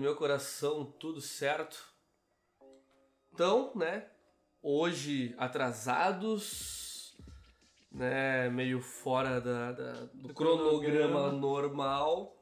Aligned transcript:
meu 0.00 0.14
coração, 0.16 0.84
tudo 0.84 1.20
certo. 1.20 1.76
Então, 3.32 3.72
né? 3.74 4.06
Hoje 4.62 5.34
atrasados, 5.38 7.16
né? 7.92 8.48
Meio 8.50 8.80
fora 8.80 9.40
da, 9.40 9.72
da- 9.72 9.92
do, 10.12 10.28
Do 10.28 10.34
cronograma, 10.34 11.08
cronograma. 11.30 11.32
normal, 11.32 12.36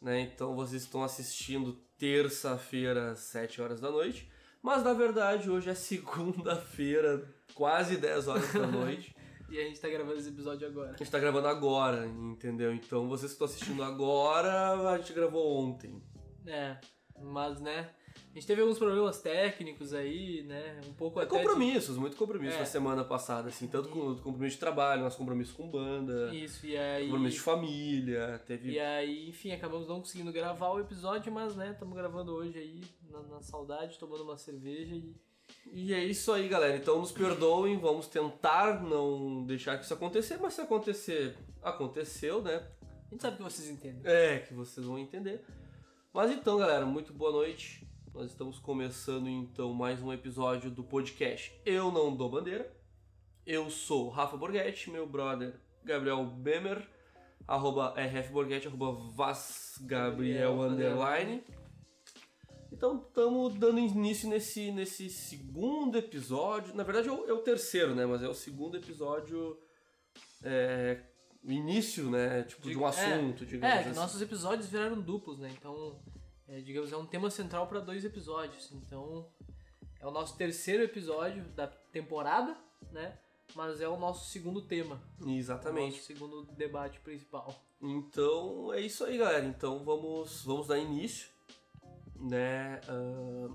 né? 0.00 0.20
Então 0.20 0.54
vocês 0.54 0.82
estão 0.82 1.02
assistindo 1.04 1.74
terça-feira 1.98 3.12
às 3.12 3.20
7 3.20 3.60
horas 3.62 3.80
da 3.80 3.90
noite. 3.90 4.30
Mas 4.62 4.82
na 4.82 4.92
verdade 4.94 5.50
hoje 5.50 5.70
é 5.70 5.74
segunda-feira, 5.76 7.28
quase 7.54 7.96
10 7.96 8.28
horas 8.28 8.52
da 8.52 8.66
noite. 8.66 9.14
E 9.54 9.60
a 9.60 9.62
gente 9.66 9.80
tá 9.80 9.88
gravando 9.88 10.18
esse 10.18 10.28
episódio 10.30 10.66
agora. 10.66 10.94
A 10.94 10.96
gente 10.96 11.10
tá 11.10 11.18
gravando 11.20 11.46
agora, 11.46 12.06
entendeu? 12.06 12.74
Então 12.74 13.08
vocês 13.08 13.30
que 13.30 13.34
estão 13.34 13.46
assistindo 13.46 13.84
agora, 13.84 14.90
a 14.90 14.98
gente 14.98 15.12
gravou 15.12 15.58
ontem. 15.60 16.02
É, 16.44 16.76
mas 17.22 17.60
né, 17.60 17.88
a 18.32 18.34
gente 18.34 18.46
teve 18.48 18.60
alguns 18.62 18.78
problemas 18.78 19.20
técnicos 19.22 19.94
aí, 19.94 20.42
né? 20.42 20.80
Um 20.88 20.92
pouco 20.94 21.20
É 21.20 21.22
até. 21.22 21.36
de- 21.38 21.42
compromissos, 21.44 21.96
muito 21.96 22.16
compromisso 22.16 22.56
É. 22.56 22.60
na 22.60 22.66
semana 22.66 23.04
passada, 23.04 23.48
assim, 23.48 23.68
tanto 23.68 23.88
com 23.90 24.16
compromisso 24.16 24.56
de 24.56 24.60
trabalho, 24.60 25.02
nosso 25.02 25.16
compromisso 25.18 25.54
com 25.54 25.70
banda, 25.70 26.34
Isso, 26.34 26.66
e 26.66 26.76
aí. 26.76 27.04
compromisso 27.04 27.36
de 27.36 27.42
família, 27.42 28.42
teve. 28.44 28.72
E 28.72 28.80
aí, 28.80 29.28
enfim, 29.28 29.52
acabamos 29.52 29.86
não 29.86 30.00
conseguindo 30.00 30.32
gravar 30.32 30.70
o 30.70 30.80
episódio, 30.80 31.32
mas 31.32 31.54
né, 31.54 31.70
estamos 31.70 31.94
gravando 31.96 32.34
hoje 32.34 32.58
aí, 32.58 32.80
na, 33.08 33.22
na 33.22 33.40
saudade, 33.40 33.98
tomando 34.00 34.24
uma 34.24 34.36
cerveja 34.36 34.96
e. 34.96 35.14
E 35.72 35.92
é 35.92 36.04
isso 36.04 36.32
aí, 36.32 36.48
galera. 36.48 36.76
Então 36.76 36.98
nos 36.98 37.12
perdoem, 37.12 37.78
vamos 37.78 38.06
tentar 38.06 38.82
não 38.82 39.44
deixar 39.44 39.78
que 39.78 39.84
isso 39.84 39.94
acontecer, 39.94 40.38
mas 40.40 40.54
se 40.54 40.60
acontecer, 40.60 41.36
aconteceu, 41.62 42.42
né? 42.42 42.62
A 42.82 43.10
gente 43.10 43.22
sabe 43.22 43.36
que 43.36 43.42
vocês 43.42 43.68
entendem. 43.68 44.00
É, 44.04 44.38
que 44.40 44.54
vocês 44.54 44.86
vão 44.86 44.98
entender. 44.98 45.44
Mas 46.12 46.30
então, 46.30 46.58
galera, 46.58 46.86
muito 46.86 47.12
boa 47.12 47.32
noite. 47.32 47.86
Nós 48.12 48.30
estamos 48.30 48.58
começando 48.58 49.28
então 49.28 49.72
mais 49.72 50.00
um 50.00 50.12
episódio 50.12 50.70
do 50.70 50.84
podcast 50.84 51.52
Eu 51.66 51.90
Não 51.90 52.14
Dou 52.14 52.30
Bandeira. 52.30 52.72
Eu 53.44 53.68
sou 53.68 54.08
Rafa 54.08 54.36
Borghetti, 54.36 54.90
meu 54.90 55.06
brother 55.06 55.54
Gabriel 55.84 56.24
Bemer, 56.24 56.88
arroba 57.46 57.94
rfborghetti, 57.96 58.68
arroba 58.68 58.92
vasgabriel, 59.12 60.60
underline. 60.62 61.44
Então 62.76 63.04
estamos 63.06 63.54
dando 63.54 63.78
início 63.78 64.28
nesse, 64.28 64.72
nesse 64.72 65.08
segundo 65.08 65.96
episódio. 65.96 66.74
Na 66.74 66.82
verdade 66.82 67.08
é 67.08 67.12
o, 67.12 67.28
é 67.28 67.32
o 67.32 67.38
terceiro, 67.38 67.94
né? 67.94 68.04
Mas 68.04 68.20
é 68.22 68.28
o 68.28 68.34
segundo 68.34 68.76
episódio. 68.76 69.56
É, 70.42 71.00
o 71.42 71.52
início, 71.52 72.10
né? 72.10 72.42
Tipo, 72.42 72.62
de 72.62 72.76
um 72.76 72.80
Diga- 72.80 72.84
é, 72.86 72.88
assunto, 73.14 73.46
digamos 73.46 73.76
É, 73.76 73.80
assim. 73.80 73.94
nossos 73.98 74.20
episódios 74.20 74.68
viraram 74.68 75.00
duplos, 75.00 75.38
né? 75.38 75.50
Então, 75.56 76.00
é, 76.48 76.60
digamos, 76.60 76.92
é 76.92 76.96
um 76.96 77.06
tema 77.06 77.30
central 77.30 77.68
para 77.68 77.78
dois 77.78 78.04
episódios. 78.04 78.70
Então, 78.72 79.28
é 80.00 80.06
o 80.06 80.10
nosso 80.10 80.36
terceiro 80.36 80.82
episódio 80.82 81.44
da 81.54 81.68
temporada, 81.68 82.56
né? 82.90 83.16
Mas 83.54 83.80
é 83.80 83.88
o 83.88 83.96
nosso 83.96 84.28
segundo 84.30 84.60
tema. 84.62 85.00
O 85.20 85.30
Exatamente. 85.30 85.92
nosso 85.96 86.06
segundo 86.06 86.42
debate 86.56 86.98
principal. 87.00 87.54
Então 87.80 88.72
é 88.72 88.80
isso 88.80 89.04
aí, 89.04 89.16
galera. 89.16 89.46
Então 89.46 89.84
vamos, 89.84 90.42
vamos 90.44 90.66
dar 90.66 90.78
início, 90.78 91.28
né? 92.16 92.80
Ahn, 92.88 93.52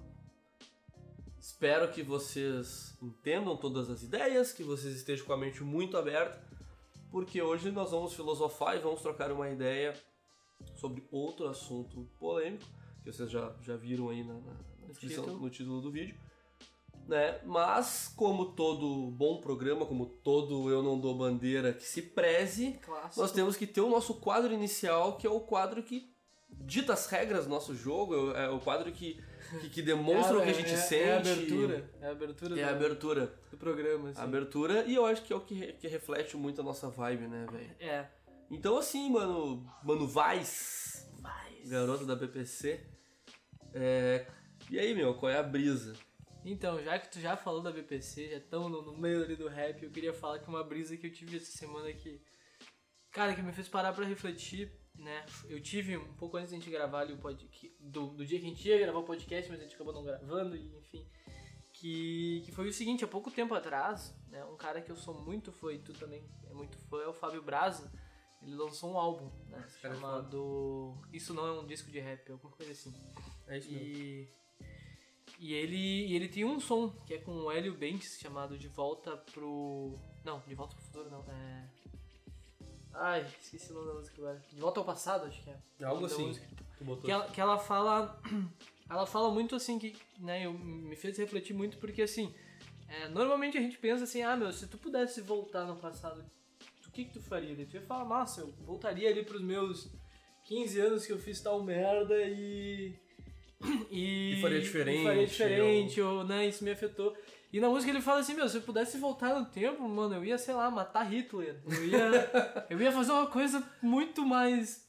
espero 1.39 1.91
que 1.91 2.03
vocês 2.03 2.95
entendam 3.01 3.55
todas 3.57 3.89
as 3.89 4.03
ideias, 4.03 4.51
que 4.51 4.63
vocês 4.63 4.95
estejam 4.95 5.25
com 5.25 5.33
a 5.33 5.37
mente 5.37 5.63
muito 5.63 5.97
aberta, 5.97 6.41
porque 7.11 7.41
hoje 7.41 7.71
nós 7.71 7.91
vamos 7.91 8.13
filosofar 8.13 8.75
e 8.75 8.79
vamos 8.79 9.01
trocar 9.01 9.31
uma 9.31 9.49
ideia 9.49 9.93
sobre 10.75 11.03
outro 11.11 11.47
assunto 11.47 12.07
polêmico, 12.19 12.65
que 13.03 13.11
vocês 13.11 13.31
já, 13.31 13.55
já 13.61 13.75
viram 13.75 14.09
aí 14.09 14.23
na, 14.23 14.33
na- 14.33 14.41
na 14.81 14.87
descrição, 14.87 15.23
título. 15.23 15.41
no 15.43 15.49
título 15.49 15.81
do 15.81 15.91
vídeo. 15.91 16.15
Né? 17.07 17.41
Mas, 17.43 18.13
como 18.15 18.51
todo 18.53 19.09
bom 19.09 19.39
programa, 19.41 19.83
como 19.85 20.05
todo 20.05 20.69
Eu 20.69 20.83
Não 20.83 20.99
Dou 20.99 21.17
Bandeira 21.17 21.73
que 21.73 21.83
se 21.83 22.03
preze, 22.03 22.73
Clássico. 22.83 23.19
nós 23.21 23.31
temos 23.31 23.55
que 23.57 23.65
ter 23.65 23.81
o 23.81 23.89
nosso 23.89 24.13
quadro 24.15 24.53
inicial, 24.53 25.17
que 25.17 25.25
é 25.25 25.29
o 25.29 25.39
quadro 25.39 25.81
que 25.81 26.13
dita 26.49 26.93
as 26.93 27.05
regras 27.07 27.45
do 27.45 27.49
nosso 27.49 27.75
jogo, 27.75 28.31
é 28.31 28.49
o 28.49 28.59
quadro 28.59 28.91
que, 28.91 29.21
que, 29.61 29.69
que 29.69 29.81
demonstra 29.83 30.37
o 30.37 30.43
que 30.43 30.49
a 30.49 30.53
gente 30.53 30.73
é, 30.73 30.77
sente. 30.77 31.03
É 31.03 31.13
a 31.13 31.19
abertura. 31.19 31.91
É 32.01 32.07
a 32.07 32.11
abertura 32.11 32.59
É 32.59 32.63
a 32.63 32.67
do, 32.67 32.75
abertura. 32.75 33.33
do 33.51 33.57
programa, 33.57 34.09
assim. 34.09 34.21
A 34.21 34.23
abertura, 34.23 34.85
e 34.85 34.95
eu 34.95 35.05
acho 35.05 35.23
que 35.23 35.33
é 35.33 35.35
o 35.35 35.41
que, 35.41 35.73
que 35.73 35.87
reflete 35.87 36.37
muito 36.37 36.61
a 36.61 36.63
nossa 36.63 36.89
vibe, 36.89 37.27
né, 37.27 37.45
velho? 37.51 37.75
É. 37.79 38.07
Então, 38.51 38.77
assim, 38.77 39.09
mano, 39.09 39.65
mano, 39.83 40.07
Vaz, 40.07 41.07
Vai. 41.19 41.61
garoto 41.65 42.05
da 42.05 42.15
BPC, 42.15 42.79
é... 43.73 44.25
e 44.71 44.79
aí, 44.79 44.95
meu, 44.95 45.13
qual 45.13 45.31
é 45.31 45.37
a 45.37 45.43
brisa? 45.43 45.93
Então, 46.43 46.81
já 46.81 46.97
que 46.97 47.11
tu 47.11 47.19
já 47.19 47.35
falou 47.35 47.61
da 47.61 47.71
BPC, 47.71 48.29
já 48.29 48.37
estamos 48.37 48.71
no, 48.71 48.81
no 48.81 48.97
meio 48.97 49.23
ali 49.23 49.35
do 49.35 49.47
rap, 49.47 49.83
eu 49.83 49.91
queria 49.91 50.13
falar 50.13 50.39
que 50.39 50.47
uma 50.47 50.63
brisa 50.63 50.95
que 50.97 51.05
eu 51.05 51.11
tive 51.11 51.37
essa 51.37 51.51
semana 51.51 51.91
que. 51.93 52.21
Cara, 53.11 53.33
que 53.35 53.41
me 53.41 53.51
fez 53.51 53.67
parar 53.67 53.91
pra 53.93 54.05
refletir, 54.05 54.71
né? 54.99 55.25
Eu 55.47 55.61
tive 55.61 55.97
um 55.97 56.13
pouco 56.13 56.37
antes 56.37 56.51
da 56.51 56.57
gente 56.57 56.69
gravar 56.69 57.01
ali 57.01 57.13
o 57.13 57.17
podcast. 57.17 57.75
Do, 57.79 58.07
do 58.07 58.25
dia 58.25 58.39
que 58.39 58.45
a 58.45 58.49
gente 58.49 58.67
ia 58.67 58.77
gravar 58.77 58.99
o 58.99 59.03
podcast, 59.03 59.49
mas 59.49 59.59
a 59.59 59.63
gente 59.63 59.75
acabou 59.75 59.93
não 59.93 60.03
gravando, 60.03 60.55
e 60.55 60.77
enfim. 60.77 61.05
Que, 61.73 62.41
que 62.45 62.51
foi 62.51 62.67
o 62.67 62.73
seguinte, 62.73 63.05
há 63.05 63.07
pouco 63.07 63.31
tempo 63.31 63.53
atrás, 63.53 64.13
né? 64.27 64.43
Um 64.45 64.57
cara 64.57 64.81
que 64.81 64.91
eu 64.91 64.97
sou 64.97 65.13
muito 65.13 65.51
fã 65.51 65.71
e 65.71 65.79
tu 65.79 65.93
também 65.93 66.23
é 66.49 66.53
muito 66.53 66.77
fã, 66.77 67.01
é 67.01 67.07
o 67.07 67.13
Fábio 67.13 67.41
Braza. 67.41 67.91
Ele 68.41 68.55
lançou 68.55 68.91
um 68.91 68.97
álbum, 68.97 69.29
né? 69.47 69.65
É 69.65 69.69
chamado. 69.69 70.97
Isso 71.11 71.33
não 71.33 71.45
é 71.45 71.51
um 71.59 71.65
disco 71.65 71.89
de 71.91 71.99
rap, 71.99 72.31
alguma 72.31 72.51
coisa 72.51 72.71
assim. 72.71 72.93
É 73.47 73.57
isso 73.57 73.71
mesmo. 73.71 73.87
E, 73.87 74.29
e 75.39 75.53
ele, 75.53 76.07
e 76.07 76.15
ele 76.15 76.27
tem 76.27 76.43
um 76.43 76.59
som 76.59 76.89
que 77.05 77.13
é 77.13 77.17
com 77.17 77.31
o 77.31 77.51
Hélio 77.51 77.73
Bentes 77.73 78.17
chamado 78.19 78.57
De 78.57 78.67
Volta 78.67 79.15
pro. 79.17 79.97
Não, 80.23 80.39
De 80.47 80.55
Volta 80.55 80.75
pro 80.75 80.83
Futuro 80.83 81.09
não. 81.09 81.21
É. 81.29 81.78
Ai, 82.99 83.25
esqueci 83.41 83.71
o 83.71 83.75
nome 83.75 83.87
da 83.87 83.93
música 83.93 84.21
agora. 84.21 84.43
De 84.51 84.59
Volta 84.59 84.79
ao 84.81 84.85
Passado, 84.85 85.25
acho 85.25 85.41
que 85.41 85.49
é. 85.49 85.55
É 85.79 85.85
algo 85.85 86.05
da 86.05 86.13
assim. 86.13 86.33
Que 87.01 87.11
ela, 87.11 87.27
que 87.29 87.39
ela 87.41 87.57
fala. 87.57 88.21
Ela 88.89 89.05
fala 89.05 89.29
muito 89.29 89.55
assim 89.55 89.77
que. 89.77 89.95
Né, 90.17 90.47
eu, 90.47 90.53
me 90.53 90.95
fez 90.95 91.15
refletir 91.15 91.53
muito 91.53 91.77
porque 91.77 92.01
assim. 92.01 92.33
é, 92.87 93.07
normalmente 93.09 93.55
a 93.55 93.61
gente 93.61 93.77
pensa 93.77 94.03
assim, 94.03 94.23
ah 94.23 94.35
meu, 94.35 94.51
se 94.51 94.65
tu 94.65 94.79
pudesse 94.79 95.21
voltar 95.21 95.63
no 95.65 95.75
passado, 95.75 96.25
o 96.87 96.91
que, 96.91 97.05
que 97.05 97.13
tu 97.13 97.21
faria? 97.21 97.55
Daí 97.55 97.67
tu 97.67 97.75
ia 97.75 97.83
falar, 97.83 98.05
nossa, 98.05 98.41
eu 98.41 98.51
voltaria 98.65 99.07
ali 99.07 99.23
pros 99.23 99.41
meus 99.41 99.87
15 100.45 100.79
anos 100.79 101.05
que 101.05 101.13
eu 101.13 101.19
fiz 101.19 101.39
tal 101.39 101.63
merda 101.63 102.15
e. 102.23 102.95
E, 103.91 104.37
E 104.37 104.41
faria 104.41 104.61
diferente, 104.61 105.01
e 105.01 105.03
faria 105.03 105.27
diferente, 105.27 106.01
ou... 106.01 106.23
né, 106.23 106.47
isso 106.47 106.63
me 106.63 106.71
afetou. 106.71 107.15
E 107.51 107.59
na 107.59 107.67
música 107.69 107.91
ele 107.91 108.01
fala 108.01 108.19
assim, 108.19 108.33
meu, 108.35 108.47
se 108.47 108.57
eu 108.57 108.61
pudesse 108.61 108.97
voltar 108.97 109.33
no 109.33 109.45
tempo, 109.45 109.81
mano, 109.87 110.15
eu 110.15 110.23
ia, 110.23 110.37
sei 110.37 110.53
lá, 110.53 110.69
matar 110.69 111.03
Hitler. 111.03 111.59
Eu 111.65 111.85
ia, 111.87 112.31
eu 112.69 112.79
ia 112.81 112.91
fazer 112.91 113.11
uma 113.11 113.27
coisa 113.27 113.63
muito 113.81 114.23
mais. 114.25 114.87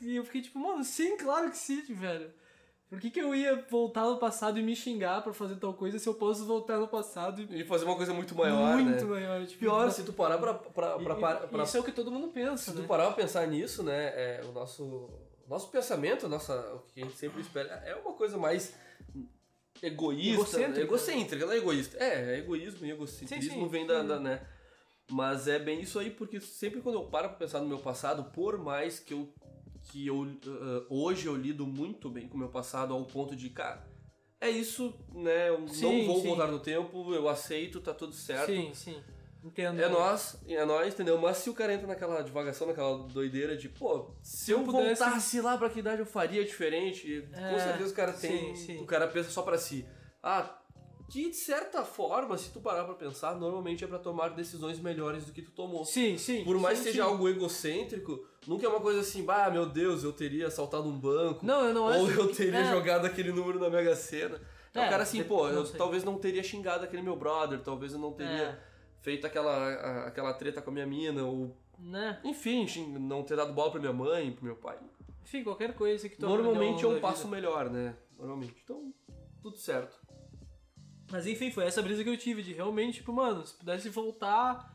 E 0.00 0.16
eu 0.16 0.24
fiquei 0.24 0.42
tipo, 0.42 0.58
mano, 0.58 0.82
sim, 0.84 1.16
claro 1.16 1.50
que 1.50 1.56
sim, 1.56 1.82
velho. 1.94 2.32
Por 2.88 3.00
que, 3.00 3.10
que 3.10 3.20
eu 3.20 3.34
ia 3.34 3.64
voltar 3.70 4.02
no 4.04 4.18
passado 4.18 4.58
e 4.58 4.62
me 4.62 4.76
xingar 4.76 5.22
pra 5.22 5.32
fazer 5.32 5.56
tal 5.56 5.72
coisa 5.72 5.98
se 5.98 6.06
eu 6.06 6.12
posso 6.14 6.44
voltar 6.44 6.78
no 6.78 6.86
passado 6.86 7.40
e 7.40 7.60
E 7.62 7.64
fazer 7.64 7.86
uma 7.86 7.96
coisa 7.96 8.12
muito 8.12 8.34
maior, 8.34 8.76
muito 8.76 9.06
né? 9.06 9.10
maior? 9.10 9.46
Tipo, 9.46 9.60
Pior, 9.60 9.90
se 9.90 10.04
tu 10.04 10.12
parar 10.12 10.36
pra, 10.36 10.52
pra, 10.52 10.96
e- 11.00 11.04
pra, 11.04 11.14
pra, 11.16 11.40
e- 11.44 11.48
pra- 11.48 11.62
Isso 11.64 11.76
é 11.78 11.80
o 11.80 11.84
que 11.84 11.92
todo 11.92 12.10
mundo 12.10 12.28
pensa, 12.28 12.70
Se 12.70 12.76
né? 12.76 12.82
tu 12.82 12.86
parar 12.88 13.06
pra 13.06 13.14
pensar 13.14 13.46
nisso, 13.46 13.82
né, 13.82 14.08
é, 14.14 14.42
o 14.44 14.52
nosso, 14.52 15.08
nosso 15.48 15.70
pensamento, 15.70 16.28
nossa, 16.28 16.54
o 16.74 16.80
que 16.92 17.00
a 17.00 17.04
gente 17.04 17.16
sempre 17.16 17.40
espera, 17.40 17.68
é 17.86 17.94
uma 17.94 18.12
coisa 18.12 18.36
mais 18.36 18.74
egoísta, 19.82 20.32
Egocêntrica. 20.32 20.78
né? 20.78 20.84
egocêntrica, 20.84 21.46
não 21.46 21.52
é 21.52 21.56
egoísta. 21.56 21.96
É, 21.98 22.34
é 22.34 22.38
egoísmo 22.38 22.86
e 22.86 22.90
egocentrismo 22.90 23.52
Sim, 23.52 23.60
sim, 23.60 23.68
vem 23.68 23.86
da, 23.86 24.02
da, 24.02 24.20
né, 24.20 24.46
mas 25.10 25.48
é 25.48 25.58
bem 25.58 25.80
isso 25.80 25.98
aí, 25.98 26.10
porque 26.10 26.40
sempre 26.40 26.80
quando 26.80 26.94
eu 26.96 27.04
paro 27.04 27.28
pra 27.28 27.38
pensar 27.38 27.60
no 27.60 27.68
meu 27.68 27.78
passado, 27.78 28.24
por 28.32 28.56
mais 28.58 29.00
que 29.00 29.12
eu, 29.12 29.28
que 29.90 30.06
eu 30.06 30.22
uh, 30.22 30.86
hoje 30.88 31.26
eu 31.26 31.36
lido 31.36 31.66
muito 31.66 32.08
bem 32.08 32.28
com 32.28 32.36
o 32.36 32.38
meu 32.38 32.48
passado 32.48 32.94
ao 32.94 33.04
ponto 33.04 33.34
de, 33.34 33.50
cara, 33.50 33.86
é 34.40 34.48
isso, 34.48 34.94
né, 35.12 35.50
eu 35.50 35.66
Sim, 35.68 36.06
não 36.06 36.06
vou 36.06 36.22
voltar 36.22 36.46
no 36.46 36.60
tempo, 36.60 37.12
eu 37.12 37.28
aceito, 37.28 37.80
tá 37.80 37.92
tudo 37.92 38.14
certo. 38.14 38.46
Sim, 38.46 38.72
sim. 38.72 39.02
Entendo. 39.44 39.80
É 39.82 39.88
nós, 39.88 40.40
é 40.46 40.64
nós, 40.64 40.94
entendeu? 40.94 41.18
Mas 41.18 41.38
se 41.38 41.50
o 41.50 41.54
cara 41.54 41.72
entra 41.74 41.86
naquela 41.86 42.22
divagação, 42.22 42.66
naquela 42.66 42.96
doideira 43.08 43.56
de, 43.56 43.68
pô, 43.68 44.10
se 44.22 44.50
eu, 44.52 44.58
eu 44.58 44.64
pudesse- 44.64 45.02
voltasse 45.02 45.40
lá 45.40 45.58
pra 45.58 45.68
que 45.68 45.80
idade 45.80 46.00
eu 46.00 46.06
faria 46.06 46.44
diferente, 46.44 47.06
e 47.10 47.22
com 47.22 47.36
É, 47.40 47.58
certeza 47.58 47.92
o 47.92 47.96
cara 47.96 48.12
tem. 48.12 48.54
sim, 48.54 48.66
sim. 48.76 48.82
O 48.82 48.86
cara 48.86 49.08
pensa 49.08 49.30
só 49.30 49.42
pra 49.42 49.58
si. 49.58 49.84
Ah, 50.22 50.58
que 51.10 51.28
de 51.28 51.36
certa 51.36 51.82
forma, 51.84 52.38
se 52.38 52.50
tu 52.52 52.60
parar 52.60 52.84
pra 52.84 52.94
pensar, 52.94 53.34
normalmente 53.34 53.82
é 53.84 53.86
pra 53.86 53.98
tomar 53.98 54.28
decisões 54.30 54.78
melhores 54.78 55.24
do 55.26 55.32
que 55.32 55.42
tu 55.42 55.50
tomou. 55.50 55.84
Sim, 55.84 56.16
sim. 56.16 56.44
Por 56.44 56.56
mais 56.58 56.78
sim, 56.78 56.84
que 56.84 56.90
seja 56.92 57.02
sim. 57.04 57.10
algo 57.10 57.28
egocêntrico, 57.28 58.24
nunca 58.46 58.64
é 58.64 58.68
uma 58.68 58.80
coisa 58.80 59.00
assim, 59.00 59.24
bah, 59.24 59.50
meu 59.50 59.66
Deus, 59.66 60.04
eu 60.04 60.12
teria 60.12 60.46
assaltado 60.46 60.88
um 60.88 60.98
banco. 60.98 61.44
Não, 61.44 61.66
eu 61.66 61.74
não 61.74 61.82
Ou 61.82 61.88
acho- 62.06 62.18
eu 62.20 62.28
teria 62.34 62.60
é. 62.60 62.70
jogado 62.70 63.04
aquele 63.06 63.32
número 63.32 63.58
na 63.58 63.68
Mega 63.68 63.94
Sena. 63.96 64.40
É, 64.74 64.78
É, 64.80 64.86
o 64.86 64.90
cara 64.90 65.02
assim, 65.02 65.22
pô, 65.22 65.48
eu 65.48 65.64
talvez 65.72 66.02
não 66.04 66.16
teria 66.16 66.42
xingado 66.42 66.84
aquele 66.84 67.02
meu 67.02 67.14
brother, 67.16 67.60
talvez 67.60 67.92
eu 67.92 67.98
não 67.98 68.12
teria 68.12 68.32
É. 68.42 68.71
feito 69.02 69.26
aquela, 69.26 70.06
aquela 70.06 70.32
treta 70.32 70.62
com 70.62 70.70
a 70.70 70.72
minha 70.72 70.86
mina, 70.86 71.22
ou 71.24 71.56
Né? 71.78 72.20
enfim, 72.24 72.66
não 72.98 73.22
ter 73.22 73.36
dado 73.36 73.52
bola 73.52 73.70
pra 73.72 73.80
minha 73.80 73.92
mãe, 73.92 74.32
pro 74.32 74.44
meu 74.44 74.56
pai. 74.56 74.78
Enfim, 75.22 75.44
qualquer 75.44 75.74
coisa 75.74 76.08
que 76.08 76.16
tu 76.16 76.26
Normalmente 76.26 76.84
é 76.84 76.88
um 76.88 77.00
passo 77.00 77.24
vida. 77.24 77.36
melhor, 77.36 77.68
né? 77.70 77.96
Normalmente. 78.16 78.56
Então, 78.64 78.92
tudo 79.42 79.56
certo. 79.56 80.00
Mas 81.10 81.26
enfim, 81.26 81.50
foi 81.50 81.64
essa 81.66 81.82
brisa 81.82 82.02
que 82.02 82.08
eu 82.10 82.16
tive 82.16 82.42
de 82.42 82.52
realmente, 82.52 82.94
tipo, 82.98 83.12
mano, 83.12 83.44
se 83.46 83.54
pudesse 83.54 83.88
voltar. 83.90 84.72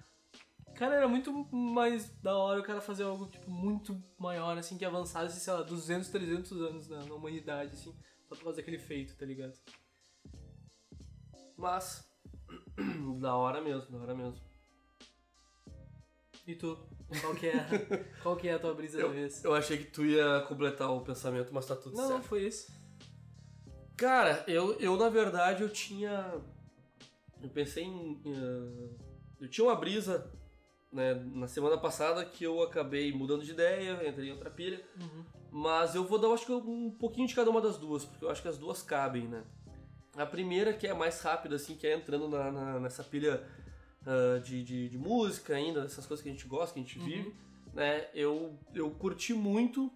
Cara, 0.75 0.95
era 0.95 1.07
muito 1.07 1.33
mais 1.51 2.09
da 2.21 2.38
hora 2.38 2.59
o 2.59 2.63
cara 2.63 2.80
fazer 2.80 3.03
algo, 3.03 3.25
tipo, 3.27 3.50
muito 3.50 4.00
maior, 4.19 4.56
assim, 4.57 4.77
que 4.77 4.85
avançasse, 4.85 5.39
sei 5.39 5.51
lá, 5.53 5.63
200, 5.63 6.09
300 6.09 6.51
anos 6.62 6.88
na, 6.88 7.03
na 7.03 7.15
humanidade, 7.15 7.71
assim, 7.73 7.91
só 8.27 8.35
pra 8.35 8.44
fazer 8.45 8.62
aquele 8.62 8.77
feito, 8.77 9.15
tá 9.18 9.25
ligado? 9.25 9.57
Mas, 11.57 12.06
da 13.19 13.35
hora 13.35 13.62
mesmo, 13.62 13.91
da 13.91 14.03
hora 14.03 14.15
mesmo. 14.15 14.39
E 16.45 16.56
tu? 16.56 16.77
Qual 17.21 17.35
que 17.35 17.47
é, 17.47 17.57
qual 18.24 18.35
que 18.35 18.47
é 18.47 18.53
a 18.53 18.59
tua 18.59 18.74
brisa 18.74 19.01
da 19.01 19.07
vez? 19.07 19.44
Eu 19.44 19.53
achei 19.53 19.77
que 19.77 19.85
tu 19.85 20.06
ia 20.06 20.41
completar 20.47 20.89
o 20.91 21.01
pensamento, 21.01 21.53
mas 21.53 21.65
tá 21.65 21.75
tudo 21.75 21.95
Não, 21.95 22.03
não, 22.03 22.09
certo. 22.09 22.24
foi 22.24 22.45
isso. 22.47 22.71
Cara, 23.95 24.44
eu, 24.47 24.79
eu 24.79 24.95
na 24.95 25.09
verdade 25.09 25.63
eu 25.63 25.69
tinha. 25.69 26.39
Eu 27.41 27.50
pensei 27.50 27.83
em. 27.83 28.21
eh, 28.25 28.89
eu 29.41 29.50
tinha 29.50 29.65
uma 29.65 29.75
brisa 29.75 30.31
né, 30.91 31.13
na 31.13 31.47
semana 31.47 31.77
passada 31.77 32.23
que 32.25 32.44
eu 32.44 32.62
acabei 32.62 33.12
mudando 33.12 33.44
de 33.44 33.51
ideia, 33.51 34.07
entrei 34.07 34.30
em 34.30 34.31
outra 34.31 34.50
pilha. 34.50 34.81
Uhum. 35.00 35.25
Mas 35.51 35.95
eu 35.95 36.03
vou 36.06 36.19
dar, 36.19 36.27
eu 36.27 36.33
acho 36.33 36.45
que 36.45 36.51
um 36.51 36.91
pouquinho 36.91 37.27
de 37.27 37.35
cada 37.35 37.50
uma 37.50 37.62
das 37.62 37.77
duas, 37.77 38.06
porque 38.06 38.23
eu 38.23 38.30
acho 38.30 38.41
que 38.41 38.47
as 38.47 38.57
duas 38.57 38.81
cabem, 38.81 39.27
né? 39.27 39.44
A 40.18 40.25
primeira, 40.25 40.74
que 40.74 40.88
é 40.88 40.92
a 40.92 40.96
mais 40.96 41.22
rápida, 41.22 41.56
assim, 41.56 41.75
que 41.75 41.86
é 41.88 41.94
entrando 41.96 42.28
na, 42.28 42.52
na- 42.52 42.80
nessa 42.80 43.04
pilha 43.04 43.44
ah, 44.06 44.40
de, 44.40 44.64
de, 44.64 44.90
de 44.90 44.98
música 44.98 45.56
ainda, 45.56 45.81
dessas 45.81 46.06
coisas 46.06 46.24
que 46.24 46.30
a 46.30 46.31
gente 46.31 46.48
gosta, 46.48 46.74
que 46.74 46.80
a 46.80 46.84
gente 46.84 47.00
vive, 47.00 47.34
né? 47.74 48.08
Eu, 48.14 48.58
eu 48.74 48.90
curti 48.92 49.34
muito, 49.34 49.92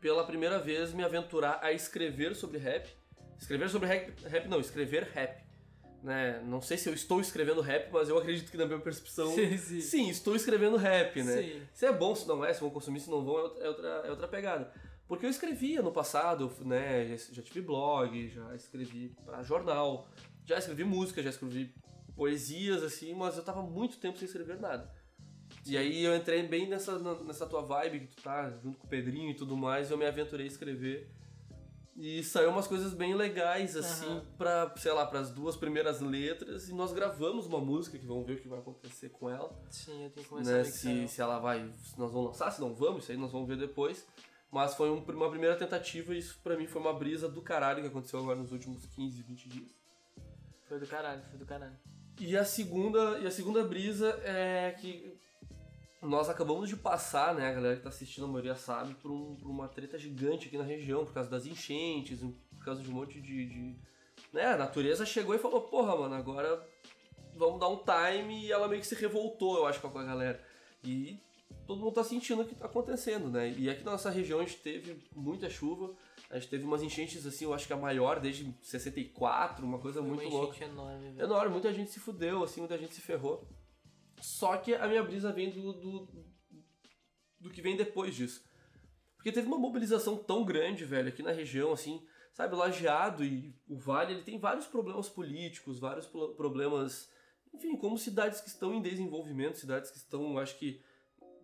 pela 0.00 0.24
primeira 0.24 0.58
vez, 0.58 0.92
me 0.92 1.02
aventurar 1.02 1.58
a 1.62 1.72
escrever 1.72 2.34
sobre 2.36 2.58
rap. 2.58 2.88
Escrever 3.38 3.68
sobre 3.68 3.88
rap, 3.88 4.12
rap 4.26 4.48
não, 4.48 4.60
escrever 4.60 5.04
rap. 5.12 5.42
Né? 6.02 6.40
Não 6.44 6.60
sei 6.60 6.76
se 6.76 6.86
eu 6.88 6.92
estou 6.94 7.18
escrevendo 7.20 7.62
rap, 7.62 7.90
mas 7.90 8.10
eu 8.10 8.18
acredito 8.18 8.50
que 8.50 8.56
na 8.58 8.66
minha 8.66 8.78
percepção... 8.78 9.34
Sim, 9.34 9.56
sim. 9.56 9.80
Sim, 9.80 10.08
estou 10.10 10.36
escrevendo 10.36 10.76
rap, 10.76 11.22
né? 11.22 11.42
Sim. 11.42 11.62
Se 11.72 11.86
é 11.86 11.92
bom, 11.92 12.14
se 12.14 12.28
não 12.28 12.44
é, 12.44 12.52
se 12.52 12.60
vão 12.60 12.68
consumir, 12.68 13.00
se 13.00 13.08
não 13.10 13.24
vão, 13.24 13.38
é 13.38 13.42
outra- 13.42 13.64
é 13.64 13.68
outra, 13.68 13.88
é 14.04 14.10
outra 14.10 14.28
pegada. 14.28 14.70
Porque 15.06 15.26
eu 15.26 15.30
escrevia 15.30 15.82
no 15.82 15.92
passado, 15.92 16.50
né? 16.60 17.16
Já, 17.16 17.34
já 17.34 17.42
tive 17.42 17.60
blog, 17.60 18.28
já 18.28 18.54
escrevi 18.54 19.14
pra 19.24 19.42
jornal, 19.42 20.08
já 20.44 20.58
escrevi 20.58 20.84
música, 20.84 21.22
já 21.22 21.30
escrevi 21.30 21.74
poesias, 22.16 22.82
assim, 22.82 23.14
mas 23.14 23.36
eu 23.36 23.44
tava 23.44 23.62
muito 23.62 23.98
tempo 23.98 24.18
sem 24.18 24.26
escrever 24.26 24.58
nada. 24.58 24.90
E 25.66 25.76
aí 25.76 26.02
eu 26.02 26.14
entrei 26.14 26.46
bem 26.46 26.68
nessa, 26.68 26.98
nessa 27.24 27.46
tua 27.46 27.62
vibe 27.62 28.00
que 28.00 28.06
tu 28.08 28.22
tá, 28.22 28.50
junto 28.50 28.78
com 28.78 28.86
o 28.86 28.90
Pedrinho 28.90 29.30
e 29.30 29.34
tudo 29.34 29.56
mais, 29.56 29.90
eu 29.90 29.96
me 29.96 30.06
aventurei 30.06 30.46
a 30.46 30.48
escrever. 30.48 31.10
E 31.96 32.24
saiu 32.24 32.50
umas 32.50 32.66
coisas 32.66 32.92
bem 32.92 33.14
legais, 33.14 33.76
assim, 33.76 34.06
Aham. 34.06 34.26
pra, 34.36 34.74
sei 34.76 34.92
lá, 34.92 35.06
pras 35.06 35.30
duas 35.30 35.56
primeiras 35.56 36.00
letras. 36.00 36.68
E 36.68 36.74
nós 36.74 36.92
gravamos 36.92 37.46
uma 37.46 37.60
música 37.60 37.96
que 37.96 38.04
vamos 38.04 38.26
ver 38.26 38.34
o 38.34 38.40
que 38.40 38.48
vai 38.48 38.58
acontecer 38.58 39.10
com 39.10 39.30
ela 39.30 39.54
Sim, 39.70 40.02
eu 40.04 40.10
tenho 40.10 40.24
que 40.24 40.28
começar 40.28 40.52
né, 40.52 40.60
a 40.60 40.64
se, 40.64 41.08
se 41.08 41.20
ela 41.20 41.38
vai, 41.38 41.70
se 41.84 41.98
nós 41.98 42.12
vamos 42.12 42.28
lançar, 42.28 42.50
se 42.50 42.60
não 42.60 42.74
vamos, 42.74 43.04
isso 43.04 43.12
aí 43.12 43.18
nós 43.18 43.30
vamos 43.30 43.46
ver 43.46 43.56
depois. 43.56 44.04
Mas 44.54 44.72
foi 44.76 44.88
um- 44.88 45.02
uma 45.02 45.28
primeira 45.28 45.56
tentativa 45.56 46.14
e 46.14 46.18
isso 46.18 46.38
pra 46.44 46.56
mim 46.56 46.68
foi 46.68 46.80
uma 46.80 46.92
brisa 46.92 47.28
do 47.28 47.42
caralho 47.42 47.80
que 47.82 47.88
aconteceu 47.88 48.20
agora 48.20 48.38
nos 48.38 48.52
últimos 48.52 48.86
15, 48.86 49.20
20 49.22 49.48
dias. 49.48 49.68
Foi 50.68 50.78
do 50.78 50.86
caralho, 50.86 51.20
foi 51.28 51.36
do 51.40 51.44
caralho. 51.44 51.76
E 52.20 52.36
a 52.36 52.44
segunda, 52.44 53.18
e 53.18 53.26
a 53.26 53.32
segunda 53.32 53.64
brisa 53.64 54.10
é 54.22 54.70
que 54.80 55.12
nós 56.00 56.28
acabamos 56.28 56.68
de 56.68 56.76
passar, 56.76 57.34
né, 57.34 57.48
a 57.48 57.52
galera 57.52 57.74
que 57.76 57.82
tá 57.82 57.88
assistindo 57.88 58.26
a 58.26 58.28
maioria 58.28 58.54
sabe, 58.54 58.94
por, 58.94 59.10
um- 59.10 59.34
por 59.34 59.50
uma 59.50 59.66
treta 59.66 59.98
gigante 59.98 60.46
aqui 60.46 60.56
na 60.56 60.62
região, 60.62 61.04
por 61.04 61.12
causa 61.12 61.28
das 61.28 61.46
enchentes, 61.46 62.20
por 62.20 62.64
causa 62.64 62.80
de 62.80 62.88
um 62.88 62.92
monte 62.94 63.20
de, 63.20 63.46
de- 63.46 63.76
Né, 64.32 64.44
a 64.46 64.56
natureza 64.56 65.04
chegou 65.04 65.34
e 65.34 65.38
falou, 65.38 65.62
porra, 65.62 65.96
mano, 65.96 66.14
agora 66.14 66.64
vamos 67.36 67.58
dar 67.58 67.68
um 67.68 67.78
time 67.78 68.44
e 68.46 68.52
ela 68.52 68.68
meio 68.68 68.80
que 68.80 68.86
se 68.86 68.94
revoltou, 68.94 69.56
eu 69.58 69.66
acho, 69.66 69.80
com 69.80 69.98
a 69.98 70.04
galera. 70.04 70.40
E 70.84 71.18
todo 71.66 71.80
mundo 71.80 71.92
tá 71.94 72.04
sentindo 72.04 72.42
o 72.42 72.46
que 72.46 72.54
tá 72.54 72.66
acontecendo, 72.66 73.30
né? 73.30 73.50
E 73.56 73.68
aqui 73.70 73.82
na 73.84 73.92
nossa 73.92 74.10
região 74.10 74.40
a 74.40 74.44
gente 74.44 74.58
teve 74.58 75.02
muita 75.14 75.48
chuva, 75.50 75.94
a 76.30 76.38
gente 76.38 76.48
teve 76.50 76.64
umas 76.64 76.82
enchentes 76.82 77.24
assim, 77.26 77.44
eu 77.44 77.54
acho 77.54 77.66
que 77.66 77.72
a 77.72 77.76
maior 77.76 78.20
desde 78.20 78.52
64, 78.62 79.64
uma 79.64 79.78
coisa 79.78 80.00
Foi 80.00 80.08
muito 80.08 80.22
uma 80.28 80.30
louca. 80.42 80.64
enorme, 80.64 81.10
velho. 81.10 81.22
Enorme, 81.22 81.50
muita 81.52 81.72
gente 81.72 81.90
se 81.90 82.00
fudeu, 82.00 82.42
assim, 82.42 82.60
muita 82.60 82.78
gente 82.78 82.94
se 82.94 83.00
ferrou. 83.00 83.48
Só 84.20 84.56
que 84.56 84.74
a 84.74 84.86
minha 84.86 85.02
brisa 85.02 85.32
vem 85.32 85.50
do, 85.50 85.72
do, 85.72 86.08
do 87.40 87.50
que 87.50 87.60
vem 87.62 87.76
depois 87.76 88.14
disso. 88.14 88.42
Porque 89.16 89.32
teve 89.32 89.46
uma 89.46 89.58
mobilização 89.58 90.16
tão 90.16 90.44
grande, 90.44 90.84
velho, 90.84 91.08
aqui 91.08 91.22
na 91.22 91.32
região, 91.32 91.72
assim, 91.72 92.06
sabe, 92.32 92.54
Lajeado 92.54 93.24
e 93.24 93.54
o 93.68 93.76
Vale, 93.78 94.12
ele 94.12 94.22
tem 94.22 94.38
vários 94.38 94.66
problemas 94.66 95.08
políticos, 95.08 95.78
vários 95.78 96.06
pro- 96.06 96.34
problemas, 96.34 97.10
enfim, 97.52 97.76
como 97.76 97.96
cidades 97.96 98.40
que 98.40 98.48
estão 98.48 98.74
em 98.74 98.82
desenvolvimento, 98.82 99.58
cidades 99.58 99.90
que 99.90 99.96
estão, 99.98 100.36
acho 100.38 100.58
que, 100.58 100.82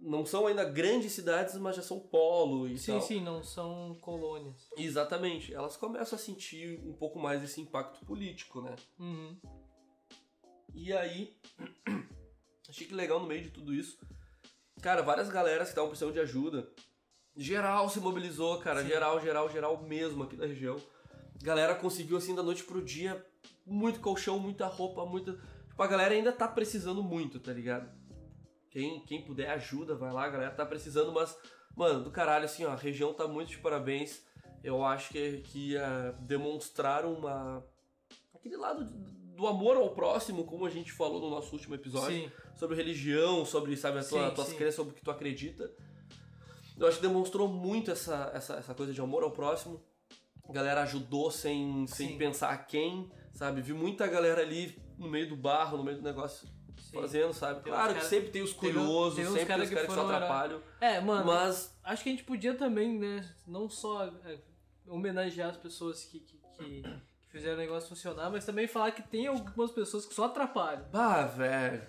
não 0.00 0.25
são 0.25 0.47
ainda 0.47 0.64
grandes 0.64 1.12
cidades, 1.12 1.56
mas 1.56 1.76
já 1.76 1.82
são 1.82 2.00
polo 2.00 2.67
e 2.67 2.79
Sim, 2.79 2.93
tal. 2.93 3.00
sim, 3.02 3.20
não 3.20 3.43
são 3.43 3.97
colônias. 4.00 4.69
Exatamente, 4.76 5.52
elas 5.55 5.76
começam 5.76 6.17
a 6.17 6.20
sentir 6.20 6.81
um 6.85 6.93
pouco 6.93 7.19
mais 7.19 7.43
esse 7.43 7.61
impacto 7.61 8.05
político, 8.05 8.62
né? 8.62 8.75
Uhum. 8.99 9.37
E 10.75 10.93
aí, 10.93 11.37
achei 12.69 12.87
que 12.87 12.94
legal 12.94 13.20
no 13.20 13.26
meio 13.26 13.43
de 13.43 13.50
tudo 13.50 13.75
isso. 13.75 13.99
Cara, 14.81 15.02
várias 15.02 15.29
galeras 15.29 15.69
que 15.69 15.73
estavam 15.73 15.91
precisando 15.91 16.14
de 16.14 16.20
ajuda. 16.20 16.70
Geral 17.37 17.88
se 17.88 18.00
mobilizou, 18.00 18.58
cara. 18.58 18.82
Sim. 18.82 18.88
Geral, 18.88 19.20
geral, 19.20 19.50
geral 19.50 19.82
mesmo 19.82 20.23
aqui 20.23 20.37
da 20.37 20.46
região. 20.46 20.76
Galera 21.43 21.75
conseguiu, 21.75 22.17
assim, 22.17 22.35
da 22.35 22.43
noite 22.43 22.64
pro 22.64 22.82
dia, 22.82 23.25
muito 23.67 24.00
colchão, 24.00 24.38
muita 24.38 24.67
roupa, 24.67 25.05
muita. 25.05 25.32
Tipo, 25.69 25.82
a 25.82 25.86
galera 25.86 26.15
ainda 26.15 26.32
tá 26.32 26.48
precisando 26.48 27.03
muito, 27.03 27.39
tá 27.39 27.53
ligado? 27.53 27.91
Quem, 28.70 29.00
quem 29.05 29.24
puder 29.24 29.50
ajuda, 29.50 29.94
vai 29.96 30.12
lá, 30.12 30.24
a 30.24 30.31
galera 30.31 30.55
tá 30.55 30.65
precisando, 30.65 31.12
mas, 31.12 31.36
mano, 31.74 32.05
do 32.05 32.10
caralho, 32.10 32.44
assim, 32.44 32.65
ó, 32.65 32.70
a 32.70 32.77
região 32.77 33.12
tá 33.12 33.27
muito 33.27 33.50
de 33.50 33.58
parabéns. 33.58 34.22
Eu 34.62 34.84
acho 34.84 35.10
que, 35.10 35.39
que 35.39 35.77
uh, 35.77 36.12
demonstraram 36.20 37.15
uma. 37.15 37.67
aquele 38.34 38.56
lado 38.56 38.84
do 38.84 39.46
amor 39.46 39.77
ao 39.77 39.91
próximo, 39.91 40.44
como 40.44 40.67
a 40.67 40.70
gente 40.70 40.93
falou 40.93 41.20
no 41.20 41.31
nosso 41.31 41.53
último 41.53 41.74
episódio 41.74 42.24
Sim, 42.24 42.32
sobre 42.56 42.77
religião, 42.77 43.44
sobre, 43.44 43.77
sabe, 43.77 43.98
a 43.98 44.05
tua, 44.05 44.31
tuas 44.31 44.53
crenças, 44.53 44.74
sobre 44.74 44.93
o 44.93 44.94
que 44.94 45.03
tu 45.03 45.10
acredita. 45.10 45.70
Eu 46.79 46.86
acho 46.86 46.98
que 46.98 47.06
demonstrou 47.06 47.48
muito 47.48 47.91
essa, 47.91 48.31
essa, 48.34 48.55
essa 48.55 48.74
coisa 48.74 48.93
de 48.93 49.00
amor 49.00 49.22
ao 49.22 49.31
próximo. 49.31 49.82
A 50.48 50.53
galera 50.53 50.82
ajudou 50.82 51.31
sem, 51.31 51.86
sem 51.86 52.08
Sim. 52.08 52.19
pensar 52.19 52.50
a 52.50 52.58
quem, 52.58 53.10
sabe? 53.32 53.62
Vi 53.62 53.72
muita 53.72 54.06
galera 54.06 54.43
ali 54.43 54.79
no 54.98 55.08
meio 55.08 55.29
do 55.29 55.36
barro, 55.36 55.79
no 55.79 55.84
meio 55.84 55.96
do 55.96 56.03
negócio, 56.03 56.46
sim. 56.91 57.01
fazendo, 57.01 57.32
sabe? 57.32 57.63
Tem 57.63 57.73
claro 57.73 57.89
que 57.89 57.94
cara- 58.01 58.09
sempre 58.09 58.31
tem 58.31 58.43
os 58.43 58.51
tem 58.53 58.59
curiosos, 58.61 59.15
tem 59.17 59.27
uns 59.27 59.32
sempre 59.32 59.47
cara 59.47 59.59
tem 59.61 59.65
os 59.65 59.69
que 59.69 59.75
caras 59.75 59.89
que 59.89 59.94
só 59.94 60.01
foram 60.03 60.09
orar. 60.17 60.23
atrapalham. 60.23 60.63
É, 60.81 61.01
mano, 61.01 61.27
Mas, 61.27 61.75
acho 61.85 62.03
que 62.03 62.09
a 62.09 62.13
gente 62.13 62.25
podia 62.25 62.55
também, 62.55 62.99
né, 62.99 63.29
não 63.47 63.69
só 63.69 64.06
é, 64.25 64.39
homenagear 64.87 65.51
as 65.51 65.56
pessoas 65.56 66.05
que, 66.05 66.20
que, 66.20 66.37
que, 66.59 66.82
que 66.82 67.29
fizeram 67.31 67.55
o 67.56 67.59
negócio 67.61 67.89
funcionar, 67.89 68.31
mas 68.31 68.44
também 68.44 68.67
falar 68.67 68.91
que 68.93 69.03
tem 69.03 69.27
algumas 69.27 69.70
pessoas 69.70 70.05
que 70.06 70.15
só 70.15 70.25
atrapalham. 70.25 70.85
ah, 70.93 71.23
velho. 71.27 71.82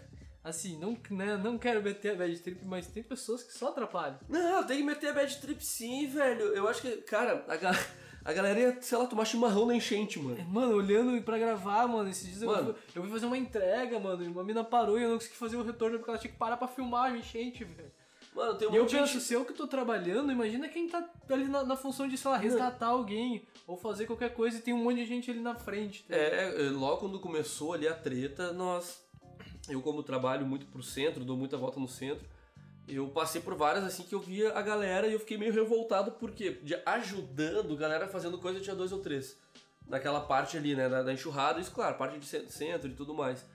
Assim, 0.44 0.80
não, 0.80 0.98
né, 1.12 1.38
não 1.38 1.56
quero 1.56 1.84
meter 1.84 2.14
a 2.14 2.16
bad 2.16 2.36
trip, 2.40 2.66
mas 2.66 2.88
tem 2.88 3.04
pessoas 3.04 3.44
que 3.44 3.54
só 3.54 3.68
atrapalham. 3.70 4.18
Não, 4.28 4.64
tem 4.66 4.78
que 4.80 4.84
meter 4.84 5.10
a 5.10 5.14
bad 5.14 5.38
trip 5.38 5.64
sim, 5.64 6.08
velho. 6.08 6.46
Eu 6.56 6.68
acho 6.68 6.82
que, 6.82 6.98
cara, 7.04 7.46
a, 7.48 7.56
ga- 7.58 7.72
a 8.24 8.34
galera 8.34 8.60
ia, 8.60 8.82
sei 8.82 8.98
lá, 8.98 9.06
tomar 9.08 9.26
chimarrão 9.26 9.66
na 9.66 9.76
enchente, 9.76 10.20
mano. 10.20 10.44
Mano, 10.50 10.76
olhando 10.76 11.22
pra 11.24 11.38
gravar, 11.38 11.88
mano, 11.88 12.10
esses 12.10 12.28
dias 12.28 12.42
eu 12.42 12.48
Mano. 12.50 12.74
fui- 12.74 12.84
eu 12.96 13.02
fui 13.04 13.12
fazer 13.12 13.26
uma 13.26 13.38
entrega, 13.38 14.00
mano, 14.00 14.24
e 14.24 14.28
uma 14.28 14.44
mina 14.44 14.64
parou 14.64 15.00
e 15.00 15.04
eu 15.04 15.10
não 15.10 15.18
consegui 15.18 15.36
fazer 15.36 15.58
o 15.58 15.64
retorno 15.64 15.98
porque 15.98 16.10
ela 16.12 16.20
tinha 16.20 16.32
que 16.32 16.38
parar 16.38 16.58
pra 16.58 16.68
filmar 16.68 17.12
a 17.12 17.18
enchente, 17.18 17.64
velho. 17.64 17.92
Mano, 18.36 18.56
tem 18.56 18.68
um 18.70 18.74
E 18.74 18.78
eu 18.78 18.86
penso, 18.86 19.14
gente- 19.14 19.24
se 19.24 19.34
eu 19.34 19.44
que 19.44 19.52
tô 19.52 19.68
trabalhando, 19.68 20.32
imagina 20.32 20.70
quem 20.70 20.88
tá 20.88 21.06
ali 21.30 21.46
na, 21.46 21.64
na 21.66 21.76
função 21.76 22.08
de, 22.08 22.18
sei 22.18 22.32
lá, 22.32 22.38
resgatar 22.38 22.88
alguém 22.88 23.46
ou 23.68 23.76
fazer 23.76 24.06
qualquer 24.06 24.34
coisa 24.34 24.58
e 24.58 24.62
tem 24.62 24.74
um 24.74 24.78
monte 24.84 24.98
de 24.98 25.06
gente 25.06 25.30
ali 25.30 25.42
na 25.42 25.54
frente. 25.56 26.04
tá? 26.04 26.16
É, 26.16 26.68
é, 26.68 26.70
logo 26.70 26.98
quando 26.98 27.20
começou 27.20 27.74
ali 27.74 27.88
a 27.88 27.94
treta, 27.94 28.54
nós. 28.54 29.04
Eu, 29.70 29.82
como 29.82 30.02
trabalho 30.02 30.46
muito 30.46 30.66
pro 30.68 30.82
centro, 30.82 31.26
dou 31.26 31.36
muita 31.36 31.58
volta 31.58 31.80
no 31.80 31.88
centro, 31.90 32.26
eu 32.88 33.08
passei 33.10 33.42
por 33.42 33.56
várias 33.56 33.84
assim 33.84 34.04
que 34.04 34.14
eu 34.14 34.20
via 34.20 34.54
a 34.54 34.62
galera 34.62 35.08
e 35.08 35.14
eu 35.14 35.20
fiquei 35.20 35.38
meio 35.38 35.54
revoltado, 35.54 36.12
porque 36.14 36.52
de 36.64 36.76
ajudando, 36.86 37.76
galera 37.76 38.08
fazendo 38.08 38.38
coisa 38.38 38.60
tinha 38.60 38.76
dois 38.76 38.92
ou 38.92 39.00
três. 39.00 39.38
Naquela 39.88 40.22
parte 40.22 40.58
ali, 40.58 40.76
né, 40.76 40.88
da, 40.88 41.04
da 41.04 41.14
enxurrada, 41.14 41.60
isso, 41.60 41.72
claro, 41.72 41.98
parte 41.98 42.18
de 42.18 42.26
cen- 42.26 42.48
centro 42.48 42.90
e 42.90 42.94
tudo 42.94 43.14
mais. 43.14 43.46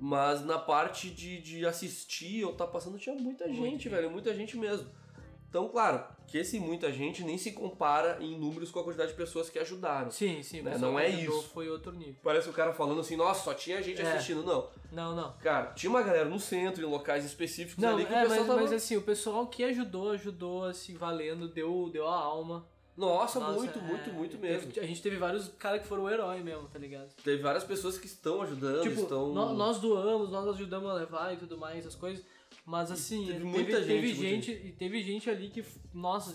Mas 0.00 0.44
na 0.44 0.58
parte 0.58 1.10
de, 1.10 1.40
de 1.40 1.64
assistir 1.64 2.44
ou 2.44 2.52
tá 2.54 2.66
passando, 2.66 2.98
tinha 2.98 3.14
muita 3.14 3.46
gente, 3.48 3.58
gente. 3.60 3.88
velho, 3.88 4.10
muita 4.10 4.34
gente 4.34 4.56
mesmo. 4.56 4.88
Então, 5.48 5.68
claro, 5.68 6.04
que 6.26 6.38
esse 6.38 6.58
muita 6.58 6.92
gente 6.92 7.22
nem 7.22 7.38
se 7.38 7.52
compara 7.52 8.18
em 8.20 8.38
números 8.38 8.70
com 8.70 8.80
a 8.80 8.84
quantidade 8.84 9.10
de 9.12 9.16
pessoas 9.16 9.48
que 9.48 9.58
ajudaram. 9.58 10.10
Sim, 10.10 10.42
sim. 10.42 10.62
Né, 10.62 10.76
não 10.78 10.98
é 10.98 11.08
isso. 11.08 11.42
Foi 11.52 11.68
outro 11.68 11.92
nível. 11.92 12.16
Parece 12.22 12.48
o 12.48 12.52
cara 12.52 12.72
falando 12.72 13.00
assim, 13.00 13.16
nossa, 13.16 13.44
só 13.44 13.54
tinha 13.54 13.82
gente 13.82 14.00
É. 14.00 14.12
assistindo. 14.12 14.42
Não. 14.42 14.68
Não, 14.90 15.14
não. 15.14 15.32
Cara, 15.42 15.72
tinha 15.74 15.90
uma 15.90 16.02
galera 16.02 16.28
no 16.28 16.38
centro, 16.38 16.82
em 16.84 16.88
locais 16.88 17.24
específicos 17.24 17.82
Não, 17.82 17.94
ali 17.94 18.06
que 18.06 18.12
é, 18.12 18.18
o 18.18 18.20
pessoal 18.22 18.38
mas, 18.38 18.46
tava... 18.48 18.60
mas 18.60 18.72
assim, 18.72 18.96
o 18.96 19.02
pessoal 19.02 19.46
que 19.46 19.64
ajudou, 19.64 20.10
ajudou, 20.10 20.64
assim, 20.64 20.94
valendo, 20.94 21.48
deu, 21.48 21.88
deu 21.92 22.06
a 22.08 22.16
alma. 22.16 22.66
Nossa, 22.96 23.40
Nossa, 23.40 23.58
muito, 23.58 23.78
é, 23.78 23.82
muito, 23.82 24.12
muito 24.12 24.36
teve- 24.38 24.52
mesmo. 24.66 24.72
a 24.80 24.86
gente 24.86 25.02
teve 25.02 25.16
vários 25.16 25.48
caras 25.58 25.82
que 25.82 25.88
foram 25.88 26.08
herói 26.08 26.40
mesmo, 26.42 26.68
tá 26.68 26.78
ligado? 26.78 27.08
Teve 27.24 27.42
várias 27.42 27.64
pessoas 27.64 27.98
que 27.98 28.06
estão 28.06 28.40
ajudando, 28.42 28.82
tipo, 28.82 29.02
estão... 29.02 29.32
nó- 29.32 29.52
nós 29.52 29.78
doamos, 29.80 30.30
nós 30.30 30.46
ajudamos 30.54 30.88
a 30.90 30.94
levar 30.94 31.32
e 31.34 31.36
tudo 31.36 31.58
mais, 31.58 31.78
essas 31.80 31.96
coisas. 31.96 32.24
Mas 32.64 32.90
assim, 32.92 33.26
Teve 33.26 33.32
teve, 33.38 33.44
muita 33.44 33.72
teve 33.80 33.84
gente, 33.84 34.16
muita 34.16 34.22
gente, 34.30 34.50
e 34.52 34.72
teve 34.72 35.02
gente 35.02 35.28
ali 35.28 35.48
que, 35.50 35.64
nossa, 35.92 36.32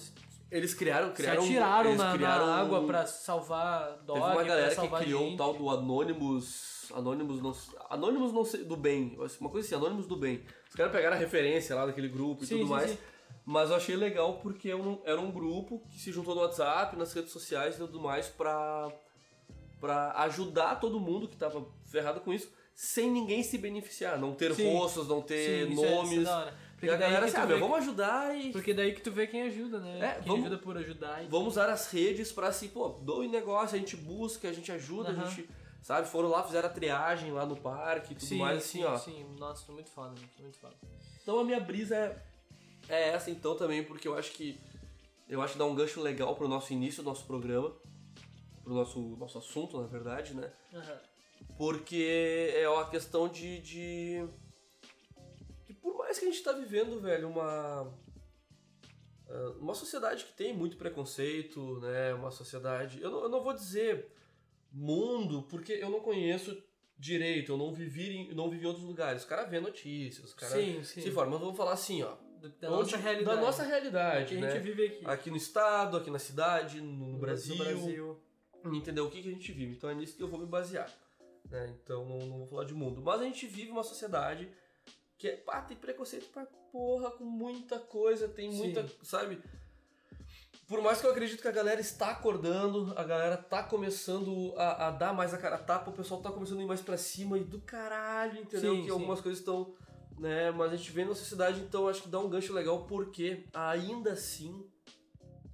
Eles 0.51 0.73
criaram, 0.73 1.11
criaram... 1.13 1.41
se 1.43 1.47
atiraram 1.49 1.89
eles 1.91 1.97
na, 1.97 2.05
na 2.11 2.13
criaram 2.17 2.45
água 2.45 2.79
um- 2.81 2.87
pra 2.87 3.05
salvar 3.05 3.97
dog, 4.05 4.19
Teve 4.19 4.31
uma 4.33 4.43
galera 4.43 4.75
que 4.75 4.87
criou 5.05 5.21
gente. 5.23 5.33
um 5.33 5.37
tal 5.37 5.53
do 5.53 5.69
Anonymous. 5.69 6.91
Anonymous 6.93 7.41
não. 7.41 7.55
Anonymous 7.89 8.33
não 8.33 8.43
sei, 8.43 8.63
do 8.63 8.75
bem. 8.75 9.17
Uma 9.39 9.49
coisa 9.49 9.65
assim, 9.65 9.75
Anonymous 9.75 10.07
do 10.07 10.17
bem. 10.17 10.43
Os 10.67 10.75
caras 10.75 10.91
pegaram 10.91 11.15
a 11.15 11.19
referência 11.19 11.75
lá 11.75 11.85
daquele 11.85 12.09
grupo 12.09 12.43
e 12.43 12.47
Sim, 12.47 12.55
tudo 12.57 12.65
sim, 12.67 12.73
mais. 12.73 12.91
sim. 12.91 12.97
Mas 13.51 13.71
eu 13.71 13.77
achei 13.77 13.95
legal 13.95 14.35
porque 14.43 14.69
era 15.03 15.19
um, 15.19 15.31
grupo 15.31 15.81
que 15.89 15.99
se 15.99 16.11
juntou 16.11 16.35
no 16.35 16.41
WhatsApp, 16.41 16.95
nas 16.95 17.11
redes 17.13 17.31
sociais 17.31 17.73
e 17.73 17.77
tudo 17.79 17.99
mais 17.99 18.27
pra, 18.27 18.91
pra 19.81 20.11
ajudar 20.23 20.79
todo 20.79 20.99
mundo 20.99 21.27
que 21.27 21.35
tava 21.35 21.65
ferrado 21.87 22.21
com 22.21 22.31
isso, 22.31 22.47
sem 22.75 23.09
ninguém 23.09 23.41
se 23.41 23.57
beneficiar. 23.57 24.19
Não 24.19 24.35
ter 24.35 24.53
Sim. 24.53 24.71
rostos, 24.71 25.07
não 25.07 25.19
ter 25.19 25.65
Sim, 25.65 25.73
isso 25.73 25.83
é- 25.83 25.87
isso 25.87 26.13
é 26.13 26.19
nomes. 26.19 26.29
e 26.29 26.53
Porque 26.75 26.89
a 26.91 26.95
galera 26.95 27.27
sabe, 27.27 27.55
vê- 27.55 27.59
vamos 27.59 27.79
ajudar 27.79 28.37
e 28.37 28.51
Porque 28.51 28.71
daí 28.71 28.93
que 28.93 29.01
tu 29.01 29.11
vê 29.11 29.25
quem 29.25 29.41
ajuda, 29.41 29.79
né? 29.79 29.99
É, 29.99 30.13
quem 30.19 30.27
vamos- 30.27 30.45
ajuda 30.45 30.61
por 30.61 30.77
ajudar. 30.77 31.23
E... 31.23 31.27
vamos 31.27 31.47
usar 31.47 31.69
as 31.69 31.91
redes 31.91 32.31
pra 32.31 32.49
assim, 32.49 32.67
pô, 32.67 32.89
doe 33.01 33.27
negócio, 33.27 33.75
a 33.75 33.79
gente 33.79 33.97
busca, 33.97 34.47
a 34.47 34.53
gente 34.53 34.71
ajuda, 34.71 35.09
a 35.09 35.11
Aham. 35.13 35.25
gente, 35.27 35.49
sabe, 35.81 36.07
foram 36.07 36.29
lá, 36.29 36.43
fizeram 36.43 36.69
a 36.69 36.71
triagem 36.71 37.31
lá 37.31 37.47
no 37.47 37.55
parque 37.57 38.13
e 38.13 38.15
tudo 38.15 38.27
sim, 38.27 38.37
mais, 38.37 38.61
sim, 38.61 38.83
assim, 38.83 38.93
ó. 38.93 38.97
sim. 38.97 39.25
Nossa, 39.39 39.65
foi 39.65 39.73
muito 39.73 39.89
foda, 39.89 40.13
foi 40.35 40.43
muito 40.43 40.59
foda. 40.59 40.75
Então 41.23 41.39
a 41.39 41.43
minha 41.43 41.59
brisa 41.59 41.95
é, 41.95 42.28
é 42.89 43.10
essa 43.10 43.29
então 43.31 43.55
também, 43.55 43.84
porque 43.84 44.08
eu 44.08 44.15
acho 44.17 44.31
que 44.31 44.60
eu 45.29 45.41
acho 45.41 45.53
que 45.53 45.60
dá 45.60 45.65
um 45.65 45.75
gancho 45.75 46.01
legal 46.01 46.36
pro 46.36 46.48
nosso 46.48 46.74
início 46.74 47.03
do 47.03 47.10
nosso 47.10 47.25
programa, 47.25 47.72
pro 48.63 48.74
nosso, 48.74 49.00
nosso 49.17 49.38
assunto, 49.38 49.79
na 49.79 49.86
verdade, 49.88 50.34
né? 50.34 50.51
Aham. 50.74 51.00
Porque 51.58 52.51
é 52.55 52.67
uma 52.67 52.89
questão 52.89 53.27
de, 53.29 53.60
de. 53.60 54.27
por 55.81 55.98
mais 55.98 56.17
que 56.17 56.25
a 56.25 56.31
gente 56.31 56.41
tá 56.43 56.51
vivendo, 56.51 57.00
velho, 57.00 57.29
uma. 57.29 57.93
ah, 59.29 59.53
Uma 59.60 59.75
sociedade 59.75 60.25
que 60.25 60.34
tem 60.34 60.51
muito 60.51 60.77
preconceito, 60.77 61.79
né? 61.79 62.13
Uma 62.13 62.31
sociedade. 62.31 63.01
Eu 63.01 63.12
não, 63.12 63.24
eu 63.24 63.29
não 63.29 63.43
vou 63.43 63.53
dizer 63.53 64.12
mundo, 64.72 65.43
porque 65.43 65.74
eu 65.74 65.89
não 65.89 66.00
conheço 66.00 66.62
direito, 66.98 67.51
eu 67.51 67.58
não 67.58 67.74
vivi 67.74 68.10
em, 68.17 68.34
não 68.34 68.50
vivi 68.50 68.63
em 68.63 68.67
outros 68.67 68.86
lugares. 68.86 69.22
Os 69.22 69.27
caras 69.27 69.50
vê 69.50 69.60
notícias, 69.60 70.25
os 70.25 70.34
caras 70.34 70.55
Sim, 70.55 70.84
sim. 70.84 71.01
se 71.01 71.10
informam. 71.10 71.31
Mas 71.34 71.41
vamos 71.41 71.58
falar 71.58 71.74
assim, 71.74 72.01
ó. 72.03 72.15
Da 72.60 72.69
nossa 72.69 72.98
realidade. 72.98 73.36
Da 73.36 73.41
nossa 73.41 73.63
realidade, 73.63 74.25
que 74.36 74.38
a 74.38 74.41
né? 74.41 74.51
gente 74.51 74.63
vive 74.63 74.86
aqui. 74.86 75.05
Aqui 75.05 75.29
no 75.29 75.38
estado, 75.38 75.98
aqui 75.98 76.10
na 76.10 76.19
cidade, 76.19 76.81
no, 76.81 77.17
Brasil, 77.17 77.55
No 77.55 77.63
Brasil. 77.63 78.19
entendeu 78.65 79.05
o 79.05 79.10
que, 79.12 79.22
que 79.22 79.29
a 79.29 79.31
gente 79.31 79.51
vive. 79.51 79.74
Então 79.75 79.89
é 79.89 79.96
nisso 79.96 80.15
que 80.15 80.24
eu 80.24 80.27
vou 80.27 80.39
me 80.39 80.46
basear. 80.46 80.89
né? 81.50 81.75
Então 81.84 82.05
não, 82.05 82.19
não 82.19 82.38
vou 82.39 82.48
falar 82.48 82.65
de 82.65 82.74
mundo. 82.74 83.01
Mas 83.01 83.22
a 83.22 83.24
gente 83.25 83.46
vive 83.48 83.72
uma 83.72 83.84
sociedade 83.84 84.50
que 85.17 85.27
é, 85.27 85.36
pá, 85.36 85.62
tem 85.62 85.75
preconceito 85.75 86.27
pra 86.31 86.46
porra, 86.72 87.12
com 87.12 87.24
muita 87.25 87.77
coisa, 87.79 88.27
tem 88.27 88.51
Sim. 88.51 88.58
muita, 88.58 88.86
sabe? 89.03 89.41
Por 90.67 90.81
mais 90.84 91.01
que 91.01 91.08
eu 91.08 91.12
acredito 91.12 91.41
que 91.41 91.48
a 91.48 91.51
galera 91.51 91.81
está 91.81 92.12
acordando, 92.12 92.93
a 92.96 93.03
galera 93.03 93.36
tá 93.36 93.63
começando 93.63 94.53
a, 94.55 94.88
a 94.88 94.91
dar 94.91 95.13
mais 95.13 95.34
a 95.34 95.38
cara 95.39 95.55
a 95.55 95.60
tapa, 95.60 95.89
o 95.89 95.93
pessoal 95.93 96.22
tá 96.22 96.31
começando 96.31 96.60
a 96.60 96.62
ir 96.62 96.67
mais 96.67 96.79
pra 96.79 96.96
cima 96.96 97.39
e 97.39 97.43
do 97.43 97.60
caralho, 97.62 98.39
entendeu? 98.39 98.75
Sim, 98.75 98.81
que 98.81 98.86
sim. 98.86 98.91
algumas 98.91 99.19
coisas 99.19 99.39
estão, 99.39 99.74
né? 100.19 100.51
Mas 100.51 100.73
a 100.73 100.75
gente 100.75 100.91
vê 100.91 101.05
na 101.05 101.15
sociedade, 101.15 101.61
então 101.61 101.88
acho 101.88 102.03
que 102.03 102.09
dá 102.09 102.19
um 102.19 102.29
gancho 102.29 102.53
legal, 102.53 102.85
porque 102.85 103.45
ainda 103.53 104.11
assim, 104.13 104.69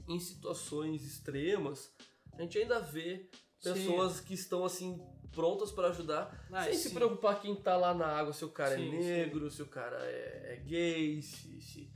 em 0.07 0.19
situações 0.19 1.05
extremas, 1.05 1.93
a 2.37 2.41
gente 2.41 2.57
ainda 2.57 2.79
vê 2.79 3.29
Sim. 3.59 3.73
pessoas 3.73 4.19
que 4.19 4.33
estão 4.33 4.65
assim 4.65 4.99
prontas 5.31 5.71
para 5.71 5.89
ajudar, 5.89 6.45
Ah, 6.51 6.63
sem 6.63 6.73
se 6.73 6.89
sim. 6.89 6.95
preocupar 6.95 7.41
quem 7.41 7.55
tá 7.55 7.75
lá 7.75 7.93
na 7.93 8.07
água, 8.07 8.31
se 8.33 8.43
o 8.45 8.49
cara 8.49 8.75
Sim, 8.75 8.87
é 8.87 8.99
negro, 8.99 9.51
se 9.51 9.61
o 9.61 9.67
cara 9.67 9.97
é, 10.01 10.53
é 10.53 10.63
gay, 10.65 11.21
se, 11.21 11.61
se- 11.61 11.91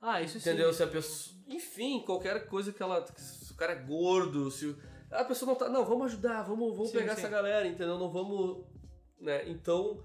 Ah, 0.00 0.22
isso 0.22 0.38
sim. 0.38 0.48
entendeu? 0.50 0.72
Se 0.72 0.82
a 0.82 0.86
pessoa, 0.86 1.36
enfim, 1.48 2.02
qualquer 2.04 2.46
coisa 2.46 2.72
que 2.72 2.82
ela, 2.82 3.04
se 3.16 3.52
o 3.52 3.56
cara 3.56 3.72
é 3.72 3.82
gordo, 3.82 4.50
se 4.50 4.76
a 5.10 5.24
pessoa 5.24 5.50
não 5.50 5.56
tá, 5.58 5.68
não, 5.68 5.84
vamos 5.84 6.06
ajudar, 6.12 6.42
vamos, 6.42 6.70
vamos 6.76 6.90
Sim, 6.90 6.98
pegar 6.98 7.14
sim. 7.14 7.20
essa 7.22 7.28
galera, 7.28 7.66
entendeu? 7.66 7.98
Não 7.98 8.10
vamos, 8.10 8.64
né? 9.20 9.48
Então 9.48 10.00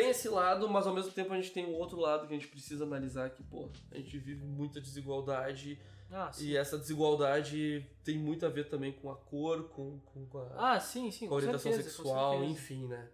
tem 0.00 0.10
esse 0.10 0.28
lado, 0.28 0.68
mas 0.68 0.86
ao 0.86 0.94
mesmo 0.94 1.10
tempo 1.12 1.32
a 1.32 1.36
gente 1.36 1.52
tem 1.52 1.64
o 1.66 1.72
outro 1.72 1.98
lado 1.98 2.26
que 2.26 2.34
a 2.34 2.36
gente 2.36 2.48
precisa 2.48 2.84
analisar 2.84 3.30
que, 3.30 3.42
pô, 3.42 3.70
a 3.90 3.96
gente 3.96 4.18
vive 4.18 4.44
muita 4.44 4.80
desigualdade 4.80 5.80
Ah, 6.10 6.30
sim. 6.32 6.46
e 6.48 6.56
essa 6.56 6.76
desigualdade 6.78 7.84
tem 8.04 8.18
muito 8.18 8.44
a 8.44 8.48
ver 8.48 8.68
também 8.68 8.92
com 8.92 9.10
a 9.10 9.16
cor, 9.16 9.68
com, 9.70 9.98
com 10.00 10.38
a, 10.38 10.74
Ah, 10.74 10.80
sim, 10.80 11.10
sim. 11.10 11.26
com 11.28 11.34
a 11.34 11.36
orientação 11.38 11.72
certeza, 11.72 11.94
sexual, 11.96 12.44
enfim, 12.44 12.86
né? 12.86 13.10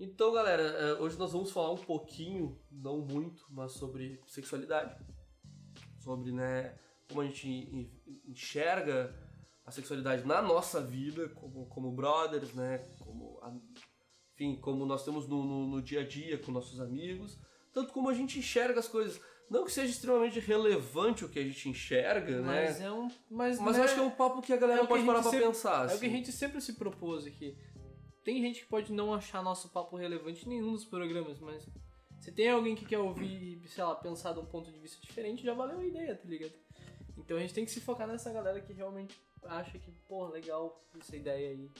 Então, 0.00 0.32
galera, 0.32 0.62
eh, 0.62 0.92
hoje 0.94 1.18
nós 1.18 1.32
vamos 1.32 1.50
falar 1.50 1.72
um 1.72 1.76
pouquinho, 1.76 2.56
não 2.70 2.98
muito, 2.98 3.44
mas 3.50 3.72
sobre 3.72 4.20
sexualidade. 4.28 4.96
Sobre, 5.98 6.30
né, 6.30 6.78
como 7.08 7.20
a 7.22 7.24
gente 7.24 7.48
en- 7.48 7.90
enxerga 8.28 9.12
a 9.66 9.70
sexualidade 9.72 10.24
na 10.24 10.40
nossa 10.40 10.80
vida, 10.80 11.28
como, 11.30 11.66
como 11.66 11.90
brothers, 11.90 12.54
né? 12.54 12.78
Como, 13.00 13.40
enfim, 14.38 14.56
como 14.60 14.86
nós 14.86 15.04
temos 15.04 15.26
no, 15.26 15.42
no, 15.44 15.66
no 15.66 15.82
dia 15.82 16.00
a 16.02 16.06
dia 16.06 16.38
com 16.38 16.52
nossos 16.52 16.80
amigos. 16.80 17.36
Tanto 17.72 17.92
como 17.92 18.08
a 18.08 18.14
gente 18.14 18.38
enxerga 18.38 18.78
as 18.78 18.88
coisas. 18.88 19.20
Não 19.50 19.64
que 19.64 19.72
seja 19.72 19.90
extremamente 19.90 20.38
relevante 20.40 21.24
o 21.24 21.28
que 21.28 21.38
a 21.38 21.42
gente 21.42 21.68
enxerga, 21.68 22.42
Mas 22.42 22.78
né? 22.78 22.86
é 22.86 22.92
um. 22.92 23.08
Mas, 23.30 23.58
Mas 23.58 23.76
né, 23.76 23.80
eu 23.80 23.84
acho 23.84 23.94
que 23.94 24.00
é 24.00 24.02
um 24.02 24.10
papo 24.10 24.42
que 24.42 24.52
a 24.52 24.56
galera 24.56 24.82
é 24.82 24.86
pode 24.86 25.02
a 25.02 25.06
parar 25.06 25.22
pra 25.22 25.30
sempre- 25.30 25.46
pensar. 25.46 25.82
É 25.82 25.84
o 25.84 25.86
que 25.86 25.92
a 25.92 26.08
assim. 26.08 26.10
gente 26.10 26.32
sempre 26.32 26.60
se 26.60 26.74
propôs 26.74 27.26
aqui. 27.26 27.56
Tem 28.22 28.40
gente 28.42 28.60
que 28.60 28.66
pode 28.66 28.92
não 28.92 29.12
achar 29.14 29.42
nosso 29.42 29.70
papo 29.70 29.96
relevante 29.96 30.44
em 30.44 30.50
nenhum 30.50 30.72
dos 30.72 30.84
programas, 30.84 31.40
mas 31.40 31.66
se 32.20 32.30
tem 32.30 32.50
alguém 32.50 32.74
que 32.76 32.84
quer 32.84 32.98
ouvir 32.98 33.60
e, 33.64 33.68
sei 33.68 33.82
lá, 33.82 33.94
pensar 33.94 34.34
de 34.34 34.40
um 34.40 34.44
ponto 34.44 34.70
de 34.70 34.78
vista 34.78 35.00
diferente, 35.00 35.42
já 35.42 35.54
valeu 35.54 35.78
a 35.80 35.84
ideia, 35.84 36.14
tá 36.14 36.28
ligado? 36.28 36.52
Então 37.16 37.36
a 37.36 37.40
gente 37.40 37.54
tem 37.54 37.64
que 37.64 37.70
se 37.70 37.80
focar 37.80 38.06
nessa 38.06 38.30
galera 38.30 38.60
que 38.60 38.72
realmente 38.74 39.18
acha 39.44 39.78
que, 39.78 39.90
porra, 40.06 40.32
legal 40.32 40.78
essa 41.00 41.16
ideia 41.16 41.50
aí. 41.50 41.70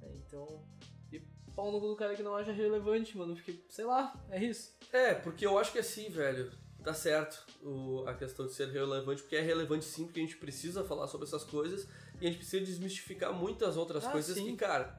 né? 0.00 0.10
Então. 0.26 0.64
E 1.12 1.20
pau 1.54 1.70
no 1.72 1.80
cu 1.80 1.88
do 1.88 1.96
cara 1.96 2.14
que 2.14 2.22
não 2.22 2.34
acha 2.36 2.52
relevante, 2.52 3.16
mano, 3.16 3.34
porque, 3.34 3.58
sei 3.68 3.84
lá, 3.84 4.14
é 4.30 4.42
isso. 4.44 4.72
É, 4.92 5.14
porque 5.14 5.44
eu 5.46 5.58
acho 5.58 5.72
que 5.72 5.78
assim, 5.78 6.08
velho, 6.08 6.50
tá 6.82 6.94
certo 6.94 7.44
o- 7.62 8.04
a 8.06 8.14
questão 8.14 8.46
de 8.46 8.52
ser 8.54 8.68
relevante, 8.68 9.22
porque 9.22 9.36
é 9.36 9.40
relevante 9.40 9.84
sim, 9.84 10.04
porque 10.04 10.20
a 10.20 10.22
gente 10.22 10.36
precisa 10.36 10.84
falar 10.84 11.06
sobre 11.08 11.26
essas 11.26 11.44
coisas 11.44 11.86
e 12.20 12.26
a 12.26 12.30
gente 12.30 12.38
precisa 12.38 12.64
desmistificar 12.64 13.32
muitas 13.32 13.76
outras 13.76 14.04
Ah, 14.06 14.10
coisas 14.10 14.34
sim. 14.36 14.46
que, 14.46 14.56
cara, 14.56 14.98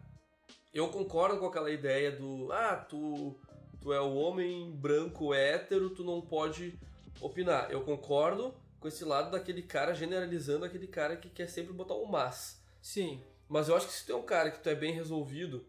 eu 0.73 0.87
concordo 0.89 1.39
com 1.39 1.45
aquela 1.47 1.71
ideia 1.71 2.11
do, 2.11 2.51
ah, 2.51 2.75
tu, 2.77 3.35
tu 3.81 3.91
é 3.91 3.99
o 4.01 4.13
homem 4.13 4.71
branco 4.71 5.33
hétero, 5.33 5.89
tu 5.89 6.03
não 6.03 6.21
pode 6.21 6.77
opinar. 7.19 7.71
Eu 7.71 7.81
concordo 7.81 8.53
com 8.79 8.87
esse 8.87 9.03
lado 9.05 9.31
daquele 9.31 9.61
cara 9.61 9.93
generalizando 9.93 10.65
aquele 10.65 10.87
cara 10.87 11.15
que 11.15 11.29
quer 11.29 11.47
sempre 11.47 11.73
botar 11.73 11.95
um 11.95 12.05
mas. 12.05 12.61
Sim. 12.81 13.21
Mas 13.49 13.67
eu 13.69 13.75
acho 13.75 13.87
que 13.87 13.93
se 13.93 14.05
tu 14.05 14.13
é 14.13 14.15
um 14.15 14.23
cara 14.23 14.49
que 14.49 14.59
tu 14.59 14.69
é 14.69 14.75
bem 14.75 14.93
resolvido, 14.93 15.65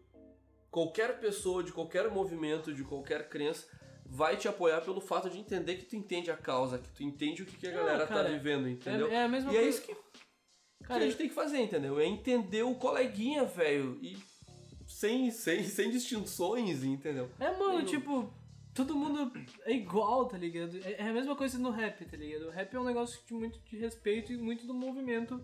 qualquer 0.73 1.19
pessoa 1.19 1.63
de 1.63 1.71
qualquer 1.71 2.09
movimento, 2.09 2.73
de 2.73 2.83
qualquer 2.83 3.29
crença, 3.29 3.67
vai 4.07 4.35
te 4.35 4.47
apoiar 4.47 4.81
pelo 4.81 4.99
fato 4.99 5.29
de 5.29 5.37
entender 5.37 5.75
que 5.75 5.85
tu 5.85 5.95
entende 5.95 6.31
a 6.31 6.35
causa, 6.35 6.79
que 6.79 6.89
tu 6.89 7.03
entende 7.03 7.43
o 7.43 7.45
que, 7.45 7.55
que 7.55 7.67
a 7.67 7.71
galera 7.71 8.07
cara, 8.07 8.23
tá 8.23 8.29
vivendo, 8.29 8.67
entendeu? 8.67 9.07
É, 9.07 9.13
é 9.13 9.23
a 9.23 9.27
mesma 9.27 9.53
e 9.53 9.55
é 9.55 9.61
coisa. 9.61 9.77
isso 9.77 9.85
que, 9.85 9.93
que 9.93 10.83
Cara, 10.83 11.03
a 11.03 11.05
gente 11.05 11.15
tem 11.15 11.29
que 11.29 11.35
fazer, 11.35 11.59
entendeu? 11.59 11.99
É 11.99 12.05
entender 12.05 12.63
o 12.63 12.73
coleguinha, 12.73 13.45
velho, 13.45 13.99
e 14.01 14.17
sem, 14.87 15.29
sem, 15.29 15.63
sem 15.63 15.91
distinções, 15.91 16.83
entendeu? 16.83 17.29
É, 17.39 17.55
mano, 17.55 17.77
Tem- 17.77 17.85
tipo, 17.85 18.33
todo 18.73 18.95
mundo 18.95 19.31
é 19.65 19.73
igual, 19.73 20.25
tá 20.25 20.39
ligado? 20.39 20.75
É 20.83 21.03
é 21.03 21.07
a 21.07 21.13
mesma 21.13 21.35
coisa 21.35 21.59
no 21.59 21.69
rap, 21.69 22.03
tá 22.03 22.17
ligado? 22.17 22.47
O 22.47 22.49
rap 22.49 22.73
é 22.73 22.79
um 22.79 22.83
negócio 22.83 23.19
de 23.27 23.33
muito 23.35 23.59
de 23.59 23.77
respeito 23.77 24.33
e 24.33 24.37
muito 24.37 24.65
do 24.65 24.73
movimento 24.73 25.39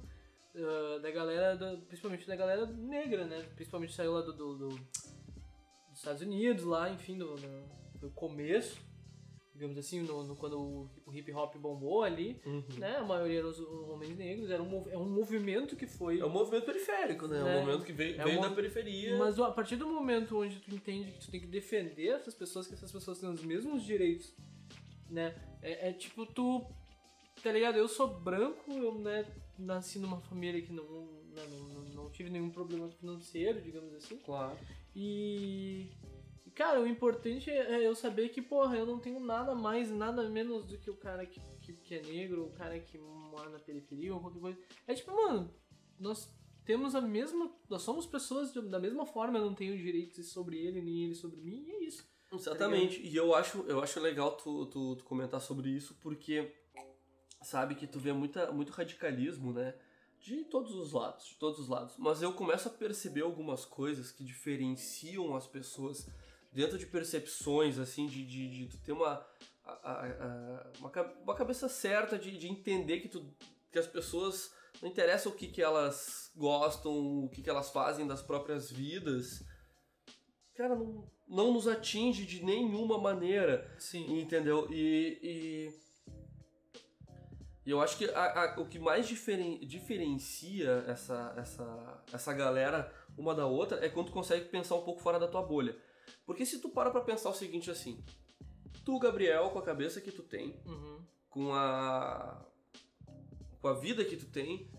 ah, 0.56 1.00
da 1.02 1.12
galera, 1.12 1.56
da- 1.56 1.78
principalmente 1.88 2.28
da 2.28 2.36
galera 2.36 2.66
negra, 2.66 3.26
né? 3.26 3.42
Principalmente 3.56 3.94
saiu 3.94 4.14
lá 4.14 4.22
do, 4.22 4.34
do- 4.34 4.58
do- 4.58 4.68
dos 4.70 5.98
Estados 5.98 6.22
Unidos, 6.22 6.64
lá, 6.66 6.90
enfim, 6.90 7.18
do, 7.18 7.36
do 8.00 8.10
começo, 8.12 8.80
digamos 9.54 9.78
assim, 9.78 10.02
no, 10.02 10.24
no- 10.24 10.36
quando 10.36 10.58
o, 10.60 10.90
o 11.06 11.14
hip 11.14 11.32
hop 11.34 11.56
bombou 11.58 12.04
ali, 12.04 12.42
né? 12.78 12.96
A 12.98 13.04
maioria 13.04 13.40
eram 13.40 13.50
os 13.50 13.60
homens 13.60 14.16
negros, 14.18 14.50
era 14.50 14.64
um, 14.64 14.90
é 14.90 14.98
um 14.98 15.10
movimento 15.10 15.76
que 15.76 15.86
foi... 15.86 16.20
É 16.20 16.26
um 16.26 16.30
movimento 16.30 16.66
periférico, 16.66 17.28
né? 17.28 17.40
É 17.40 17.42
um 17.42 17.46
Né? 17.46 17.60
movimento 17.60 17.86
que 17.86 17.92
veio, 17.94 18.20
É 18.20 18.24
veio 18.24 18.42
da 18.42 18.50
periferia. 18.50 19.18
Mas 19.18 19.38
a 19.40 19.52
partir 19.52 19.76
do 19.76 19.86
momento 19.88 20.38
onde 20.40 20.60
tu 20.60 20.74
entende 20.74 21.12
que 21.12 21.20
tu 21.20 21.30
tem 21.32 21.42
que 21.42 21.48
defender 21.48 22.08
essas 22.10 22.34
pessoas, 22.34 22.68
que 22.68 22.74
essas 22.74 22.92
pessoas 22.92 23.20
têm 23.20 23.30
os 23.30 23.44
mesmos 23.44 23.84
direitos, 23.84 24.34
né? 25.10 25.36
É, 25.62 25.90
é 25.90 25.94
tipo 25.94 26.26
tu 26.26 26.66
tá 27.44 27.52
ligado? 27.52 27.78
Eu 27.78 27.88
sou 27.88 28.08
branco, 28.08 28.72
eu 28.72 28.94
né, 29.00 29.26
nasci 29.60 30.00
numa 30.00 30.20
família 30.20 30.62
que 30.62 30.72
não, 30.72 30.84
né, 30.84 31.44
não, 31.52 31.60
não, 31.70 31.84
não 32.04 32.10
tive 32.10 32.30
nenhum 32.30 32.50
problema 32.50 32.90
financeiro, 32.90 33.62
digamos 33.62 33.94
assim. 33.94 34.18
Claro. 34.18 34.58
E. 34.96 35.92
Cara, 36.56 36.82
o 36.82 36.88
importante 36.88 37.50
é 37.50 37.88
eu 37.88 37.96
saber 37.96 38.30
que, 38.30 38.42
porra, 38.42 38.76
eu 38.76 38.86
não 38.86 39.00
tenho 39.00 39.20
nada 39.20 39.56
mais, 39.56 39.90
nada 39.90 40.28
menos 40.30 40.66
do 40.66 40.78
que 40.78 40.90
o 40.90 40.96
cara 40.98 41.26
que, 41.26 41.40
que, 41.62 41.72
que 41.74 41.96
é 41.96 42.02
negro, 42.02 42.48
o 42.48 42.52
cara 42.52 42.78
que 42.80 42.98
mora 42.98 43.50
na 43.50 43.60
periferia 43.60 44.14
ou 44.14 44.20
qualquer 44.20 44.40
coisa. 44.42 44.60
É 44.86 44.94
tipo, 44.94 45.16
mano, 45.16 45.50
nós 45.98 46.30
temos 46.66 46.96
a 46.96 47.02
mesma. 47.02 47.50
Nós 47.70 47.82
somos 47.82 48.06
pessoas 48.06 48.52
de- 48.52 48.62
da 48.62 48.78
mesma 48.80 49.06
forma, 49.06 49.38
eu 49.38 49.46
não 49.46 49.56
tenho 49.56 49.78
direitos 49.78 50.28
sobre 50.32 50.58
ele, 50.58 50.82
nem 50.82 51.06
ele 51.06 51.16
sobre 51.16 51.40
mim, 51.40 51.64
e 51.66 51.72
é 51.72 51.84
isso. 51.86 52.06
Exatamente. 52.32 53.02
E 53.08 53.16
eu 53.16 53.34
acho, 53.34 53.60
eu 53.62 53.82
acho 53.82 54.00
legal 54.02 54.36
tu, 54.36 54.66
tu, 54.68 54.96
tu 54.98 55.04
comentar 55.06 55.40
sobre 55.42 55.70
isso, 55.70 55.96
porque 56.02 56.52
sabe 57.42 57.76
que 57.76 57.88
tu 57.88 58.00
vê 58.00 58.12
muita, 58.14 58.52
muito 58.52 58.72
radicalismo, 58.72 59.54
né? 59.54 59.76
De 60.20 60.44
todos 60.44 60.76
os 60.76 60.92
lados, 60.92 61.26
de 61.28 61.36
todos 61.36 61.60
os 61.60 61.70
lados. 61.70 61.96
Mas 61.98 62.22
eu 62.22 62.34
começo 62.34 62.68
a 62.68 62.72
perceber 62.72 63.22
algumas 63.22 63.64
coisas 63.64 64.12
que 64.12 64.24
diferenciam 64.24 65.34
as 65.36 65.48
pessoas 65.48 66.10
dentro 66.52 66.78
de 66.78 66.86
percepções, 66.86 67.78
assim, 67.80 68.06
de, 68.08 68.26
de, 68.26 68.50
de 68.50 68.66
tu 68.68 68.78
ter 68.80 68.92
uma, 68.92 69.26
a- 69.64 69.72
a- 69.72 70.06
a- 70.08 70.72
uma, 70.80 70.90
ca- 70.90 71.14
uma 71.24 71.36
cabeça 71.36 71.70
certa 71.70 72.20
de, 72.20 72.38
de 72.38 72.48
entender 72.50 73.00
que, 73.00 73.08
tu, 73.08 73.34
que 73.72 73.80
as 73.80 73.88
pessoas 73.88 74.52
não 74.82 74.90
interessa 74.90 75.30
o 75.30 75.32
que, 75.32 75.48
que 75.48 75.62
elas 75.62 76.32
gostam, 76.36 76.92
o 77.24 77.30
que, 77.30 77.42
que 77.42 77.50
elas 77.50 77.70
fazem 77.70 78.06
das 78.06 78.22
próprias 78.22 78.70
vidas. 78.70 79.46
Cara, 80.56 80.76
não, 80.76 81.10
não 81.28 81.54
nos 81.54 81.68
atinge 81.68 82.26
de 82.26 82.44
nenhuma 82.44 82.98
maneira. 82.98 83.74
Sim. 83.80 84.20
Entendeu? 84.20 84.68
E, 84.72 85.20
e, 85.24 85.80
e 87.70 87.72
eu 87.72 87.80
acho 87.82 87.98
que 88.00 88.06
a- 88.06 88.56
a- 88.56 88.60
o 88.60 88.66
que 88.66 88.80
mais 88.80 89.08
diferen- 89.08 89.60
diferencia 89.60 90.84
essa, 90.88 91.36
essa, 91.38 92.04
essa 92.12 92.34
galera 92.34 92.92
uma 93.16 93.36
da 93.36 93.46
outra 93.46 93.86
é 93.86 93.90
quando 93.90 94.08
tu 94.08 94.12
consegue 94.14 94.46
pensar 94.50 94.74
um 94.76 94.82
pouco 94.82 95.02
fora 95.02 95.20
da 95.20 95.28
tua 95.28 95.44
bolha. 95.44 95.78
Porque 96.26 96.46
se 96.48 96.60
tu 96.60 96.70
para 96.70 96.90
pra 96.90 97.02
pensar 97.02 97.30
o 97.30 97.34
seguinte 97.36 97.70
assim, 97.70 98.04
tu, 98.84 98.98
Gabriel, 98.98 99.52
com 99.52 99.60
a 99.60 99.62
cabeça 99.62 100.02
que 100.02 100.12
tu 100.12 100.24
tem, 100.24 100.60
Uhum. 100.66 101.06
com 101.30 101.54
a 101.54 102.44
com 103.62 103.68
a 103.68 103.74
vida 103.74 104.04
que 104.06 104.16
tu 104.18 104.26
tem, 104.32 104.72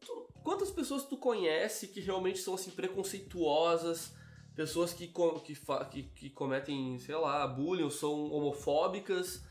tu- 0.00 0.28
quantas 0.44 0.70
pessoas 0.70 1.04
tu 1.06 1.16
conhece 1.16 1.88
que 1.88 2.00
realmente 2.00 2.38
são 2.38 2.54
assim 2.54 2.70
preconceituosas, 2.70 4.14
pessoas 4.54 4.92
que, 4.92 5.08
que, 5.44 5.54
que, 5.90 6.02
que 6.02 6.30
cometem, 6.30 6.98
sei 7.00 7.14
lá, 7.16 7.46
bullying 7.46 7.82
ou 7.84 7.90
são 7.90 8.30
homofóbicas, 8.30 9.42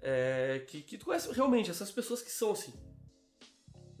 é, 0.00 0.64
que, 0.68 0.82
que 0.82 0.98
tu 0.98 1.04
conhece 1.06 1.32
realmente 1.32 1.70
essas 1.70 1.90
pessoas 1.90 2.22
que 2.22 2.30
são 2.30 2.52
assim, 2.52 2.72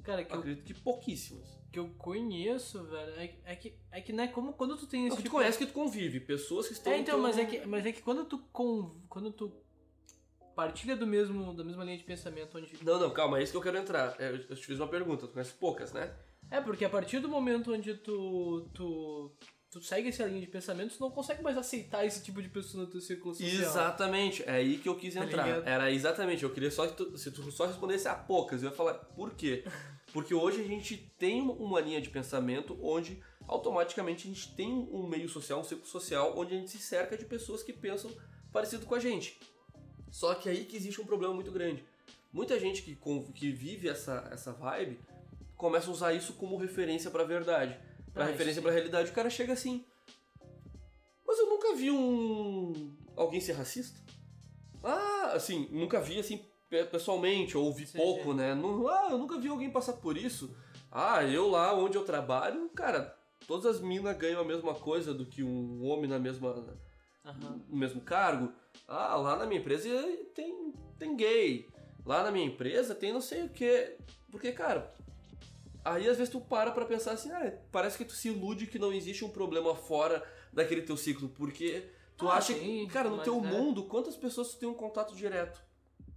Cara, 0.02 0.24
que 0.24 0.32
eu, 0.32 0.38
acredito 0.38 0.64
que 0.64 0.74
pouquíssimas. 0.74 1.48
que 1.72 1.78
eu 1.78 1.88
conheço, 1.98 2.84
velho, 2.84 3.20
é, 3.20 3.26
que- 3.28 3.40
é 3.44 3.56
que, 3.56 3.78
é 3.90 4.00
que, 4.00 4.12
né, 4.12 4.28
como 4.28 4.52
quando 4.52 4.76
tu 4.76 4.86
tem 4.86 5.00
Não, 5.00 5.08
esse 5.08 5.16
que 5.16 5.22
tu 5.22 5.26
tipo 5.26 5.36
conhece 5.36 5.58
que 5.58 5.66
tu 5.66 5.72
convive, 5.72 6.20
pessoas 6.20 6.66
que 6.68 6.74
estão 6.74 6.92
É, 6.92 6.98
então, 6.98 7.18
mas 7.20 7.36
é 7.38 7.44
que, 7.44 7.66
mas 7.66 7.84
é 7.84 7.92
que 7.92 8.02
quando 8.02 8.24
tu 8.24 8.38
con, 8.52 9.00
quando 9.08 9.32
tu 9.32 9.52
partilha 10.54 10.96
do 10.96 11.06
mesmo 11.06 11.52
da 11.54 11.62
mesma 11.64 11.84
linha 11.84 11.98
de 11.98 12.04
pensamento 12.04 12.56
onde 12.56 12.82
Não, 12.84 12.98
não, 13.00 13.10
calma, 13.10 13.38
é 13.38 13.42
isso 13.42 13.52
que 13.52 13.58
eu 13.58 13.62
quero 13.62 13.76
entrar. 13.78 14.14
É, 14.20 14.30
Eu 14.30 14.36
eu 14.36 14.56
te 14.56 14.64
fiz 14.66 14.78
uma 14.78 14.88
pergunta, 14.88 15.26
tu 15.26 15.32
conhece 15.32 15.52
poucas, 15.54 15.92
né? 15.92 16.14
É, 16.50 16.60
porque 16.60 16.84
a 16.84 16.88
partir 16.90 17.18
do 17.18 17.28
momento 17.28 17.72
onde 17.74 17.94
tu 17.94 18.70
tu 18.72 19.32
tu 19.80 19.84
segue 19.86 20.08
essa 20.08 20.24
linha 20.24 20.40
de 20.40 20.46
pensamento, 20.46 20.96
tu 20.96 21.00
não 21.00 21.10
consegue 21.10 21.42
mais 21.42 21.56
aceitar 21.56 22.04
esse 22.04 22.22
tipo 22.22 22.40
de 22.42 22.48
pessoa 22.48 22.84
no 22.84 22.90
teu 22.90 23.00
círculo 23.00 23.34
social. 23.34 23.60
Exatamente, 23.60 24.42
é 24.44 24.52
aí 24.52 24.78
que 24.78 24.88
eu 24.88 24.96
quis 24.96 25.14
Tá 25.14 25.24
entrar. 25.24 25.44
ligado? 25.44 25.66
Era 25.66 25.90
exatamente, 25.92 26.42
eu 26.42 26.50
queria 26.50 26.70
só 26.70 26.86
que 26.86 26.94
tu, 26.96 27.16
se 27.18 27.30
tu 27.30 27.50
só 27.52 27.66
respondesse 27.66 28.08
a 28.08 28.14
poucas, 28.14 28.62
eu 28.62 28.70
ia 28.70 28.74
falar 28.74 28.94
por 28.94 29.34
quê? 29.34 29.64
Porque 30.12 30.32
hoje 30.34 30.60
a 30.62 30.64
gente 30.64 30.96
tem 31.18 31.42
uma 31.42 31.80
linha 31.80 32.00
de 32.00 32.08
pensamento 32.08 32.78
onde 32.80 33.20
automaticamente 33.46 34.26
a 34.26 34.30
gente 34.32 34.54
tem 34.54 34.72
um 34.72 35.06
meio 35.06 35.28
social, 35.28 35.60
um 35.60 35.64
círculo 35.64 35.88
social, 35.90 36.32
onde 36.38 36.54
a 36.54 36.58
gente 36.58 36.70
se 36.70 36.78
cerca 36.78 37.16
de 37.16 37.24
pessoas 37.24 37.62
que 37.62 37.72
pensam 37.72 38.10
parecido 38.52 38.86
com 38.86 38.94
a 38.94 38.98
gente. 39.00 39.38
Só 40.10 40.34
que 40.34 40.48
aí 40.48 40.64
que 40.64 40.76
existe 40.76 41.00
um 41.00 41.04
problema 41.04 41.34
muito 41.34 41.50
grande. 41.52 41.84
Muita 42.32 42.58
gente 42.58 42.82
que, 42.82 42.96
que 43.34 43.50
vive 43.52 43.88
essa, 43.88 44.28
essa 44.32 44.52
vibe 44.52 44.98
começa 45.56 45.88
a 45.88 45.92
usar 45.92 46.12
isso 46.14 46.34
como 46.34 46.56
referência 46.56 47.10
pra 47.10 47.24
verdade. 47.24 47.78
Pra 48.16 48.24
Ah, 48.24 48.28
referência 48.28 48.60
sim. 48.60 48.62
pra 48.62 48.72
realidade. 48.72 49.10
O 49.10 49.14
cara 49.14 49.28
chega 49.28 49.52
assim. 49.52 49.84
Mas 51.26 51.38
eu 51.38 51.46
nunca 51.50 51.74
vi 51.74 51.90
um. 51.90 52.96
alguém 53.14 53.40
ser 53.42 53.52
racista. 53.52 54.00
Ah, 54.82 55.32
assim, 55.34 55.68
nunca 55.70 56.00
vi 56.00 56.18
assim 56.18 56.42
pe- 56.70 56.84
pessoalmente, 56.86 57.56
ou 57.58 57.66
ouvi 57.66 57.86
Sim, 57.86 57.98
pouco, 57.98 58.30
sim. 58.30 58.36
né? 58.38 58.54
Não, 58.54 58.88
ah, 58.88 59.08
eu 59.10 59.18
nunca 59.18 59.38
vi 59.38 59.48
alguém 59.48 59.70
passar 59.70 59.94
por 59.94 60.16
isso. 60.16 60.56
Ah, 60.90 61.22
eu 61.24 61.48
lá 61.48 61.74
onde 61.74 61.96
eu 61.98 62.04
trabalho, 62.04 62.70
cara, 62.70 63.14
todas 63.46 63.66
as 63.66 63.80
minas 63.82 64.16
ganham 64.16 64.40
a 64.40 64.44
mesma 64.44 64.74
coisa 64.74 65.12
do 65.12 65.26
que 65.26 65.42
um 65.42 65.84
homem 65.84 66.08
na 66.08 66.18
mesma 66.18 66.50
Aham. 67.24 67.60
no 67.68 67.76
mesmo 67.76 68.00
cargo. 68.00 68.50
Ah, 68.88 69.16
lá 69.16 69.36
na 69.36 69.44
minha 69.46 69.60
empresa 69.60 69.88
tem, 70.34 70.72
tem 70.98 71.14
gay. 71.16 71.68
Lá 72.06 72.22
na 72.22 72.30
minha 72.30 72.46
empresa 72.46 72.94
tem 72.94 73.12
não 73.12 73.20
sei 73.20 73.42
o 73.42 73.48
que. 73.50 73.96
Porque, 74.30 74.52
cara, 74.52 74.94
aí 75.92 76.08
às 76.08 76.16
vezes 76.16 76.32
tu 76.32 76.40
para 76.40 76.70
pra 76.72 76.84
pensar 76.84 77.12
assim, 77.12 77.30
ah, 77.30 77.52
parece 77.72 77.96
que 77.98 78.04
tu 78.04 78.12
se 78.12 78.28
ilude 78.28 78.66
que 78.66 78.78
não 78.78 78.92
existe 78.92 79.24
um 79.24 79.30
problema 79.30 79.74
fora 79.74 80.22
daquele 80.52 80.82
teu 80.82 80.96
ciclo. 80.96 81.28
Porque 81.30 81.90
tu 82.16 82.28
Ah, 82.28 82.36
acha 82.36 82.52
que, 82.54 82.60
sim, 82.60 82.86
cara, 82.88 83.08
no 83.10 83.22
teu 83.22 83.40
né? 83.40 83.50
mundo, 83.50 83.84
quantas 83.84 84.16
pessoas 84.16 84.50
tu 84.52 84.58
tem 84.58 84.68
um 84.68 84.74
contato 84.74 85.14
direto? 85.14 85.60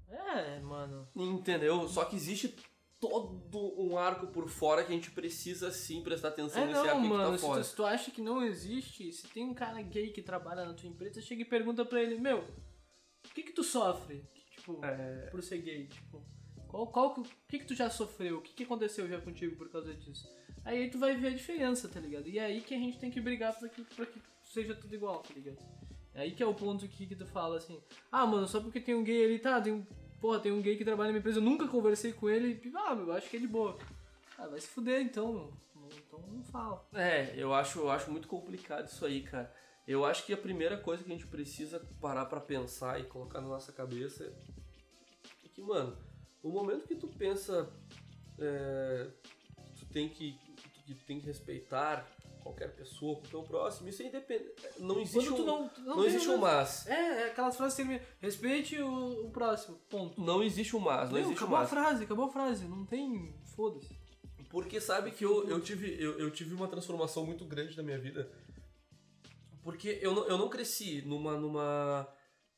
É, 0.09 0.59
mano. 0.59 1.07
Entendeu? 1.15 1.87
Só 1.87 2.03
que 2.05 2.15
existe 2.15 2.55
todo 2.99 3.39
um 3.81 3.97
arco 3.97 4.27
por 4.27 4.49
fora 4.49 4.83
que 4.83 4.91
a 4.91 4.95
gente 4.95 5.11
precisa 5.11 5.71
sim 5.71 6.01
prestar 6.03 6.29
atenção 6.29 6.63
É 6.63 6.65
nesse 6.65 6.79
não, 6.79 6.89
arco 6.89 6.99
mano, 7.01 7.31
que 7.31 7.37
se 7.37 7.41
tá 7.43 7.47
fora. 7.47 7.61
tu, 7.61 7.67
se 7.67 7.75
tu 7.75 7.85
acha 7.85 8.11
que 8.11 8.21
não 8.21 8.43
existe, 8.43 9.11
se 9.13 9.27
tem 9.27 9.45
um 9.45 9.53
cara 9.53 9.81
gay 9.81 10.09
que 10.11 10.21
trabalha 10.21 10.65
na 10.65 10.73
tua 10.73 10.89
empresa, 10.89 11.21
chega 11.21 11.41
e 11.43 11.45
pergunta 11.45 11.85
pra 11.85 12.01
ele, 12.01 12.19
meu, 12.19 12.39
o 12.39 13.33
que 13.33 13.43
que 13.43 13.53
tu 13.53 13.63
sofre? 13.63 14.25
Tipo, 14.51 14.83
É. 14.83 15.27
por 15.31 15.41
ser 15.41 15.59
gay, 15.59 15.87
tipo, 15.87 16.21
qual, 16.69 16.87
qual, 16.87 17.13
que- 17.13 17.29
que 17.47 17.59
que 17.59 17.65
tu 17.65 17.75
já 17.75 17.89
sofreu? 17.89 18.37
O 18.37 18.41
que 18.41 18.53
que 18.53 18.63
aconteceu 18.63 19.07
já 19.07 19.19
contigo 19.19 19.55
por 19.55 19.69
causa 19.69 19.93
disso? 19.93 20.27
Aí 20.63 20.89
tu 20.89 20.99
vai 20.99 21.15
ver 21.15 21.27
a 21.27 21.35
diferença, 21.35 21.87
tá 21.89 21.99
ligado? 21.99 22.27
E 22.27 22.37
é 22.39 22.45
aí 22.45 22.61
que 22.61 22.73
a 22.73 22.77
gente 22.77 22.99
tem 22.99 23.09
que 23.11 23.19
brigar 23.19 23.57
pra 23.57 23.67
que, 23.69 23.83
pra 23.83 24.05
que 24.05 24.21
seja 24.43 24.75
tudo 24.75 24.93
igual, 24.93 25.19
tá 25.21 25.33
ligado? 25.33 25.57
É 26.13 26.21
aí 26.21 26.31
que 26.31 26.43
é 26.43 26.45
o 26.45 26.53
ponto 26.53 26.87
que, 26.87 27.05
que 27.05 27.15
tu 27.15 27.25
fala 27.25 27.57
assim, 27.57 27.79
ah, 28.11 28.25
mano, 28.25 28.47
só 28.47 28.59
porque 28.61 28.79
tem 28.79 28.95
um 28.95 29.03
gay 29.03 29.23
ali, 29.25 29.39
tá, 29.39 29.59
tem 29.61 29.85
porra, 30.19 30.39
tem 30.39 30.51
um 30.51 30.61
gay 30.61 30.75
que 30.77 30.83
trabalha 30.83 31.07
na 31.07 31.11
minha 31.13 31.19
empresa, 31.19 31.39
eu 31.39 31.43
nunca 31.43 31.67
conversei 31.67 32.11
com 32.13 32.29
ele, 32.29 32.59
e, 32.63 32.71
ah, 32.75 32.93
meu, 32.95 33.07
eu 33.07 33.13
acho 33.13 33.29
que 33.29 33.37
é 33.37 33.39
de 33.39 33.47
boa. 33.47 33.77
Ah, 34.37 34.47
vai 34.47 34.59
se 34.59 34.67
fuder 34.67 35.01
então, 35.01 35.31
meu. 35.33 35.53
então 35.97 36.19
não 36.27 36.43
fala. 36.43 36.85
É, 36.93 37.33
eu 37.35 37.53
acho, 37.53 37.79
eu 37.79 37.89
acho 37.89 38.11
muito 38.11 38.27
complicado 38.27 38.87
isso 38.87 39.05
aí, 39.05 39.21
cara. 39.21 39.53
Eu 39.87 40.05
acho 40.05 40.25
que 40.25 40.33
a 40.33 40.37
primeira 40.37 40.77
coisa 40.77 41.03
que 41.03 41.09
a 41.11 41.15
gente 41.15 41.27
precisa 41.27 41.79
parar 42.01 42.25
pra 42.25 42.39
pensar 42.39 42.99
e 42.99 43.05
colocar 43.05 43.39
na 43.41 43.47
nossa 43.47 43.71
cabeça 43.71 44.23
é 45.43 45.47
que, 45.49 45.61
mano, 45.61 45.97
o 46.43 46.49
momento 46.49 46.87
que 46.87 46.95
tu 46.95 47.07
pensa 47.07 47.69
é, 48.37 49.07
que 49.75 49.85
tu 49.85 49.85
tem 49.91 50.09
que, 50.09 50.37
que 50.85 50.93
tu 50.93 51.05
tem 51.05 51.19
que 51.19 51.25
respeitar 51.25 52.07
qualquer 52.41 52.73
pessoa, 52.73 53.19
o 53.19 53.21
teu 53.21 53.43
próximo, 53.43 53.89
isso 53.89 54.01
é 54.01 54.07
independente. 54.07 54.53
Não 54.79 54.99
existe 54.99 55.29
um, 55.29 55.45
não, 55.45 55.71
não, 55.79 55.95
tem 55.97 56.05
existe 56.05 56.29
um 56.29 56.37
mas. 56.37 56.87
É, 56.87 56.93
é 56.93 57.31
aquelas 57.31 57.55
frases 57.55 57.75
que 57.75 57.83
terminam. 57.83 58.05
Respeite 58.19 58.81
o, 58.81 59.27
o 59.27 59.31
próximo. 59.31 59.77
Ponto. 59.89 60.19
Não 60.19 60.41
existe 60.41 60.75
um 60.75 60.79
mas, 60.79 61.09
não 61.09 61.17
Meu, 61.17 61.21
existe 61.25 61.33
um 61.33 61.37
acabou 61.37 61.57
a 61.57 61.61
mas. 61.61 61.69
frase, 61.69 62.03
acabou 62.03 62.25
a 62.25 62.31
frase. 62.31 62.65
Não 62.65 62.85
tem. 62.85 63.35
Foda-se. 63.55 63.97
Porque 64.49 64.81
sabe 64.81 65.11
que 65.11 65.23
eu, 65.23 65.47
eu, 65.47 65.59
tive, 65.61 65.95
eu, 66.01 66.17
eu 66.17 66.31
tive 66.31 66.55
uma 66.55 66.67
transformação 66.67 67.23
muito 67.23 67.45
grande 67.45 67.77
na 67.77 67.83
minha 67.83 67.99
vida. 67.99 68.31
Porque 69.61 69.99
eu 70.01 70.15
não, 70.15 70.25
eu 70.25 70.37
não 70.37 70.49
cresci 70.49 71.03
numa, 71.03 71.37
numa, 71.37 72.07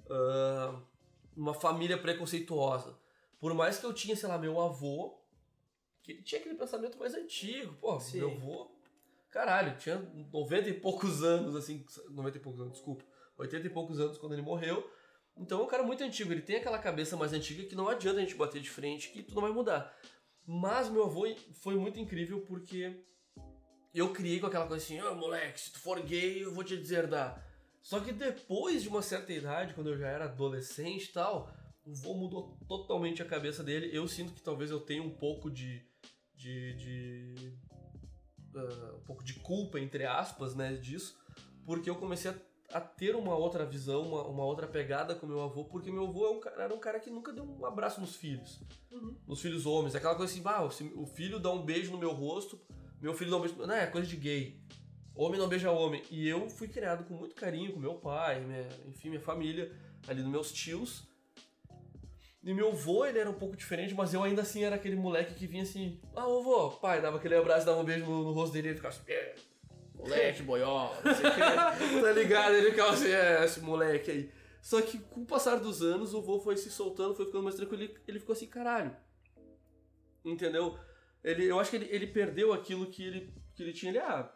ah, 0.10 0.80
numa 1.36 1.54
família 1.54 1.98
preconceituosa. 1.98 2.98
Por 3.42 3.56
mais 3.56 3.80
que 3.80 3.86
eu 3.86 3.92
tinha, 3.92 4.16
sei 4.16 4.30
lá, 4.30 4.38
meu 4.38 4.62
avô, 4.62 5.20
que 6.04 6.12
ele 6.12 6.22
tinha 6.22 6.40
aquele 6.40 6.54
pensamento 6.54 7.00
mais 7.00 7.16
antigo. 7.16 7.74
Pô, 7.82 8.00
Sim. 8.00 8.20
meu 8.20 8.32
avô, 8.32 8.72
caralho, 9.32 9.76
tinha 9.80 9.98
90 10.32 10.70
e 10.70 10.74
poucos 10.76 11.24
anos, 11.24 11.56
assim, 11.56 11.84
90 12.12 12.38
e 12.38 12.40
poucos 12.40 12.62
anos, 12.62 12.74
desculpa, 12.74 13.04
80 13.40 13.66
e 13.66 13.70
poucos 13.72 14.00
anos 14.00 14.20
quando 14.20 14.34
ele 14.34 14.44
morreu. 14.44 14.88
Então 15.36 15.60
é 15.60 15.64
um 15.64 15.68
cara 15.68 15.82
muito 15.82 16.04
antigo, 16.04 16.32
ele 16.32 16.44
tem 16.44 16.58
aquela 16.58 16.78
cabeça 16.78 17.18
mais 17.18 17.34
antiga 17.34 17.64
que 17.64 17.74
não 17.74 17.90
adianta 17.90 18.20
a 18.20 18.22
gente 18.22 18.36
bater 18.36 18.62
de 18.62 18.70
frente, 18.70 19.10
que 19.10 19.24
tu 19.24 19.34
não 19.34 19.42
vai 19.42 19.52
mudar. 19.52 19.92
Mas 20.46 20.88
meu 20.88 21.04
avô 21.04 21.24
foi 21.54 21.76
muito 21.76 22.00
incrível 22.00 22.42
porque 22.42 23.04
eu 23.92 24.14
criei 24.14 24.40
com 24.40 24.46
aquela 24.46 24.68
coisa 24.68 24.84
assim, 24.84 25.00
ah, 25.00 25.16
moleque, 25.16 25.60
se 25.60 25.72
tu 25.72 25.80
for 25.80 26.00
gay, 26.00 26.44
eu 26.44 26.54
vou 26.54 26.64
te 26.64 26.78
deserdar. 26.78 27.44
Só 27.82 28.00
que 28.00 28.12
depois 28.12 28.84
de 28.84 28.90
uma 28.90 29.02
certa 29.02 29.34
idade, 29.34 29.74
quando 29.74 29.90
eu 29.90 29.98
já 29.98 30.08
era 30.08 30.26
adolescente 30.26 31.06
e 31.06 31.12
tal, 31.14 31.52
o 31.86 31.94
vô 31.94 32.14
mudou 32.14 32.58
totalmente 32.68 33.22
a 33.22 33.26
cabeça 33.26 33.64
dele. 33.64 33.90
Eu 33.92 34.08
sinto 34.08 34.34
que 34.34 34.42
talvez 34.42 34.70
eu 34.72 34.80
tenha 34.80 35.02
um 35.04 35.10
pouco 35.12 35.50
de. 35.50 35.82
de. 36.36 36.74
de 36.76 37.54
ah, 38.56 38.96
um 38.98 39.02
pouco 39.06 39.24
de 39.24 39.36
culpa, 39.36 39.80
entre 39.80 40.06
aspas, 40.06 40.56
né, 40.56 40.74
disso, 40.76 41.18
porque 41.66 41.90
eu 41.90 41.96
comecei 41.96 42.32
a, 42.32 42.36
a 42.78 42.82
ter 42.82 43.16
uma 43.16 43.36
outra 43.36 43.66
visão, 43.66 44.02
uma, 44.10 44.24
uma 44.28 44.44
outra 44.46 44.68
pegada 44.68 45.16
com 45.16 45.26
meu 45.26 45.42
avô, 45.42 45.66
porque 45.66 45.90
meu 45.92 46.06
avô 46.08 46.26
é 46.26 46.30
um 46.32 46.40
cara- 46.40 46.64
era 46.64 46.74
um 46.76 46.80
cara 46.80 47.00
que 47.00 47.10
nunca 47.10 47.32
deu 47.32 47.44
um 47.46 47.66
abraço 47.66 48.02
nos 48.02 48.16
filhos. 48.16 48.62
Uhum. 48.92 49.16
Nos 49.28 49.42
filhos 49.42 49.66
homens. 49.66 49.96
Aquela 49.96 50.16
coisa 50.16 50.34
assim, 50.34 50.42
ah, 50.46 50.64
o 50.96 51.06
filho 51.06 51.40
dá 51.40 51.50
um 51.52 51.64
beijo 51.64 51.92
no 51.92 51.98
meu 51.98 52.12
rosto, 52.12 52.60
meu 53.02 53.14
filho 53.14 53.32
dá 53.32 53.38
um 53.38 53.42
beijo. 53.42 53.56
Não, 53.56 53.74
é 53.74 53.88
coisa 53.88 54.08
de 54.08 54.18
gay. 54.18 54.60
Homem 55.16 55.40
não 55.40 55.48
beija 55.50 55.72
homem. 55.72 56.04
E 56.12 56.28
eu 56.28 56.50
fui 56.50 56.68
criado 56.68 57.04
com 57.06 57.14
muito 57.16 57.36
carinho 57.36 57.74
com 57.74 57.80
meu 57.80 57.96
pai, 57.96 58.42
minha- 58.44 58.68
enfim, 58.88 59.10
minha 59.10 59.22
família, 59.22 59.72
ali 60.08 60.22
dos 60.22 60.32
meus 60.32 60.52
tios. 60.52 61.08
E 62.44 62.54
meu 62.54 62.70
avô, 62.70 63.06
ele 63.06 63.20
era 63.20 63.30
um 63.30 63.36
pouco 63.36 63.56
diferente, 63.56 63.94
mas 63.94 64.14
eu 64.14 64.24
ainda 64.24 64.42
assim 64.42 64.64
era 64.64 64.76
aquele 64.76 64.96
moleque 64.96 65.36
que 65.36 65.46
vinha 65.46 65.62
assim, 65.62 66.02
ah, 66.16 66.28
ô 66.28 66.42
vô, 66.42 66.72
pai, 66.72 67.00
dava 67.00 67.18
aquele 67.18 67.36
abraço, 67.36 67.66
dava 67.66 67.80
um 67.80 67.84
beijo 67.84 68.06
no, 68.06 68.24
no 68.24 68.32
rosto 68.32 68.54
dele 68.54 68.68
e 68.68 68.72
ele 68.72 68.78
ficava 68.78 68.96
assim, 68.96 69.12
"É, 69.12 69.36
moleque, 69.94 70.42
boiola, 70.42 71.00
não 71.04 71.14
sei 71.14 71.30
o 71.30 71.34
que, 71.34 71.40
tá 72.02 72.12
ligado? 72.12 72.56
Ele 72.56 72.72
ficava 72.72 72.94
assim, 72.94 73.10
é, 73.10 73.46
esse 73.46 73.62
moleque 73.62 74.10
aí. 74.10 74.32
Só 74.60 74.82
que 74.82 74.98
com 74.98 75.22
o 75.22 75.26
passar 75.26 75.58
dos 75.60 75.84
anos, 75.84 76.14
o 76.16 76.22
vô 76.22 76.40
foi 76.40 76.58
se 76.58 76.72
soltando, 76.72 77.16
foi 77.16 77.26
ficando 77.26 77.44
mais 77.44 77.56
tranquilo, 77.56 77.84
ele, 77.84 77.98
ele 78.08 78.20
ficou 78.20 78.34
assim, 78.34 78.48
caralho. 78.48 78.96
Entendeu? 80.26 80.78
Ele, 81.24 81.46
eu 81.46 81.60
acho 81.60 81.70
que 81.70 81.76
ele, 81.78 81.88
ele 81.92 82.08
perdeu 82.08 82.54
aquilo 82.54 82.88
que 82.88 83.04
ele, 83.04 83.34
que 83.56 83.62
ele 83.62 83.74
tinha. 83.74 83.92
Ele, 83.92 84.00
ah, 84.00 84.32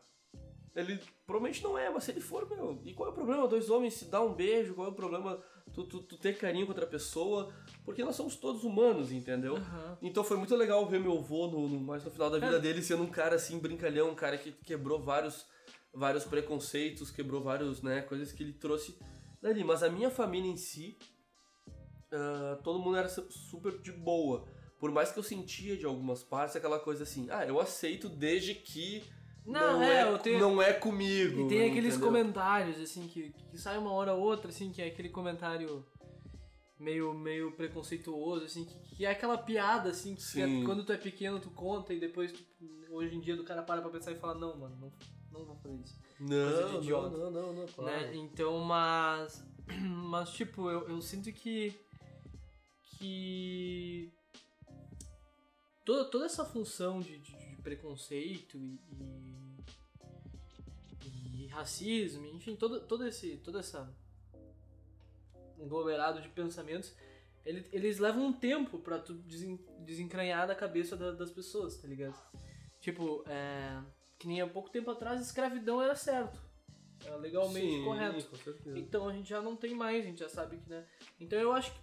ele 0.75 0.99
provavelmente 1.25 1.63
não 1.63 1.77
é, 1.77 1.89
mas 1.89 2.03
se 2.03 2.11
ele 2.11 2.21
for, 2.21 2.47
meu, 2.49 2.81
e 2.83 2.93
qual 2.93 3.09
é 3.09 3.11
o 3.11 3.15
problema? 3.15 3.47
Dois 3.47 3.69
homens 3.69 3.95
se 3.95 4.05
dar 4.05 4.21
um 4.21 4.33
beijo, 4.33 4.75
qual 4.75 4.87
é 4.87 4.91
o 4.91 4.95
problema 4.95 5.43
tu, 5.73 5.83
tu, 5.85 5.99
tu 6.03 6.17
ter 6.17 6.37
carinho 6.37 6.65
com 6.65 6.71
outra 6.71 6.87
pessoa? 6.87 7.53
Porque 7.83 8.03
nós 8.03 8.15
somos 8.15 8.35
todos 8.35 8.63
humanos, 8.63 9.11
entendeu? 9.11 9.55
Aham. 9.57 9.97
Então 10.01 10.23
foi 10.23 10.37
muito 10.37 10.55
legal 10.55 10.85
ver 10.87 10.99
meu 10.99 11.17
avô 11.17 11.47
no, 11.47 11.67
no- 11.67 11.79
mais 11.79 12.03
no 12.03 12.11
final 12.11 12.29
da 12.29 12.37
vida 12.37 12.51
Cara. 12.51 12.59
dele 12.61 12.81
sendo 12.81 13.03
um 13.03 13.09
cara 13.09 13.35
assim, 13.35 13.59
brincalhão, 13.59 14.09
um 14.11 14.15
cara 14.15 14.37
que 14.37 14.51
quebrou 14.51 14.99
vários, 14.99 15.45
vários 15.93 16.23
preconceitos, 16.25 17.11
quebrou 17.11 17.41
vários, 17.41 17.81
né, 17.81 18.01
coisas 18.01 18.31
que 18.31 18.43
ele 18.43 18.53
trouxe 18.53 18.97
dali. 19.41 19.63
Mas 19.63 19.83
a 19.83 19.89
minha 19.89 20.09
família 20.09 20.49
em 20.49 20.57
si, 20.57 20.97
ah, 22.11 22.59
todo 22.63 22.79
mundo 22.79 22.97
era 22.97 23.09
su- 23.09 23.29
super 23.31 23.77
de 23.79 23.91
boa. 23.91 24.45
Por 24.79 24.91
mais 24.91 25.11
que 25.11 25.19
eu 25.19 25.23
sentia 25.23 25.77
de 25.77 25.85
algumas 25.85 26.21
partes 26.23 26.55
aquela 26.55 26.79
coisa 26.79 27.03
assim, 27.03 27.27
ah, 27.31 27.45
eu 27.45 27.59
aceito 27.59 28.07
desde 28.09 28.53
que 28.55 29.03
Não, 29.45 29.73
não, 29.73 29.83
é, 29.83 30.01
é, 30.13 30.17
tenho- 30.17 30.39
não 30.39 30.61
é 30.61 30.73
comigo. 30.73 31.41
E 31.45 31.47
tem 31.47 31.69
aqueles 31.69 31.93
entendeu? 31.95 32.07
comentários, 32.07 32.79
assim, 32.79 33.07
que, 33.07 33.31
que 33.51 33.57
sai 33.57 33.77
uma 33.77 33.91
hora 33.91 34.13
ou 34.13 34.21
outra, 34.23 34.49
assim, 34.49 34.71
que 34.71 34.81
é 34.81 34.87
aquele 34.87 35.09
comentário 35.09 35.85
meio, 36.79 37.13
meio 37.13 37.51
preconceituoso, 37.51 38.45
assim, 38.45 38.65
que, 38.65 38.95
que 38.95 39.05
é 39.05 39.11
aquela 39.11 39.37
piada, 39.37 39.89
assim, 39.91 40.15
que 40.15 40.23
Sim. 40.23 40.61
é- 40.61 40.65
quando 40.65 40.83
tu 40.83 40.91
é 40.91 40.97
pequeno 40.97 41.39
tu 41.39 41.49
conta 41.51 41.93
e 41.93 41.99
depois, 41.99 42.31
tu- 42.31 42.43
hoje 42.89 43.15
em 43.15 43.19
dia, 43.21 43.35
do 43.35 43.43
cara 43.43 43.61
para 43.61 43.81
pra 43.81 43.91
pensar 43.91 44.11
e 44.11 44.15
fala, 44.15 44.33
não, 44.35 44.57
mano, 44.57 44.75
não, 44.81 44.91
não 45.31 45.45
vou 45.45 45.55
fazer 45.57 45.75
isso. 45.75 45.99
Não, 46.19 46.81
não, 46.81 47.09
não, 47.11 47.31
não, 47.31 47.53
não, 47.53 47.65
claro. 47.67 47.91
Né? 47.91 48.15
Então, 48.15 48.59
mas. 48.59 49.43
Mas, 49.81 50.29
tipo, 50.29 50.69
eu, 50.69 50.87
eu 50.87 51.01
sinto 51.01 51.31
que. 51.33 51.73
Que. 52.99 54.11
Toda, 55.83 56.05
toda 56.05 56.25
essa 56.25 56.45
função 56.45 56.99
de- 56.99 57.17
de 57.19 57.35
preconceito 57.69 58.57
e, 58.59 58.79
e, 61.03 61.43
e 61.43 61.47
racismo, 61.47 62.25
enfim, 62.27 62.55
todo, 62.55 62.79
todo 62.81 63.05
esse. 63.07 63.37
Toda 63.37 63.59
essa. 63.59 63.91
aglomerado 65.59 66.21
de 66.21 66.29
pensamentos. 66.29 66.93
ele- 67.45 67.67
Eles 67.71 67.97
levam 67.99 68.25
um 68.27 68.33
tempo 68.33 68.77
pra 68.79 68.97
tu 68.99 69.13
desen- 69.13 69.59
desencranhar 69.79 70.47
da 70.47 70.53
cabeça 70.55 70.95
da- 70.97 71.11
das 71.11 71.31
pessoas, 71.31 71.75
tá 71.77 71.87
ligado? 71.87 72.15
Tipo, 72.81 73.23
é, 73.27 73.81
que 74.19 74.27
nem 74.27 74.41
há 74.41 74.47
pouco 74.47 74.69
tempo 74.69 74.89
atrás 74.91 75.21
escravidão 75.21 75.81
era 75.81 75.95
certo. 75.95 76.39
Era 77.03 77.15
legalmente 77.17 77.67
Sim, 77.67 77.83
correto. 77.83 78.17
Então 78.75 79.07
a 79.07 79.13
gente 79.13 79.29
já 79.29 79.41
não 79.41 79.55
tem 79.55 79.73
mais, 79.75 80.03
a 80.03 80.07
gente 80.07 80.19
já 80.19 80.29
sabe 80.29 80.57
que, 80.57 80.69
né? 80.69 80.85
Então 81.19 81.37
eu 81.39 81.51
acho 81.51 81.71
que, 81.71 81.79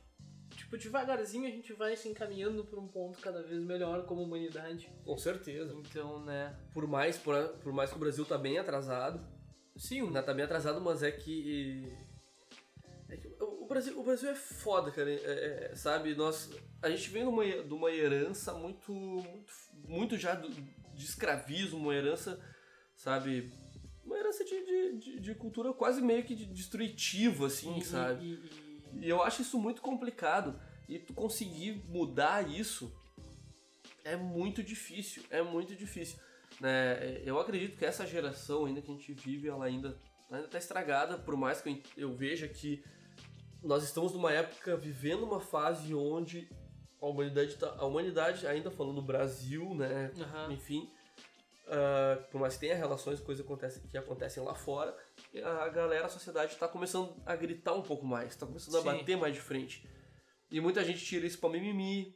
tipo, 0.79 0.79
devagarzinho 0.79 1.47
a 1.47 1.51
gente 1.51 1.73
vai 1.73 1.97
se 1.97 2.09
encaminhando 2.09 2.65
pra 2.65 2.81
um 2.81 2.89
ponto 2.89 3.19
cada 3.21 3.43
vez 3.43 3.63
melhor 3.63 4.05
como 4.07 4.23
humanidade. 4.23 4.91
Com 5.05 5.17
certeza. 5.19 5.75
Então, 5.75 6.25
né? 6.25 6.57
Por 6.73 6.87
mais, 6.87 7.17
por, 7.19 7.37
por 7.63 7.73
mais 7.73 7.91
que 7.91 7.97
o 7.97 8.01
Brasil 8.01 8.25
tá 8.25 8.39
bem 8.39 8.59
atrasado, 8.59 9.25
Sim, 9.77 10.03
ainda 10.03 10.23
tá 10.23 10.35
bem 10.35 10.45
atrasado, 10.45 10.81
mas 10.83 11.03
é 11.03 11.11
que. 11.11 11.91
é 13.09 13.17
que 13.17 13.29
o, 13.41 13.67
Brasil, 13.67 13.99
o 13.99 14.05
Brasil 14.05 14.29
é 14.29 14.35
foda, 14.35 14.91
cara. 14.91 15.11
é- 15.11 15.71
é- 15.71 15.75
sabe, 15.75 16.15
nós. 16.15 16.51
A 16.83 16.91
gente 16.91 17.09
vem 17.11 17.23
de 17.23 17.29
uma, 17.29 17.45
de 17.45 17.73
uma 17.73 17.91
herança 17.91 18.53
muito. 18.53 18.93
muito, 18.93 19.53
muito 19.89 20.17
já 20.19 20.35
do- 20.35 20.51
de 20.51 21.05
escravismo, 21.05 21.79
uma 21.79 21.95
herança, 21.95 22.39
sabe? 22.95 23.51
Uma 24.05 24.19
herança 24.19 24.45
de, 24.45 24.65
de, 24.65 24.99
de- 24.99 25.21
de 25.21 25.35
cultura 25.35 25.73
quase 25.73 26.03
meio 26.03 26.23
que 26.23 26.35
de 26.35 26.45
destrutiva, 26.45 27.47
assim, 27.47 27.79
e, 27.79 27.85
sabe? 27.85 28.25
E, 28.27 28.62
e- 29.01 29.09
eu 29.09 29.23
acho 29.23 29.43
isso 29.43 29.59
muito 29.59 29.81
complicado. 29.83 30.59
E 30.89 30.99
tu 30.99 31.15
conseguir 31.15 31.85
mudar 31.89 32.49
isso 32.49 32.93
é 34.05 34.17
muito 34.17 34.63
difícil. 34.63 35.23
É 35.31 35.43
muito 35.43 35.75
difícil. 35.75 36.19
Né? 36.61 37.23
Eu 37.25 37.39
acredito 37.41 37.79
que 37.79 37.85
essa 37.85 38.07
geração 38.07 38.67
ainda 38.67 38.83
que 38.83 38.91
a 38.91 38.95
gente 38.95 39.13
vive, 39.13 39.49
ela 39.49 39.65
ainda, 39.65 39.99
ainda 40.31 40.49
tá 40.49 40.59
estragada, 40.59 41.17
por 41.19 41.37
mais 41.37 41.61
que 41.61 41.83
eu, 41.97 42.13
veja 42.15 42.49
que 42.49 42.85
nós 43.63 43.85
estamos 43.85 44.13
numa 44.13 44.33
época 44.33 44.77
vivendo 44.77 45.25
uma 45.25 45.41
fase 45.41 45.95
onde 45.95 46.49
a 47.01 47.07
humanidade, 47.07 47.57
tá, 47.57 47.75
a 47.79 47.85
humanidade 47.87 48.47
ainda 48.47 48.71
falando 48.71 48.97
do 48.97 49.03
Brasil, 49.03 49.75
né? 49.75 50.13
Aham. 50.19 50.53
Enfim, 50.53 50.91
ah, 51.69 52.19
por 52.31 52.41
mais 52.41 52.55
que 52.55 52.61
tenha 52.61 52.75
relações, 52.75 53.21
coisas 53.21 53.45
acontecem, 53.45 53.83
que 53.89 53.97
acontecem 53.97 54.43
lá 54.43 54.55
fora, 54.55 54.97
a 55.63 55.69
galera, 55.69 56.07
a 56.07 56.09
sociedade 56.09 56.53
está 56.53 56.69
começando 56.69 57.15
a 57.25 57.35
gritar 57.37 57.73
um 57.75 57.83
pouco 57.83 58.05
mais, 58.05 58.31
está 58.31 58.47
começando 58.47 58.77
a 58.77 58.81
Sim. 58.81 58.85
bater 58.87 59.17
mais 59.17 59.35
de 59.35 59.41
frente. 59.41 59.89
E 60.51 60.61
muita 60.61 60.85
gente 60.85 61.05
tira 61.05 61.27
isso 61.27 61.39
pra 61.39 61.49
mimimi, 61.49 62.15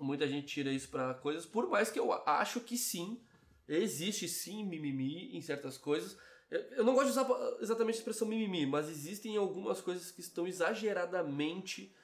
muita 0.00 0.26
gente 0.26 0.46
tira 0.46 0.70
isso 0.70 0.88
pra 0.88 1.14
coisas, 1.14 1.44
por 1.46 1.68
mais 1.68 1.90
que 1.90 1.98
eu 1.98 2.12
acho 2.26 2.60
que 2.60 2.76
sim, 2.78 3.20
existe 3.68 4.28
sim 4.28 4.64
mimimi 4.64 5.36
em 5.36 5.40
certas 5.40 5.76
coisas. 5.78 6.16
Eu- 6.50 6.84
não 6.84 6.94
gosto 6.94 7.06
de 7.06 7.18
usar 7.18 7.26
exatamente 7.60 7.96
a 7.96 7.98
expressão 7.98 8.26
mimimi, 8.28 8.66
mas 8.66 8.88
existem 8.88 9.36
algumas 9.36 9.80
coisas 9.80 10.10
que 10.10 10.20
estão 10.20 10.46
exageradamente 10.46 11.94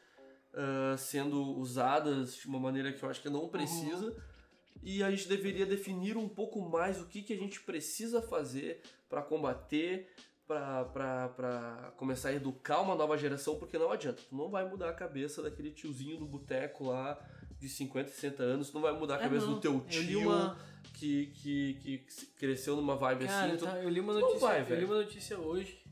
ah, 0.54 0.96
sendo 0.96 1.42
usadas 1.58 2.34
de 2.36 2.46
uma 2.46 2.58
maneira 2.58 2.92
que 2.92 3.02
eu 3.02 3.08
acho 3.10 3.20
que 3.20 3.28
não 3.28 3.48
precisa. 3.48 4.16
E 4.82 5.02
a 5.02 5.10
gente 5.10 5.28
deveria 5.28 5.66
definir 5.66 6.16
um 6.16 6.28
pouco 6.28 6.60
mais 6.68 7.00
o 7.00 7.06
que, 7.06 7.22
que 7.22 7.32
a 7.32 7.36
gente 7.36 7.60
precisa 7.60 8.22
fazer 8.22 8.82
para 9.08 9.22
combater, 9.22 10.08
para 10.46 11.92
começar 11.96 12.30
a 12.30 12.32
educar 12.32 12.80
uma 12.80 12.94
nova 12.94 13.16
geração, 13.18 13.58
porque 13.58 13.76
não 13.78 13.90
adianta. 13.90 14.22
Tu 14.28 14.34
não 14.34 14.48
vai 14.50 14.68
mudar 14.68 14.88
a 14.90 14.94
cabeça 14.94 15.42
daquele 15.42 15.70
tiozinho 15.72 16.16
do 16.18 16.26
boteco 16.26 16.84
lá 16.86 17.18
de 17.58 17.68
50, 17.68 18.08
60 18.10 18.42
anos, 18.42 18.70
tu 18.70 18.74
não 18.74 18.82
vai 18.82 18.92
mudar 18.92 19.16
a 19.16 19.18
É, 19.18 19.22
cabeça 19.22 19.46
do 19.46 19.60
teu 19.60 19.80
tio 19.80 20.20
uma- 20.30 20.56
que, 20.94 21.26
que, 21.26 21.74
que 21.74 21.98
cresceu 22.36 22.76
numa 22.76 22.94
vibe 22.96 23.26
Cara, 23.26 23.46
assim. 23.48 23.56
tu- 23.58 23.64
tá, 23.64 23.82
eu 23.82 23.88
li 23.88 23.98
uma 24.00 24.12
não 24.14 24.20
notícia, 24.20 24.46
vai, 24.48 24.62
eu 24.72 24.78
li 24.78 24.84
uma 24.84 24.96
notícia 25.02 25.38
hoje 25.38 25.82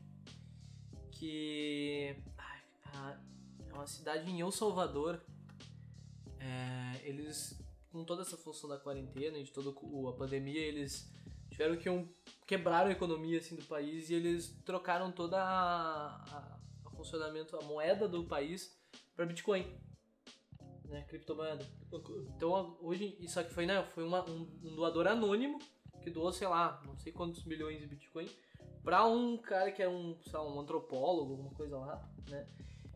que 1.11 2.15
é 3.69 3.73
uma 3.73 3.85
cidade 3.87 4.29
em 4.29 4.39
El 4.41 4.51
Salvador. 4.51 5.21
é, 6.39 7.01
eles 7.03 7.59
com 7.91 8.03
toda 8.03 8.21
essa 8.21 8.37
função 8.37 8.69
da 8.69 8.77
quarentena 8.77 9.37
e 9.37 9.43
de 9.43 9.51
toda 9.51 9.69
a 9.69 10.13
pandemia, 10.13 10.61
eles 10.61 11.09
tiveram 11.49 11.77
que 11.77 11.89
um, 11.89 12.07
quebraram 12.45 12.89
a 12.89 12.91
economia 12.91 13.39
assim 13.39 13.55
do 13.55 13.63
país 13.65 14.09
e 14.09 14.13
eles 14.13 14.49
trocaram 14.65 15.11
toda 15.11 15.37
a, 15.41 16.07
a, 16.15 16.59
a 16.85 16.89
funcionamento, 16.91 17.55
a 17.57 17.61
moeda 17.63 18.07
do 18.07 18.23
país 18.25 18.77
para 19.15 19.25
Bitcoin, 19.25 19.65
né, 20.85 21.03
criptomoeda. 21.07 21.65
Então 22.35 22.77
hoje, 22.81 23.17
isso 23.19 23.39
aqui 23.39 23.53
foi, 23.53 23.65
né, 23.65 23.83
foi 23.93 24.03
uma- 24.03 24.29
um, 24.29 24.41
um 24.63 24.75
doador 24.75 25.07
anônimo 25.07 25.59
que 26.01 26.09
doou, 26.09 26.31
sei 26.31 26.47
lá, 26.47 26.81
não 26.85 26.97
sei 26.97 27.11
quantos 27.11 27.43
milhões 27.45 27.79
de 27.79 27.87
Bitcoin 27.87 28.29
pra 28.83 29.05
um 29.05 29.37
cara 29.37 29.71
que 29.71 29.81
é 29.81 29.89
um, 29.89 30.17
sei 30.23 30.33
lá, 30.33 30.47
um 30.47 30.59
antropólogo, 30.59 31.31
alguma 31.31 31.51
coisa 31.51 31.77
lá, 31.77 32.09
né? 32.29 32.47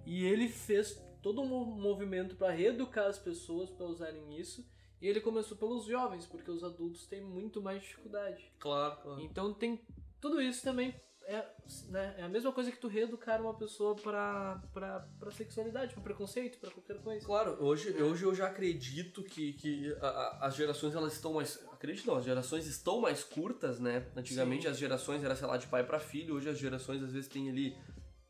E 0.06 0.24
ele 0.26 0.48
fez 0.48 1.02
todo 1.22 1.42
um 1.42 1.46
mo- 1.48 1.66
movimento 1.66 2.36
pra 2.36 2.50
reeducar 2.52 3.06
as 3.08 3.20
pessoas 3.20 3.70
pra 3.70 3.86
usarem 3.86 4.40
isso. 4.40 4.66
E 5.02 5.08
ele 5.08 5.20
começou 5.22 5.58
pelos 5.58 5.86
jovens, 5.86 6.26
porque 6.26 6.52
os 6.52 6.64
adultos 6.64 7.08
têm 7.08 7.22
muito 7.22 7.62
mais 7.62 7.82
dificuldade. 7.82 8.52
Claro, 8.60 8.98
claro. 9.02 9.22
Então 9.22 9.54
tem 9.54 9.82
tudo 10.20 10.42
isso 10.42 10.62
também 10.64 10.94
é, 11.24 11.46
né, 11.90 12.16
é 12.18 12.24
a 12.24 12.30
mesma 12.30 12.52
coisa 12.52 12.72
que 12.72 12.78
tu 12.80 12.88
reeducar 12.88 13.40
uma 13.42 13.54
pessoa 13.54 13.96
pra, 13.96 14.62
pra, 14.74 15.08
pra 15.20 15.32
sexualidade, 15.32 15.94
pra 15.94 16.04
preconceito, 16.04 16.58
pra 16.60 16.70
qualquer 16.72 16.98
coisa. 17.02 17.26
Claro, 17.26 17.58
hoje, 17.64 17.92
hoje 18.02 18.24
eu 18.26 18.34
já 18.36 18.48
acredito 18.48 19.24
que, 19.24 19.54
que 19.54 19.96
a- 20.02 20.08
a- 20.08 20.48
as 20.48 20.56
gerações 20.56 20.94
elas 20.96 21.14
estão 21.14 21.34
mais. 21.34 21.64
Acredito 21.72 22.06
não, 22.08 22.18
as 22.18 22.26
gerações 22.26 22.66
estão 22.68 23.00
mais 23.00 23.24
curtas, 23.24 23.80
né? 23.80 24.08
Antigamente 24.16 24.64
Sim. 24.64 24.70
as 24.70 24.78
gerações 24.78 25.24
era, 25.24 25.36
sei 25.36 25.48
lá, 25.48 25.58
de 25.58 25.68
pai 25.68 25.84
pra 25.86 26.00
filho, 26.00 26.36
hoje 26.36 26.50
as 26.50 26.58
gerações 26.58 27.02
às 27.02 27.12
vezes 27.14 27.30
tem 27.30 27.50
ali 27.50 27.78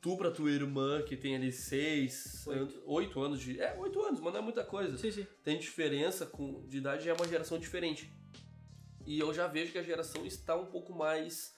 tu 0.02 0.18
pra 0.18 0.32
tua 0.32 0.50
irmã, 0.50 1.02
que 1.04 1.16
tem 1.16 1.36
ali 1.36 1.52
seis, 1.52 2.46
Oito. 2.48 2.60
anos- 2.62 2.76
oito 2.86 3.22
anos 3.22 3.40
de. 3.40 3.62
É, 3.62 3.78
oito 3.80 4.02
anos, 4.02 4.20
mas 4.20 4.34
não 4.34 4.40
é 4.40 4.44
muita 4.44 4.64
coisa. 4.64 4.98
Sim, 4.98 5.12
sim. 5.12 5.28
Tem 5.44 5.60
diferença 5.60 6.26
com, 6.26 6.66
de 6.68 6.78
idade, 6.78 7.08
é 7.08 7.14
uma 7.14 7.28
geração 7.28 7.60
diferente. 7.60 8.12
E 9.06 9.20
eu 9.20 9.34
já 9.34 9.48
vejo 9.48 9.72
que 9.72 9.78
a 9.78 9.84
geração 9.84 10.26
está 10.26 10.56
um 10.56 10.66
pouco 10.68 10.94
mais 10.94 11.56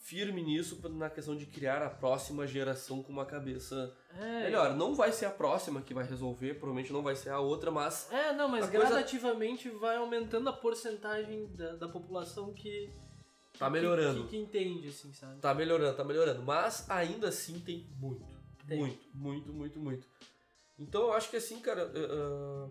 firme 0.00 0.42
nisso 0.42 0.80
na 0.90 1.10
questão 1.10 1.36
de 1.36 1.44
criar 1.44 1.82
a 1.82 1.90
próxima 1.90 2.46
geração 2.46 3.02
com 3.02 3.12
uma 3.12 3.26
cabeça 3.26 3.94
É, 4.18 4.44
melhor. 4.44 4.74
Não 4.74 4.94
vai 4.94 5.12
ser 5.12 5.26
a 5.26 5.30
próxima 5.30 5.82
que 5.82 5.92
vai 5.92 6.02
resolver, 6.06 6.54
provavelmente 6.54 6.90
não 6.92 7.02
vai 7.02 7.14
ser 7.14 7.28
a 7.28 7.40
outra, 7.40 7.70
mas 7.70 8.10
É, 8.10 8.32
não, 8.32 8.48
mas 8.48 8.64
A 8.64 8.68
coisa- 8.70 8.86
gradativamente 8.88 9.68
vai 9.68 9.96
aumentando 9.96 10.48
a 10.48 10.52
porcentagem 10.52 11.46
da, 11.54 11.76
da 11.76 11.88
população 11.88 12.54
que. 12.54 12.90
Tá 13.58 13.68
melhorando. 13.68 14.24
Que, 14.24 14.30
que 14.30 14.36
entende, 14.36 14.88
assim, 14.88 15.12
sabe? 15.12 15.40
tá 15.40 15.52
melhorando, 15.52 15.96
tá 15.96 16.04
melhorando. 16.04 16.42
Mas 16.42 16.88
ainda 16.88 17.28
assim 17.28 17.58
tem 17.60 17.86
muito. 17.98 18.24
Tem. 18.66 18.78
Muito, 18.78 19.08
muito, 19.14 19.52
muito, 19.52 19.78
muito. 19.80 20.06
Então 20.78 21.02
eu 21.02 21.12
acho 21.12 21.28
que 21.28 21.36
assim, 21.36 21.58
cara. 21.60 21.86
uh, 21.86 22.70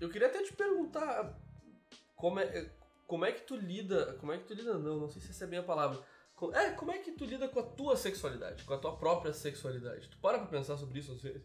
eu 0.00 0.08
queria 0.08 0.28
até 0.28 0.42
te 0.42 0.52
perguntar 0.52 1.36
como 2.14 2.38
é, 2.38 2.70
como 3.06 3.24
é 3.24 3.32
que 3.32 3.42
tu 3.42 3.56
lida. 3.56 4.14
Como 4.20 4.32
é 4.32 4.38
que 4.38 4.44
tu 4.44 4.54
lida? 4.54 4.78
Não, 4.78 5.00
não 5.00 5.08
sei 5.08 5.20
se 5.20 5.30
essa 5.30 5.44
é 5.44 5.46
bem 5.46 5.58
a 5.58 5.62
palavra. 5.62 6.00
É, 6.54 6.70
como 6.70 6.90
é 6.90 6.98
que 6.98 7.12
tu 7.12 7.24
lida 7.24 7.48
com 7.48 7.60
a 7.60 7.62
tua 7.62 7.96
sexualidade, 7.96 8.64
com 8.64 8.74
a 8.74 8.78
tua 8.78 8.96
própria 8.96 9.32
sexualidade? 9.32 10.08
Tu 10.08 10.18
para 10.18 10.38
pra 10.38 10.46
pensar 10.48 10.76
sobre 10.76 10.98
isso 10.98 11.12
às 11.12 11.20
vezes? 11.20 11.42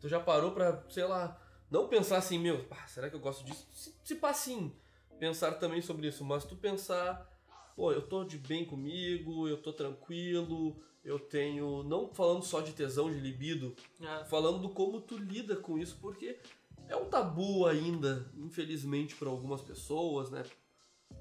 Tu 0.00 0.08
já 0.08 0.20
parou 0.20 0.52
pra, 0.52 0.84
sei 0.90 1.04
lá, 1.04 1.40
não 1.70 1.88
pensar 1.88 2.18
assim, 2.18 2.38
meu, 2.38 2.66
ah, 2.70 2.86
será 2.86 3.08
que 3.08 3.16
eu 3.16 3.20
gosto 3.20 3.44
disso? 3.44 3.66
Se, 3.72 3.94
se 4.04 4.14
pá, 4.16 4.34
sim, 4.34 4.74
pensar 5.18 5.52
também 5.52 5.80
sobre 5.82 6.06
isso, 6.08 6.24
mas 6.24 6.44
tu 6.44 6.56
pensar, 6.56 7.28
pô, 7.76 7.92
eu 7.92 8.02
tô 8.02 8.24
de 8.24 8.38
bem 8.38 8.64
comigo, 8.64 9.48
eu 9.48 9.60
tô 9.60 9.72
tranquilo, 9.72 10.76
eu 11.04 11.18
tenho, 11.18 11.82
não 11.82 12.12
falando 12.12 12.42
só 12.42 12.60
de 12.60 12.72
tesão, 12.72 13.10
de 13.10 13.18
libido, 13.20 13.74
É. 14.00 14.24
falando 14.24 14.58
do 14.58 14.68
como 14.70 15.00
tu 15.00 15.16
lida 15.16 15.56
com 15.56 15.78
isso, 15.78 15.98
porque 16.00 16.38
é 16.88 16.96
um 16.96 17.06
tabu 17.06 17.66
ainda, 17.66 18.30
infelizmente, 18.36 19.14
para 19.16 19.28
algumas 19.28 19.60
pessoas, 19.60 20.30
né? 20.30 20.42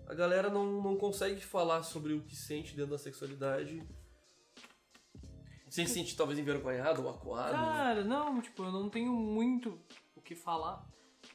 A 0.07 0.13
galera 0.13 0.49
não, 0.49 0.81
não 0.81 0.95
consegue 0.95 1.41
falar 1.41 1.83
sobre 1.83 2.13
o 2.13 2.21
que 2.21 2.35
sente 2.35 2.75
dentro 2.75 2.91
da 2.91 2.97
sexualidade 2.97 3.81
sem 5.69 5.85
se 5.85 5.93
sentir 5.93 6.15
talvez 6.15 6.39
envergonhado 6.39 7.03
ou 7.03 7.09
acuado. 7.09 7.51
Cara, 7.51 8.03
não, 8.03 8.41
tipo, 8.41 8.63
eu 8.63 8.71
não 8.71 8.89
tenho 8.89 9.11
muito 9.11 9.77
o 10.15 10.21
que 10.21 10.33
falar. 10.35 10.85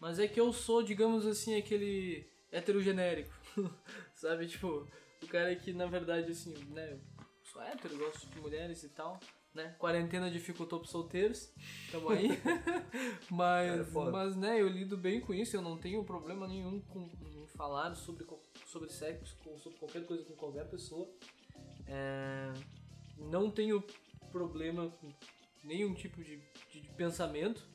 Mas 0.01 0.19
é 0.19 0.27
que 0.27 0.41
eu 0.41 0.53
sou, 0.53 0.83
digamos 0.83 1.27
assim, 1.27 1.55
aquele 1.55 2.27
heterogenérico. 2.53 3.33
Sabe, 4.15 4.47
tipo, 4.47 4.87
o 5.23 5.27
cara 5.27 5.55
que 5.57 5.73
na 5.73 5.87
verdade, 5.87 6.31
assim, 6.31 6.55
né, 6.71 6.99
sou 7.43 7.63
hétero, 7.63 7.97
gosto 7.99 8.27
de 8.29 8.41
mulheres 8.41 8.83
e 8.83 8.89
tal. 8.91 9.19
Né? 9.55 9.75
Quarentena 9.79 10.31
dificultou 10.31 10.79
pros 10.79 10.91
solteiros, 10.91 11.53
tamo 11.91 12.09
aí. 12.09 12.29
É 12.93 13.35
mas, 13.35 13.89
foda. 13.93 14.11
mas, 14.11 14.37
né, 14.37 14.61
eu 14.61 14.69
lido 14.69 14.97
bem 14.97 15.21
com 15.21 15.35
isso, 15.35 15.57
eu 15.57 15.63
não 15.63 15.77
tenho 15.77 16.03
problema 16.05 16.47
nenhum 16.47 16.81
com, 16.81 17.11
em 17.23 17.47
falar 17.49 17.95
sobre, 17.95 18.27
sobre 18.67 18.91
sexo, 18.91 19.37
com, 19.43 19.59
sobre 19.59 19.79
qualquer 19.79 20.07
coisa 20.07 20.25
com 20.25 20.35
qualquer 20.35 20.69
pessoa. 20.69 21.09
É, 21.87 22.53
não 23.19 23.51
tenho 23.51 23.85
problema 24.31 24.89
com 24.89 25.13
nenhum 25.65 25.95
tipo 25.95 26.23
de, 26.23 26.41
de, 26.71 26.81
de 26.81 26.89
pensamento. 26.95 27.67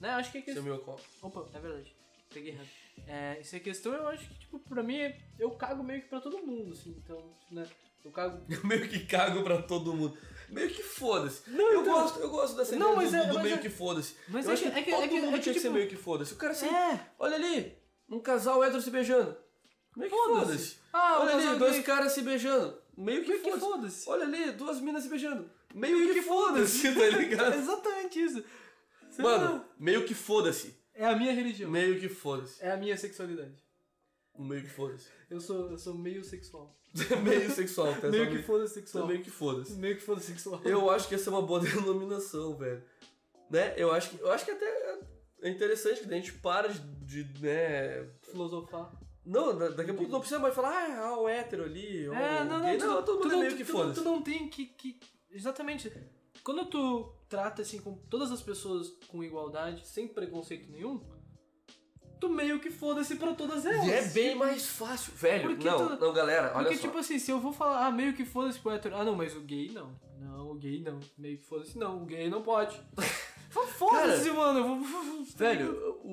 Né? 0.00 0.10
Acho 0.10 0.32
que 0.32 0.38
é 0.38 0.40
Esse 0.40 0.50
é 0.50 0.54
questão. 0.54 0.72
o 0.72 0.76
meu 0.76 0.84
copo. 0.84 1.02
Opa, 1.22 1.46
é 1.52 1.60
verdade. 1.60 1.94
Peguei 2.32 2.52
errado. 2.52 2.68
É, 3.06 3.38
isso 3.40 3.54
é 3.56 3.60
questão, 3.60 3.92
eu 3.92 4.08
acho 4.08 4.28
que, 4.28 4.34
tipo, 4.40 4.58
pra 4.60 4.82
mim, 4.82 4.98
eu 5.38 5.50
cago 5.52 5.82
meio 5.84 6.02
que 6.02 6.08
pra 6.08 6.20
todo 6.20 6.38
mundo, 6.38 6.72
assim. 6.72 6.94
Então, 7.04 7.22
né? 7.50 7.66
Eu 8.04 8.10
cago. 8.12 8.42
Eu 8.48 8.64
meio 8.66 8.88
que 8.88 9.00
cago 9.06 9.42
pra 9.42 9.60
todo 9.62 9.92
mundo. 9.92 10.16
Meio 10.48 10.70
que 10.70 10.82
foda-se. 10.82 11.42
Não, 11.50 11.72
eu, 11.72 11.82
então- 11.82 11.92
gosto, 12.00 12.20
eu 12.20 12.30
gosto 12.30 12.56
dessa 12.56 12.74
Não, 12.76 12.92
ideia 12.94 12.96
mas 12.96 13.10
do, 13.10 13.16
é- 13.16 13.26
do 13.26 13.40
meio 13.40 13.54
é- 13.56 13.58
que 13.58 13.68
foda-se. 13.68 14.14
Mas 14.28 14.44
eu 14.46 14.50
é 14.50 14.54
acho 14.54 14.62
que- 14.62 14.70
que, 14.70 14.78
é 14.78 14.82
que- 14.82 14.90
todo 14.90 15.02
é 15.02 15.06
mundo 15.20 15.34
é 15.34 15.36
que, 15.36 15.42
tinha 15.42 15.52
que 15.54 15.60
ser 15.60 15.66
tipo- 15.68 15.74
meio 15.74 15.88
que 15.88 15.96
foda-se. 15.96 16.32
O 16.32 16.36
cara 16.36 16.52
assim, 16.52 16.68
É! 16.68 17.00
olha 17.18 17.34
ali, 17.36 17.76
um 18.08 18.18
casal 18.20 18.62
hétero 18.64 18.80
se 18.80 18.90
beijando. 18.90 19.36
Meio 19.96 20.10
que 20.10 20.16
Foda-se. 20.16 20.46
foda-se. 20.46 20.76
Ah, 20.92 21.18
olha 21.20 21.34
ali, 21.36 21.58
dois 21.58 21.84
caras 21.84 22.12
se 22.12 22.22
beijando. 22.22 22.78
Meio 22.96 23.22
que 23.22 23.28
Meio 23.30 23.42
que 23.42 23.50
foda-se. 23.50 23.66
foda-se. 23.66 24.08
Olha 24.10 24.24
ali, 24.24 24.52
duas 24.52 24.80
minas 24.80 25.02
se 25.02 25.08
beijando. 25.10 25.50
Meio, 25.74 26.14
que, 26.14 26.22
foda-se, 26.22 26.94
tá 26.94 27.06
ligado? 27.18 27.52
Exatamente 27.58 28.22
isso. 28.22 28.44
Mano, 29.18 29.64
meio 29.78 30.04
que 30.04 30.14
foda-se. 30.14 30.77
É 30.98 31.06
a 31.06 31.16
minha 31.16 31.32
religião. 31.32 31.70
Meio 31.70 31.98
que 32.00 32.08
foda-se. 32.08 32.62
É 32.62 32.72
a 32.72 32.76
minha 32.76 32.96
sexualidade. 32.96 33.54
Meio 34.36 34.62
que 34.62 34.68
foda-se. 34.68 35.06
Eu 35.30 35.40
sou, 35.40 35.70
eu 35.70 35.78
sou 35.78 35.94
meio 35.94 36.24
sexual. 36.24 36.76
meio 37.22 37.50
sexual, 37.50 37.94
tá? 38.00 38.08
meio 38.10 38.28
que 38.30 38.42
foda 38.42 38.66
sexual. 38.66 39.06
Meio 39.06 39.22
que 39.22 39.30
foda-se. 39.30 39.72
Meio 39.74 39.96
que 39.96 40.02
foda 40.02 40.20
sexual. 40.20 40.60
Eu 40.64 40.90
acho 40.90 41.08
que 41.08 41.14
essa 41.14 41.30
é 41.30 41.32
uma 41.32 41.42
boa 41.42 41.60
denominação, 41.64 42.56
velho. 42.56 42.82
Né? 43.48 43.74
Eu 43.76 43.92
acho 43.92 44.10
que, 44.10 44.20
eu 44.20 44.30
acho 44.32 44.44
que 44.44 44.50
até 44.50 44.98
é 45.42 45.48
interessante 45.48 46.00
que 46.00 46.06
a 46.12 46.16
gente 46.16 46.32
para 46.34 46.68
de, 46.68 47.22
de, 47.24 47.42
né... 47.42 48.04
Filosofar. 48.22 48.92
Não, 49.24 49.56
da- 49.56 49.68
daqui 49.68 49.90
a 49.90 49.94
pouco 49.94 50.10
não 50.10 50.20
precisa 50.20 50.40
mais 50.40 50.54
falar, 50.54 50.70
ah, 50.70 51.06
ah, 51.06 51.20
o 51.20 51.28
hétero 51.28 51.64
ali, 51.64 52.08
ó, 52.08 52.14
É, 52.14 52.42
o 52.42 52.44
não, 52.46 52.60
gay. 52.62 52.76
não, 52.78 52.86
não, 52.86 53.02
tu, 53.02 53.04
todo 53.06 53.18
tu 53.20 53.22
mundo 53.24 53.32
é 53.32 53.36
não, 53.36 53.40
meio 53.40 53.52
tu, 53.52 53.56
que 53.58 53.64
tu, 53.64 53.72
foda-se. 53.72 54.00
tu 54.00 54.04
não 54.04 54.22
tem 54.22 54.48
que, 54.48 54.66
que. 54.66 54.98
Exatamente. 55.30 55.92
Quando 56.42 56.64
tu 56.66 57.12
trata 57.28 57.62
assim 57.62 57.80
com 57.80 57.94
todas 57.94 58.30
as 58.32 58.40
pessoas 58.42 58.88
com 59.08 59.22
igualdade, 59.22 59.86
sem 59.86 60.08
preconceito 60.08 60.70
nenhum, 60.70 61.00
tu 62.20 62.28
meio 62.28 62.58
que 62.58 62.70
foda-se 62.70 63.16
pra 63.16 63.34
todas 63.34 63.64
elas. 63.66 63.86
E 63.86 63.92
é 63.92 64.04
bem 64.08 64.34
mais 64.34 64.66
fácil, 64.66 65.12
velho. 65.14 65.50
Porque 65.50 65.68
Não, 65.68 65.96
tu- 65.96 66.00
não, 66.04 66.12
galera, 66.12 66.52
olha 66.54 66.64
Porque, 66.64 66.76
só. 66.76 66.82
tipo 66.88 66.98
assim, 66.98 67.18
se 67.18 67.30
eu 67.30 67.38
vou 67.38 67.52
falar, 67.52 67.86
ah, 67.86 67.90
meio 67.90 68.14
que 68.14 68.24
foda-se 68.24 68.58
pro 68.58 68.70
hétero. 68.72 68.96
Ah, 68.96 69.04
não, 69.04 69.14
mas 69.14 69.36
o 69.36 69.40
gay 69.40 69.70
não. 69.72 69.94
Não, 70.18 70.50
o 70.50 70.54
gay 70.54 70.80
não. 70.82 70.98
Meio 71.16 71.38
que 71.38 71.44
foda-se, 71.44 71.78
não. 71.78 72.02
O 72.02 72.06
gay 72.06 72.28
não 72.28 72.42
pode. 72.42 72.80
Foda-se, 73.50 74.30
mano. 74.30 74.84
Velho, 75.36 75.96
o, 76.04 76.10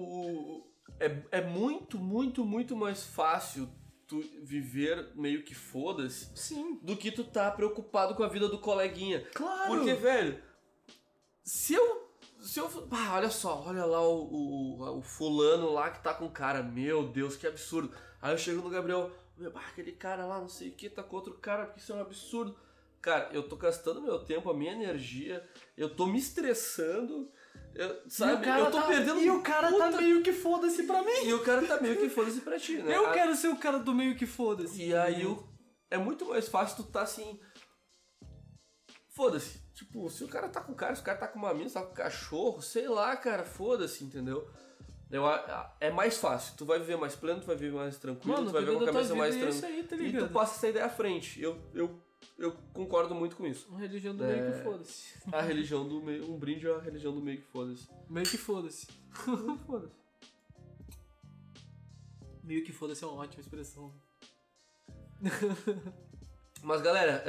o- 0.60 0.72
é, 1.00 1.22
é 1.32 1.42
muito, 1.42 1.98
muito, 1.98 2.46
muito 2.46 2.76
mais 2.76 3.04
fácil 3.04 3.68
tu 4.08 4.22
viver 4.44 5.12
meio 5.16 5.44
que 5.44 5.54
foda-se 5.54 6.30
Sim. 6.36 6.80
do 6.82 6.96
que 6.96 7.12
tu 7.12 7.24
tá 7.24 7.50
preocupado 7.52 8.16
com 8.16 8.24
a 8.24 8.28
vida 8.30 8.48
do 8.48 8.60
coleguinha. 8.60 9.26
Claro. 9.34 9.68
Porque, 9.76 9.94
velho, 9.94 10.42
se 11.46 11.74
eu. 11.76 12.04
Se 12.42 12.60
eu. 12.60 12.70
Ah, 12.92 13.16
olha 13.16 13.30
só, 13.30 13.64
olha 13.66 13.86
lá 13.86 14.02
o, 14.02 14.24
o, 14.24 14.98
o 14.98 15.02
fulano 15.02 15.72
lá 15.72 15.90
que 15.90 16.04
tá 16.04 16.14
com 16.14 16.26
o 16.26 16.32
cara. 16.32 16.62
Meu 16.62 17.08
Deus, 17.08 17.36
que 17.38 17.48
absurdo. 17.48 17.92
Aí 18.22 18.34
eu 18.34 18.38
chego 18.38 18.62
no 18.62 18.70
Gabriel, 18.70 19.12
meu, 19.38 19.52
ah, 19.56 19.62
aquele 19.70 19.92
cara 19.94 20.26
lá, 20.26 20.40
não 20.40 20.50
sei 20.50 20.70
o 20.70 20.72
que, 20.74 20.90
tá 20.90 21.02
com 21.04 21.16
outro 21.16 21.34
cara, 21.36 21.66
porque 21.66 21.80
isso 21.80 21.92
é 21.94 21.96
um 21.96 22.02
absurdo. 22.02 22.56
Cara, 23.02 23.30
eu 23.32 23.44
tô 23.48 23.56
gastando 23.56 24.02
meu 24.02 24.18
tempo, 24.20 24.50
a 24.50 24.54
minha 24.54 24.74
energia, 24.74 25.48
eu 25.78 25.88
tô 25.96 26.08
me 26.08 26.18
estressando, 26.18 27.30
eu- 27.76 28.02
sabe? 28.10 28.48
Eu 28.50 28.72
tô 28.72 28.82
tá- 28.82 28.88
perdendo. 28.88 29.20
E 29.22 29.30
o 29.30 29.42
cara 29.44 29.72
tá 29.72 29.86
puta- 29.92 30.02
meio 30.02 30.24
que 30.24 30.34
foda-se 30.34 30.84
pra 30.84 31.04
mim. 31.04 31.24
E 31.26 31.34
o 31.34 31.44
cara 31.44 31.62
tá 31.68 31.80
meio 31.80 31.98
que 31.98 32.10
foda-se 32.10 32.42
pra 32.42 32.60
ti, 32.60 32.78
né? 32.78 32.96
Eu 32.98 33.08
A- 33.08 33.14
quero 33.14 33.36
ser 33.36 33.50
o 33.50 33.58
cara 33.58 33.78
do 33.78 33.94
meio 33.94 34.16
que 34.16 34.26
foda-se. 34.26 34.82
E 34.84 34.96
aí 34.96 35.24
o- 35.26 35.44
é 35.92 35.98
muito 36.00 36.26
mais 36.26 36.48
fácil 36.48 36.78
tu 36.84 36.92
tá 36.92 37.02
assim. 37.04 37.40
Foda-se. 39.16 39.60
Tipo, 39.74 40.10
se 40.10 40.24
o 40.24 40.28
cara 40.28 40.50
tá 40.50 40.60
com 40.62 40.74
o 40.74 40.76
cara, 40.76 40.94
se 40.96 41.02
o 41.02 41.06
cara 41.06 41.18
tá 41.18 41.28
com 41.28 41.40
uma 41.40 41.54
mina, 41.54 41.70
se 41.70 41.74
tá 41.76 41.82
com 41.84 41.92
um 41.92 41.96
cachorro, 41.96 42.62
sei 42.62 42.88
lá, 42.88 43.16
cara, 43.16 43.44
foda-se, 43.46 44.04
entendeu? 44.04 44.48
Eu, 45.10 45.26
a- 45.26 45.36
a- 45.36 45.76
é 45.80 45.90
mais 45.90 46.18
fácil, 46.18 46.56
tu 46.58 46.66
vai 46.66 46.80
viver 46.80 46.98
mais 46.98 47.16
pleno, 47.16 47.40
tu 47.40 47.46
vai 47.48 47.56
viver 47.56 47.74
mais 47.76 47.98
tranquilo, 47.98 48.34
Mano, 48.34 48.48
tu 48.48 48.54
vai 48.54 48.62
viver 48.66 48.78
com 48.78 48.84
a 48.84 48.88
cabeça 48.88 49.16
mais 49.16 49.36
é 49.36 49.40
tranquila. 49.40 49.84
tá 49.88 49.96
e 49.98 50.18
tu 50.18 50.34
passa 50.34 50.56
essa 50.58 50.68
ideia 50.68 50.86
à 50.86 50.90
frente. 50.90 51.42
Eu, 51.42 51.58
eu, 51.74 51.98
eu 52.38 52.52
concordo 52.74 53.16
muito 53.16 53.36
com 53.38 53.46
isso. 53.48 53.70
Uma 53.70 53.80
religião 53.80 54.16
do 54.16 54.26
É. 54.26 54.36
meio 54.36 54.52
que 54.54 54.64
foda-se. 54.64 55.14
A 55.32 55.42
religião 55.42 55.88
do 55.88 56.02
meio. 56.02 56.30
Um 56.30 56.38
brinde 56.38 56.70
à 56.70 56.80
religião 56.80 57.14
do 57.14 57.22
meio 57.22 57.38
que 57.38 57.48
foda-se. 57.48 57.88
Meio 58.10 58.26
que 58.28 58.38
foda-se. 58.38 58.88
foda-se. 59.66 59.94
Meio 62.44 62.64
que 62.66 62.74
foda-se 62.74 63.04
é 63.04 63.08
uma 63.08 63.22
ótima 63.22 63.42
expressão. 63.42 63.94
Mas 66.66 66.82
galera, 66.82 67.24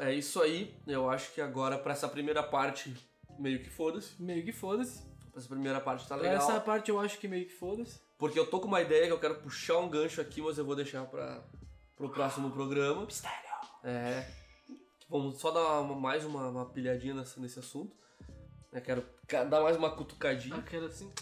é, 0.00 0.08
é 0.08 0.14
isso 0.14 0.40
aí. 0.40 0.74
Eu 0.86 1.10
acho 1.10 1.30
que 1.34 1.42
agora, 1.42 1.76
pra 1.76 1.92
essa 1.92 2.08
primeira 2.08 2.42
parte, 2.42 2.96
meio 3.38 3.62
que 3.62 3.68
foda-se. 3.68 4.14
Meio 4.18 4.42
que 4.42 4.50
foda-se. 4.50 5.02
Essa 5.36 5.46
primeira 5.46 5.78
parte 5.78 6.08
tá 6.08 6.16
legal. 6.16 6.36
essa 6.36 6.58
parte 6.58 6.90
eu 6.90 6.98
acho 6.98 7.18
que 7.18 7.28
meio 7.28 7.44
que 7.44 7.52
foda-se. 7.52 8.00
Porque 8.16 8.38
eu 8.38 8.46
tô 8.48 8.60
com 8.60 8.68
uma 8.68 8.80
ideia 8.80 9.06
que 9.06 9.12
eu 9.12 9.20
quero 9.20 9.34
puxar 9.36 9.76
um 9.76 9.90
gancho 9.90 10.22
aqui, 10.22 10.40
mas 10.40 10.56
eu 10.56 10.64
vou 10.64 10.74
deixar 10.74 11.04
pra, 11.04 11.44
pro 11.96 12.08
próximo 12.08 12.50
programa. 12.50 13.04
Mistério. 13.04 13.36
É. 13.84 14.26
Vamos 15.06 15.38
só 15.38 15.50
dar 15.50 15.80
uma- 15.80 15.94
mais 15.94 16.24
uma, 16.24 16.48
uma 16.48 16.64
pilhadinha 16.64 17.12
nessa, 17.12 17.38
nesse 17.40 17.58
assunto. 17.58 17.94
Eu 18.72 18.80
quero 18.80 19.04
dar 19.50 19.60
mais 19.60 19.76
uma 19.76 19.90
cutucadinha. 19.94 20.56
Aquela 20.56 20.86
assim. 20.86 21.12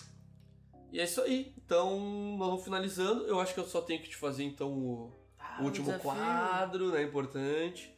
E 0.93 1.01
é 1.01 1.05
isso 1.05 1.21
aí. 1.21 1.53
Então, 1.59 1.99
nós 2.39 2.47
vamos 2.49 2.63
finalizando. 2.63 3.27
Eu 3.27 3.41
acho 3.41 3.55
que 3.55 3.59
eu 3.61 3.67
só 3.67 3.81
tenho 3.81 4.01
que 4.01 4.09
te 4.09 4.17
fazer 4.17 4.45
então 4.45 4.71
o, 4.73 5.13
Ah, 5.13 5.20
o 5.61 5.65
último 5.65 5.87
desafio. 5.87 6.03
quadro, 6.11 6.91
né? 6.91 7.03
Importante. 7.03 7.95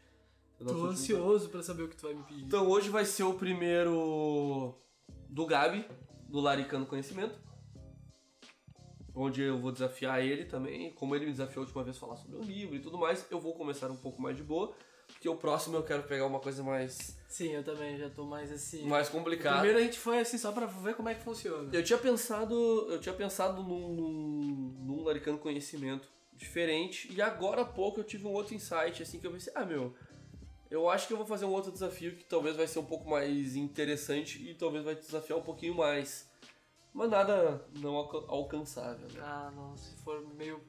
Tô 0.59 0.71
último 0.71 0.87
ansioso 0.89 1.49
pra 1.49 1.63
saber 1.63 1.83
o 1.83 1.89
que 1.89 1.97
tu 1.97 2.03
vai 2.03 2.15
me 2.15 2.23
pedir. 2.23 2.45
Então 2.45 2.69
hoje 2.69 2.89
vai 2.89 3.05
ser 3.05 3.25
o 3.25 3.35
primeiro 3.35 4.75
do 5.29 5.45
Gabi, 5.47 5.85
do 6.29 6.41
Laricano 6.41 6.87
Conhecimento. 6.87 7.35
Onde 9.15 9.43
eu 9.43 9.59
vou 9.59 9.73
desafiar 9.73 10.23
ele 10.25 10.45
também. 10.45 10.93
Como 10.93 11.15
ele 11.15 11.27
me 11.27 11.33
desafiou 11.33 11.63
a 11.63 11.67
última 11.67 11.83
vez 11.85 11.99
falar 11.99 12.17
sobre 12.17 12.39
um 12.39 12.43
livro 12.43 12.77
e 12.77 12.81
tudo 12.81 12.97
mais, 12.97 13.27
eu 13.31 13.41
vou 13.41 13.55
começar 13.55 13.91
um 13.91 13.97
pouco 13.97 14.23
mais 14.23 14.37
de 14.37 14.43
boa. 14.43 14.73
Porque 15.09 15.29
o 15.29 15.37
próximo 15.37 15.77
eu 15.77 15.83
quero 15.83 16.03
pegar 16.05 16.25
uma 16.27 16.41
coisa 16.41 16.63
mais, 16.63 17.19
Sim, 17.29 17.51
eu 17.51 17.63
também 17.63 17.99
já 17.99 18.09
tô 18.09 18.25
mais 18.25 18.51
assim. 18.51 18.87
mais 18.87 19.11
complicada. 19.11 19.57
Primeiro 19.57 19.79
a 19.79 19.83
gente 19.83 19.99
foi 19.99 20.19
assim 20.19 20.39
só 20.39 20.53
pra 20.53 20.65
ver 20.65 20.95
como 20.95 21.09
é 21.11 21.15
que 21.15 21.23
funciona. 21.23 21.69
Eu 21.71 21.85
tinha 21.85 21.99
pensado. 21.99 22.55
Eu 22.91 22.99
tinha 22.99 23.15
pensado 23.15 23.63
num, 23.63 23.89
num, 23.95 24.75
num 24.81 25.05
Laricano 25.05 25.37
Conhecimento 25.39 26.09
diferente. 26.43 27.11
E 27.13 27.21
agora 27.23 27.63
há 27.63 27.65
pouco 27.65 28.01
eu 28.01 28.05
tive 28.05 28.27
um 28.27 28.33
outro 28.33 28.55
insight, 28.55 29.03
assim, 29.03 29.19
que 29.19 29.27
eu 29.27 29.33
pensei, 29.33 29.53
ah, 29.57 29.65
meu, 29.65 29.95
eu 30.71 30.89
acho 30.89 31.07
que 31.07 31.13
eu 31.13 31.17
vou 31.17 31.27
fazer 31.27 31.45
um 31.45 31.51
outro 31.53 31.71
desafio 31.73 32.17
que 32.17 32.25
talvez 32.25 32.57
vai 32.57 32.67
ser 32.67 32.79
um 32.79 32.85
pouco 32.85 33.09
mais 33.09 33.57
interessante 33.57 34.43
e 34.43 34.55
talvez 34.55 34.85
vai 34.85 34.95
desafiar 34.95 35.39
um 35.39 35.43
pouquinho 35.43 35.75
mais. 35.75 36.31
Mas 36.95 37.09
nada 37.11 37.65
não 37.79 37.97
alca- 37.97 38.27
alcançável, 38.29 39.09
né? 39.09 39.21
Ah, 39.23 39.51
não, 39.55 39.77
se 39.77 39.97
for 40.03 40.21
meio. 40.35 40.61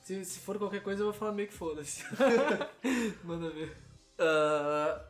Se, 0.00 0.24
se 0.24 0.40
for 0.40 0.58
qualquer 0.58 0.82
coisa, 0.82 1.02
eu 1.02 1.06
vou 1.06 1.14
falar 1.14 1.32
meio 1.32 1.48
que 1.48 1.54
foda-se. 1.54 2.04
Manda 3.24 3.50
ver. 3.50 3.76
Ah, 4.18 5.04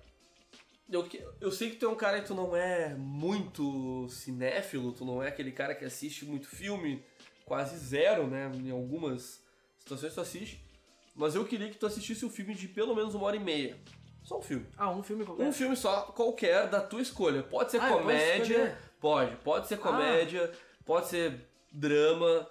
eu, 0.91 1.07
eu 1.41 1.51
sei 1.51 1.71
que 1.71 1.77
tu 1.77 1.87
é 1.87 1.89
um 1.89 1.95
cara 1.97 2.21
que 2.21 2.27
tu 2.27 2.35
não 2.35 2.55
é 2.57 2.95
muito 2.95 4.09
cinéfilo, 4.09 4.93
tu 4.93 5.05
não 5.05 5.23
é 5.23 5.29
aquele 5.29 5.53
cara 5.53 5.75
que 5.75 5.85
assiste 5.85 6.25
muito 6.25 6.49
filme, 6.49 7.05
quase 7.45 7.77
zero, 7.77 8.27
né? 8.27 8.51
Em 8.55 8.71
algumas 8.71 9.43
situações 9.87 10.15
tu 10.15 10.21
assiste. 10.21 10.61
Mas 11.15 11.35
eu 11.35 11.45
queria 11.45 11.71
que 11.71 11.79
tu 11.79 11.87
assistisse 11.87 12.27
um 12.27 12.31
filme 12.31 12.55
de 12.55 12.69
pelo 12.69 12.95
menos 12.95 13.15
uma 13.15 13.27
hora 13.27 13.37
e 13.37 13.41
meia. 13.41 13.77
Só 14.23 14.39
um 14.39 14.43
filme. 14.43 14.67
Ah, 14.77 14.91
um 14.91 15.03
filme 15.03 15.25
qualquer. 15.25 15.47
Um 15.47 15.53
filme 15.53 15.77
só, 15.77 16.03
qualquer, 16.03 16.69
da 16.69 16.81
tua 16.81 17.01
escolha. 17.01 17.43
Pode 17.43 17.71
ser 17.71 17.81
Ah, 17.81 17.89
comédia, 17.89 18.77
pode. 19.01 19.37
Pode 19.37 19.69
ser 19.69 19.79
comédia, 19.79 20.51
pode 20.85 21.07
ser 21.07 21.47
drama. 21.71 22.47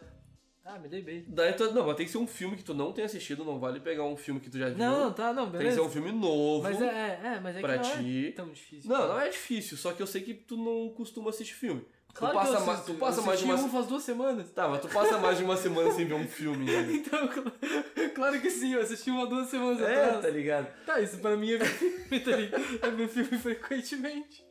Ah, 0.64 0.80
me 0.80 0.88
dei 0.88 1.02
bem. 1.02 1.24
Daí 1.28 1.54
tu, 1.54 1.72
não, 1.74 1.86
mas 1.86 1.96
tem 1.96 2.06
que 2.08 2.12
ser 2.12 2.18
um 2.18 2.26
filme 2.26 2.56
que 2.56 2.64
tu 2.64 2.74
não 2.74 2.92
tenha 2.92 3.06
assistido, 3.06 3.46
não 3.46 3.60
vale 3.60 3.80
pegar 3.80 4.04
um 4.04 4.16
filme 4.18 4.40
que 4.40 4.50
tu 4.50 4.58
já 4.58 4.70
viu. 4.70 4.78
Não, 4.78 5.00
não, 5.06 5.14
tá, 5.14 5.32
não, 5.32 5.44
tem 5.44 5.52
que 5.52 5.58
beleza. 5.60 5.76
ser 5.76 5.82
um 5.82 5.90
filme 5.92 6.12
novo. 6.12 6.64
Mas 6.64 6.82
é, 6.82 6.86
é, 6.86 7.28
é, 7.36 7.40
mas 7.40 7.56
é 7.58 7.62
pra 7.62 7.78
que 7.78 7.88
não 7.88 8.04
ti. 8.04 8.28
é 8.30 8.32
tão 8.32 8.50
difícil. 8.50 8.90
Não, 8.90 9.08
não 9.10 9.20
é 9.20 9.30
difícil, 9.30 9.78
só 9.78 9.94
que 9.94 10.02
eu 10.02 10.08
sei 10.08 10.24
que 10.24 10.34
tu 10.34 10.58
não 10.58 10.90
costuma 10.96 11.30
assistir 11.30 11.54
filme. 11.54 11.86
Claro 12.16 12.34
tu 12.34 12.40
passa, 12.40 12.56
que 12.56 12.62
eu 12.62 12.66
ma- 12.66 12.74
assisto. 12.74 12.94
tu 12.94 12.98
passa 13.00 13.22
mais 13.22 13.40
de 13.40 13.46
uma 13.46 13.56
um 13.56 13.70
faz 13.70 13.88
duas 13.88 14.04
semanas. 14.04 14.50
Tá, 14.52 14.68
mas 14.70 14.82
tu 14.82 14.88
passa 14.88 15.18
mais 15.18 15.38
de 15.38 15.44
uma 15.44 15.58
semana 15.58 15.92
sem 15.92 16.06
ver 16.08 16.14
um 16.14 16.28
filme. 16.28 16.66
né? 16.66 16.88
Então, 16.96 17.28
cl- 17.28 18.10
claro 18.16 18.40
que 18.40 18.50
sim, 18.50 18.74
eu 18.74 18.82
assisti 18.82 19.10
uma 19.12 19.26
duas 19.28 19.50
semanas 19.50 19.82
É, 19.82 20.04
atrás. 20.06 20.22
tá 20.22 20.30
ligado? 20.30 20.68
Tá, 20.86 21.02
isso 21.02 21.18
pra 21.18 21.36
mim 21.36 21.52
é 21.52 21.58
ver 21.58 21.66
filme, 21.68 22.20
tá 22.22 22.32
ligado? 22.38 22.64
É 22.82 22.90
ver 22.90 23.08
filme 23.10 23.38
frequentemente. 23.38 24.46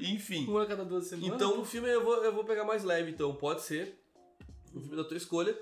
Enfim. 0.00 0.46
Um 0.48 0.58
a 0.58 0.66
cada 0.66 0.84
duas 0.84 1.06
semanas. 1.06 1.34
Então 1.34 1.60
o 1.60 1.64
filme 1.64 1.88
eu 1.88 2.02
vou, 2.02 2.24
eu 2.24 2.32
vou 2.32 2.44
pegar 2.44 2.64
mais 2.64 2.84
leve, 2.84 3.10
então 3.12 3.34
pode 3.34 3.62
ser 3.62 3.98
um 4.74 4.80
filme 4.80 4.96
da 4.96 5.04
tua 5.04 5.16
escolha. 5.16 5.56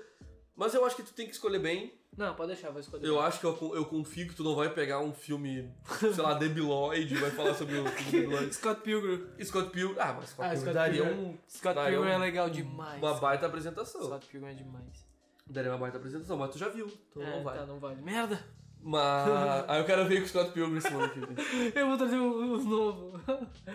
Mas 0.55 0.73
eu 0.73 0.83
acho 0.85 0.95
que 0.95 1.03
tu 1.03 1.13
tem 1.13 1.27
que 1.27 1.33
escolher 1.33 1.59
bem. 1.59 1.93
Não, 2.17 2.33
pode 2.33 2.51
deixar, 2.53 2.71
vou 2.71 2.79
escolher. 2.79 3.05
Eu 3.05 3.21
acho 3.21 3.39
que 3.39 3.45
eu, 3.45 3.71
eu 3.75 3.85
confio 3.85 4.27
que 4.27 4.33
tu 4.35 4.43
não 4.43 4.55
vai 4.55 4.73
pegar 4.73 4.99
um 4.99 5.13
filme, 5.13 5.71
sei 5.99 6.23
lá, 6.23 6.33
Debiloid, 6.33 7.13
vai 7.15 7.29
falar 7.29 7.53
sobre 7.53 7.77
o 7.77 7.85
filme 7.85 8.11
Debiloid. 8.25 8.55
Scott 8.55 8.81
Pilgrim. 8.81 9.23
Scott 9.43 9.69
Pilgrim. 9.69 9.99
Ah, 9.99 10.13
mas 10.19 10.29
Scott 10.29 10.47
Ah, 10.47 10.49
Pilgrim 10.49 10.61
Scott 10.61 10.73
daria 10.73 11.03
Pilgrim. 11.03 11.19
um, 11.25 11.37
Scott 11.47 11.75
daria 11.75 11.91
Pilgrim 11.91 12.11
é 12.11 12.17
um- 12.17 12.19
legal 12.19 12.49
demais. 12.49 13.01
uma 13.03 13.13
baita 13.13 13.45
apresentação. 13.45 14.03
Scott 14.03 14.25
Pilgrim 14.27 14.49
é 14.51 14.53
demais. 14.55 15.07
Daria 15.45 15.71
uma 15.71 15.77
baita 15.77 15.97
apresentação, 15.97 16.35
mas 16.37 16.49
tu 16.51 16.57
já 16.57 16.69
viu, 16.69 16.91
então 17.11 17.21
é, 17.23 17.37
não 17.37 17.43
vai. 17.43 17.57
tá, 17.57 17.65
não 17.67 17.79
vale. 17.79 18.01
Merda! 18.01 18.43
Mas. 18.81 19.29
Aí 19.69 19.79
eu 19.79 19.85
quero 19.85 20.05
ver 20.07 20.17
com 20.19 20.25
o 20.25 20.27
Scott 20.29 20.51
Pilgrim 20.51 20.79
semana 20.81 21.09
que 21.09 21.19
vem. 21.19 21.35
Eu 21.75 21.87
vou 21.87 21.97
trazer 21.97 22.17
os 22.17 22.65
novos. 22.65 23.21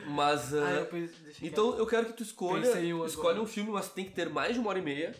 Mas. 0.09 0.53
Ah, 0.55 0.67
ah, 0.67 0.71
eu 0.75 0.87
pensei, 0.87 1.19
então 1.49 1.77
eu 1.79 1.87
quero 1.87 2.07
que 2.07 2.13
tu 2.15 2.23
escolha. 2.23 2.69
Um 2.95 3.05
agora. 3.05 3.41
um 3.41 3.47
filme, 3.47 3.71
mas 3.71 3.89
tem 3.89 4.05
que 4.05 4.11
ter 4.13 4.29
mais 4.29 4.55
de 4.55 4.61
uma 4.61 4.69
hora 4.71 4.79
e 4.79 4.83
meia. 4.83 5.15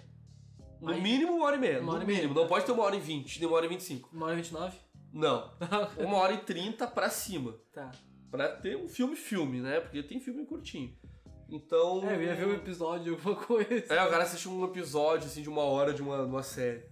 No 0.83 1.01
mínimo 1.01 1.33
uma 1.35 1.47
hora 1.47 1.57
e 1.57 1.59
meia. 1.61 1.81
Uma 1.81 1.87
no 1.87 1.93
hora 1.95 2.05
e 2.05 2.07
meia, 2.07 2.19
mínimo. 2.19 2.35
tá. 2.35 2.41
Não 2.41 2.49
pode 2.49 2.67
ter 2.67 2.73
uma 2.73 2.83
hora 2.83 2.97
e 2.97 3.01
vinte, 3.01 3.39
nem 3.39 3.49
uma 3.49 3.57
hora 3.57 3.67
e 3.67 3.69
vinte 3.69 3.81
e 3.81 3.85
cinco. 3.85 4.09
Uma 4.13 4.27
hora 4.27 4.35
e 4.35 4.37
29? 4.39 4.77
Não. 5.13 5.53
Uma 5.99 6.17
hora 6.17 6.33
e 6.33 6.39
trinta 6.39 6.87
pra 6.87 7.11
cima. 7.11 7.55
Tá. 7.73 7.91
Pra 8.31 8.49
ter 8.49 8.77
um 8.77 8.89
filme-filme, 8.89 9.61
né? 9.61 9.79
Porque 9.81 10.03
tem 10.03 10.19
filme 10.19 10.47
curtinho. 10.47 10.97
Então. 11.51 12.03
É, 12.09 12.17
eu 12.17 12.23
ia 12.23 12.35
ver 12.35 12.47
um 12.47 12.55
episódio, 12.55 13.13
alguma 13.13 13.37
coisa. 13.37 13.93
É, 13.93 14.03
o 14.03 14.11
cara 14.11 14.23
assiste 14.23 14.49
um 14.49 14.65
episódio 14.65 15.27
assim 15.27 15.43
de 15.43 15.51
uma 15.51 15.63
hora 15.65 15.93
de 15.93 16.01
uma, 16.01 16.17
de 16.17 16.31
uma 16.31 16.43
série. 16.43 16.83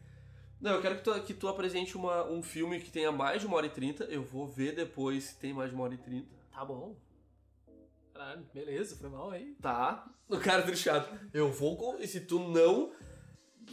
Não, 0.60 0.72
eu 0.72 0.82
quero 0.82 0.96
que 0.96 1.02
tu, 1.02 1.22
que 1.22 1.32
tu 1.32 1.48
apresente 1.48 1.96
uma, 1.96 2.26
um 2.30 2.42
filme 2.42 2.78
que 2.78 2.90
tenha 2.90 3.10
mais 3.10 3.40
de 3.40 3.46
uma 3.46 3.56
hora 3.56 3.64
e 3.66 3.70
trinta. 3.70 4.04
Eu 4.04 4.22
vou 4.22 4.46
ver 4.46 4.74
depois 4.74 5.24
se 5.24 5.38
tem 5.38 5.54
mais 5.54 5.70
de 5.70 5.74
uma 5.74 5.84
hora 5.84 5.94
e 5.94 5.98
trinta. 5.98 6.28
Tá 6.52 6.62
bom. 6.62 6.94
Caralho, 8.12 8.46
beleza, 8.52 8.96
foi 8.96 9.08
mal 9.08 9.30
aí. 9.30 9.56
Tá. 9.62 10.06
O 10.28 10.36
cara 10.36 10.60
trichado. 10.60 11.08
Eu 11.32 11.50
vou. 11.50 11.96
E 11.98 12.06
se 12.06 12.20
tu 12.20 12.38
não 12.38 12.92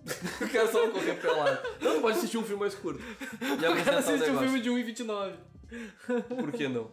Eu 0.40 0.48
quero 0.48 0.70
só 0.70 0.88
correr 0.88 1.20
pelado. 1.20 1.68
Não, 1.80 1.96
tu 1.96 2.00
pode 2.00 2.18
assistir 2.18 2.38
um 2.38 2.44
filme 2.44 2.60
mais 2.60 2.76
curto. 2.76 3.02
E 3.42 3.44
Eu 3.44 3.58
quero 3.58 3.72
apresentar 3.72 3.94
o 3.94 3.98
assistir 3.98 4.30
um 4.30 4.40
negócio. 4.40 4.48
filme 4.48 4.60
de 4.60 4.70
1,29. 4.70 5.36
Por 6.28 6.52
que 6.52 6.68
não? 6.68 6.90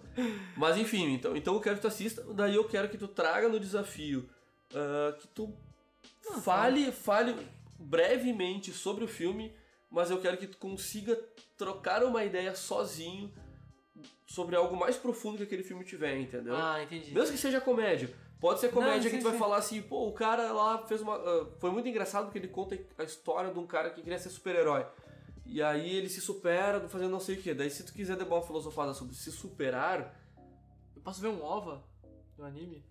Mas 0.58 0.78
enfim, 0.78 1.14
então, 1.14 1.36
então 1.36 1.54
eu 1.54 1.62
quero 1.62 1.76
que 1.76 1.82
tu 1.82 1.88
assista, 1.88 2.24
daí 2.34 2.56
eu 2.56 2.64
quero 2.66 2.90
que 2.90 2.98
tu 2.98 3.08
traga 3.08 3.48
no 3.48 3.60
desafio 3.60 4.30
ah, 4.74 5.16
que 5.20 5.28
tu 5.28 5.54
fale, 6.42 6.92
fale 6.92 7.36
brevemente 7.78 8.72
sobre 8.72 9.04
o 9.04 9.08
filme, 9.08 9.54
mas 9.90 10.10
eu 10.10 10.20
quero 10.20 10.38
que 10.38 10.48
tu 10.48 10.58
consiga 10.58 11.16
trocar 11.58 12.04
uma 12.04 12.24
ideia 12.24 12.56
sozinho 12.56 13.32
sobre 14.26 14.56
algo 14.56 14.76
mais 14.76 14.98
profundo 14.98 15.38
que 15.38 15.44
aquele 15.44 15.64
filme 15.64 15.84
tiver, 15.84 16.18
entendeu? 16.18 16.56
Ah, 16.56 16.82
entendi. 16.82 17.14
Mesmo 17.14 17.32
que 17.34 17.38
seja 17.38 17.62
comédia. 17.62 18.10
Pode 18.40 18.60
ser 18.60 18.72
comédia 18.72 18.96
Não, 18.96 19.04
que 19.04 19.10
sim, 19.12 19.20
tu 19.20 19.24
vai 19.24 19.34
sim. 19.34 19.40
falar 19.40 19.58
assim, 19.58 19.82
pô, 19.82 20.08
o 20.08 20.12
cara 20.12 20.52
lá 20.52 20.80
fez 20.86 21.02
uma. 21.02 21.16
ah, 21.16 21.48
foi 21.60 21.72
muito 21.72 21.88
engraçado 21.88 22.26
porque 22.26 22.40
ele 22.40 22.48
conta 22.48 22.78
a 22.98 23.04
história 23.04 23.54
de 23.54 23.60
um 23.60 23.68
cara 23.68 23.90
que 23.92 24.02
queria 24.02 24.20
ser 24.20 24.30
super-herói. 24.30 24.86
E 25.46 25.62
aí 25.62 25.96
ele 25.96 26.10
se 26.10 26.22
supera 26.22 26.80
fazendo 26.88 27.12
não 27.12 27.20
sei 27.20 27.36
o 27.36 27.42
que. 27.42 27.54
Daí 27.54 27.70
se 27.70 27.84
tu 27.84 27.94
quiser 27.94 28.16
dar 28.16 28.26
uma 28.26 28.42
filosofada 28.42 28.94
sobre 28.94 29.14
se 29.16 29.32
superar. 29.32 30.20
Eu 30.96 31.02
posso 31.02 31.22
ver 31.22 31.28
um 31.28 31.44
OVA 31.44 31.84
no 32.38 32.46
anime? 32.46 32.84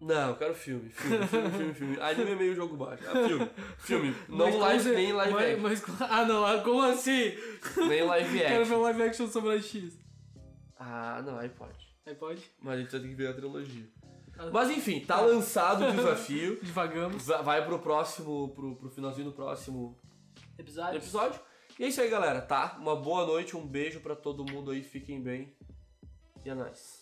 Não, 0.00 0.30
eu 0.30 0.36
quero 0.36 0.52
filme. 0.54 0.88
Filme, 0.90 1.26
filme, 1.28 1.50
filme, 1.50 1.74
filme. 1.74 2.00
Anime 2.00 2.32
é 2.32 2.34
meio 2.34 2.54
jogo 2.56 2.76
baixo. 2.76 3.04
Ah, 3.08 3.28
filme. 3.28 3.50
Filme. 3.78 4.16
Não 4.28 4.38
Mas 4.38 4.54
live, 4.56 4.90
nem 4.90 5.12
live 5.12 5.32
mas, 5.34 5.44
action. 5.82 5.94
mas- 5.98 6.10
Ah, 6.10 6.24
não, 6.24 6.44
ah, 6.44 6.58
como 6.60 6.82
assim? 6.82 7.32
Nem 7.88 8.02
live 8.02 8.34
Quero 8.38 8.48
ver 8.56 8.60
action. 8.62 8.76
um 8.78 8.82
live 8.82 9.02
action 9.04 9.26
sobre 9.28 9.50
a 9.52 9.62
X. 9.62 9.96
Ah, 10.76 11.22
não, 11.24 11.38
aí 11.38 11.48
pode. 11.50 11.86
Aí 12.04 12.16
pode? 12.16 12.42
Mas 12.60 12.74
a 12.74 12.78
gente 12.82 12.90
vai 12.90 13.00
ter 13.00 13.08
que 13.08 13.14
ver 13.14 13.28
a 13.28 13.32
trilogia. 13.34 13.88
Ah, 14.36 14.50
Mas 14.52 14.70
enfim, 14.70 15.04
tá 15.04 15.20
lançado 15.20 15.84
o 15.84 15.92
desafio. 15.94 16.58
Divagamos. 16.60 17.24
Va- 17.24 17.42
Vai 17.42 17.64
pro 17.64 17.78
próximo, 17.78 18.48
pro, 18.56 18.74
pro 18.74 18.90
finalzinho 18.90 19.26
do 19.26 19.32
próximo 19.32 19.96
Episódio. 20.58 20.98
episódio. 20.98 21.40
E 21.78 21.84
é 21.84 21.88
isso 21.88 22.00
aí, 22.00 22.08
galera, 22.08 22.40
tá? 22.40 22.76
Uma 22.78 22.94
boa 22.96 23.26
noite, 23.26 23.56
um 23.56 23.66
beijo 23.66 24.00
pra 24.00 24.14
todo 24.14 24.44
mundo 24.44 24.70
aí, 24.70 24.82
fiquem 24.82 25.22
bem. 25.22 25.56
E 26.44 26.50
é 26.50 26.54
nóis. 26.54 27.01